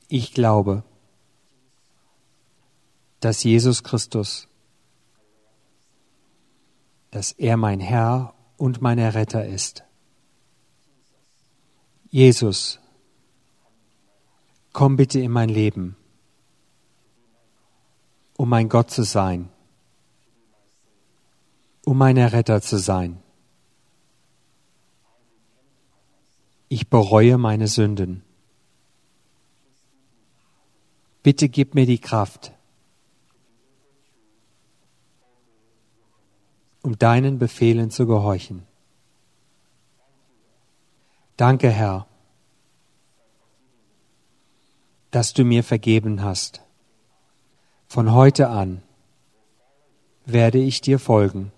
Ich 0.08 0.34
glaube, 0.34 0.84
dass 3.20 3.44
Jesus 3.44 3.84
Christus, 3.84 4.47
dass 7.12 7.32
er 7.32 7.58
mein 7.58 7.80
Herr 7.80 8.34
und 8.58 8.82
mein 8.82 8.98
Erretter 8.98 9.46
ist. 9.46 9.84
Jesus, 12.10 12.80
komm 14.74 14.96
bitte 14.96 15.20
in 15.20 15.32
mein 15.32 15.50
Leben, 15.50 15.96
um 18.38 18.50
mein 18.50 18.70
Gott 18.70 18.92
zu 18.92 19.04
sein, 19.04 19.50
um 21.86 21.98
mein 21.98 22.18
Erretter 22.18 22.62
zu 22.62 22.78
sein. 22.78 23.22
Ich 26.70 26.90
bereue 26.90 27.38
meine 27.38 27.68
Sünden. 27.68 28.24
Bitte 31.24 31.50
gib 31.50 31.76
mir 31.76 31.86
die 31.86 32.00
Kraft, 32.00 32.54
um 36.88 36.98
deinen 36.98 37.38
Befehlen 37.38 37.92
zu 37.92 38.08
gehorchen. 38.08 38.66
Danke, 41.36 41.70
Herr, 41.70 42.08
dass 45.12 45.34
du 45.34 45.44
mir 45.44 45.66
vergeben 45.66 46.24
hast. 46.24 46.62
Von 47.88 48.14
heute 48.14 48.48
an 48.48 48.84
werde 50.26 50.60
ich 50.60 50.80
dir 50.80 50.98
folgen. 50.98 51.52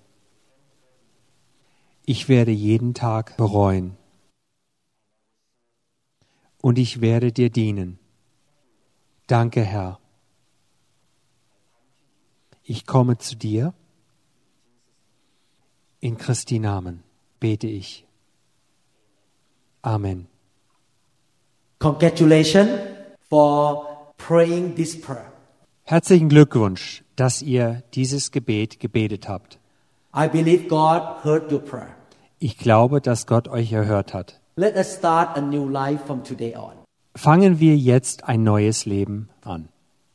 Ich 2.07 2.27
werde 2.27 2.49
jeden 2.49 2.95
Tag 2.95 3.38
bereuen. 3.38 3.97
Und 6.59 6.80
ich 6.80 7.01
werde 7.01 7.32
dir 7.32 7.51
dienen. 7.51 7.99
Danke, 9.27 9.61
Herr. 9.61 9.99
Ich 12.63 12.88
komme 12.88 13.19
zu 13.19 13.36
dir. 13.36 13.75
In 16.02 16.18
Christi 16.18 16.60
Namen 16.60 17.04
bete 17.39 17.68
ich. 17.68 18.06
Amen. 19.82 20.28
Congratulations 21.80 22.70
for 23.30 24.14
praying 24.18 24.76
this 24.76 25.00
prayer. 25.00 25.32
Herzlichen 25.84 26.30
Glückwunsch, 26.30 27.04
dass 27.16 27.41
ihr 27.41 27.84
dieses 27.93 28.32
Gebet 28.32 28.80
gebetet 28.80 29.28
habt. 29.28 29.60
I 30.16 30.28
believe 30.28 30.68
God 30.68 31.24
heard 31.24 31.52
your 31.52 31.60
prayer. 31.60 31.95
Ich 32.39 32.58
glaube, 32.58 33.02
dass 33.02 33.28
Gott 33.28 33.47
euch 33.47 33.72
erhört 33.74 34.14
hat. 34.14 34.39
Let 34.56 34.76
us 34.76 34.95
start 34.95 35.38
a 35.38 35.41
new 35.41 35.68
life 35.68 36.06
from 36.06 36.24
today 36.24 36.56
on. 36.56 36.74
Fangen 37.16 37.60
wir 37.60 37.76
jetzt 37.76 38.24
ein 38.24 38.43
neues 38.43 38.86
Leben 38.86 39.30
an. 39.41 39.68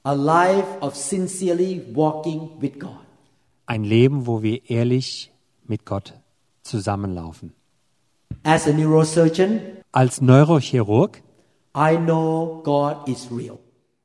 A 0.05 0.13
life 0.13 0.79
of 0.81 0.97
sincerely 0.97 1.83
walking 1.95 2.51
with 2.61 2.79
God. 2.79 3.01
Ein 3.67 3.85
Leben, 3.85 4.27
wo 4.27 4.43
wir 4.43 4.71
ehrlich 4.71 5.31
mit 5.69 5.85
Gott 5.87 6.15
zusammenlaufen. 6.63 7.53
As 8.43 8.67
a 8.67 8.73
neurosurgeon, 8.73 9.61
Als 9.93 10.21
Neurochirurg 10.21 11.23
I 11.77 11.97
know 11.97 12.61
God 12.65 13.09
is 13.09 13.29
real. 13.31 13.59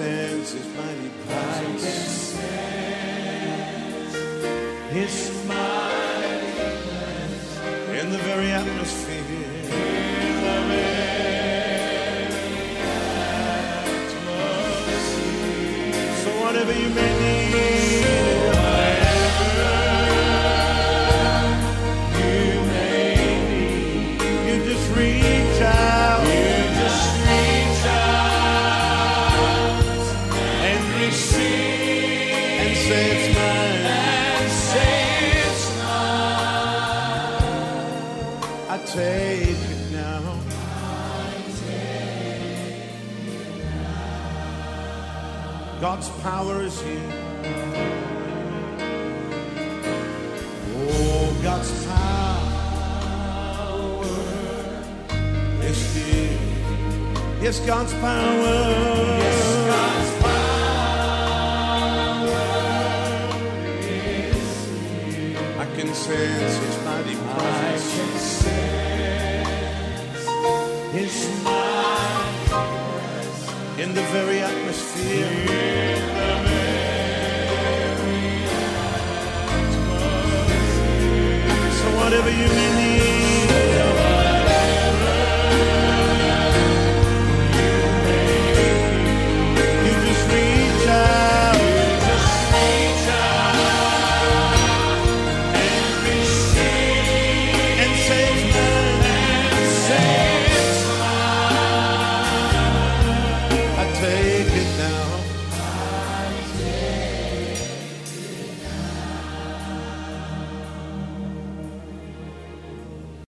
I 0.00 0.27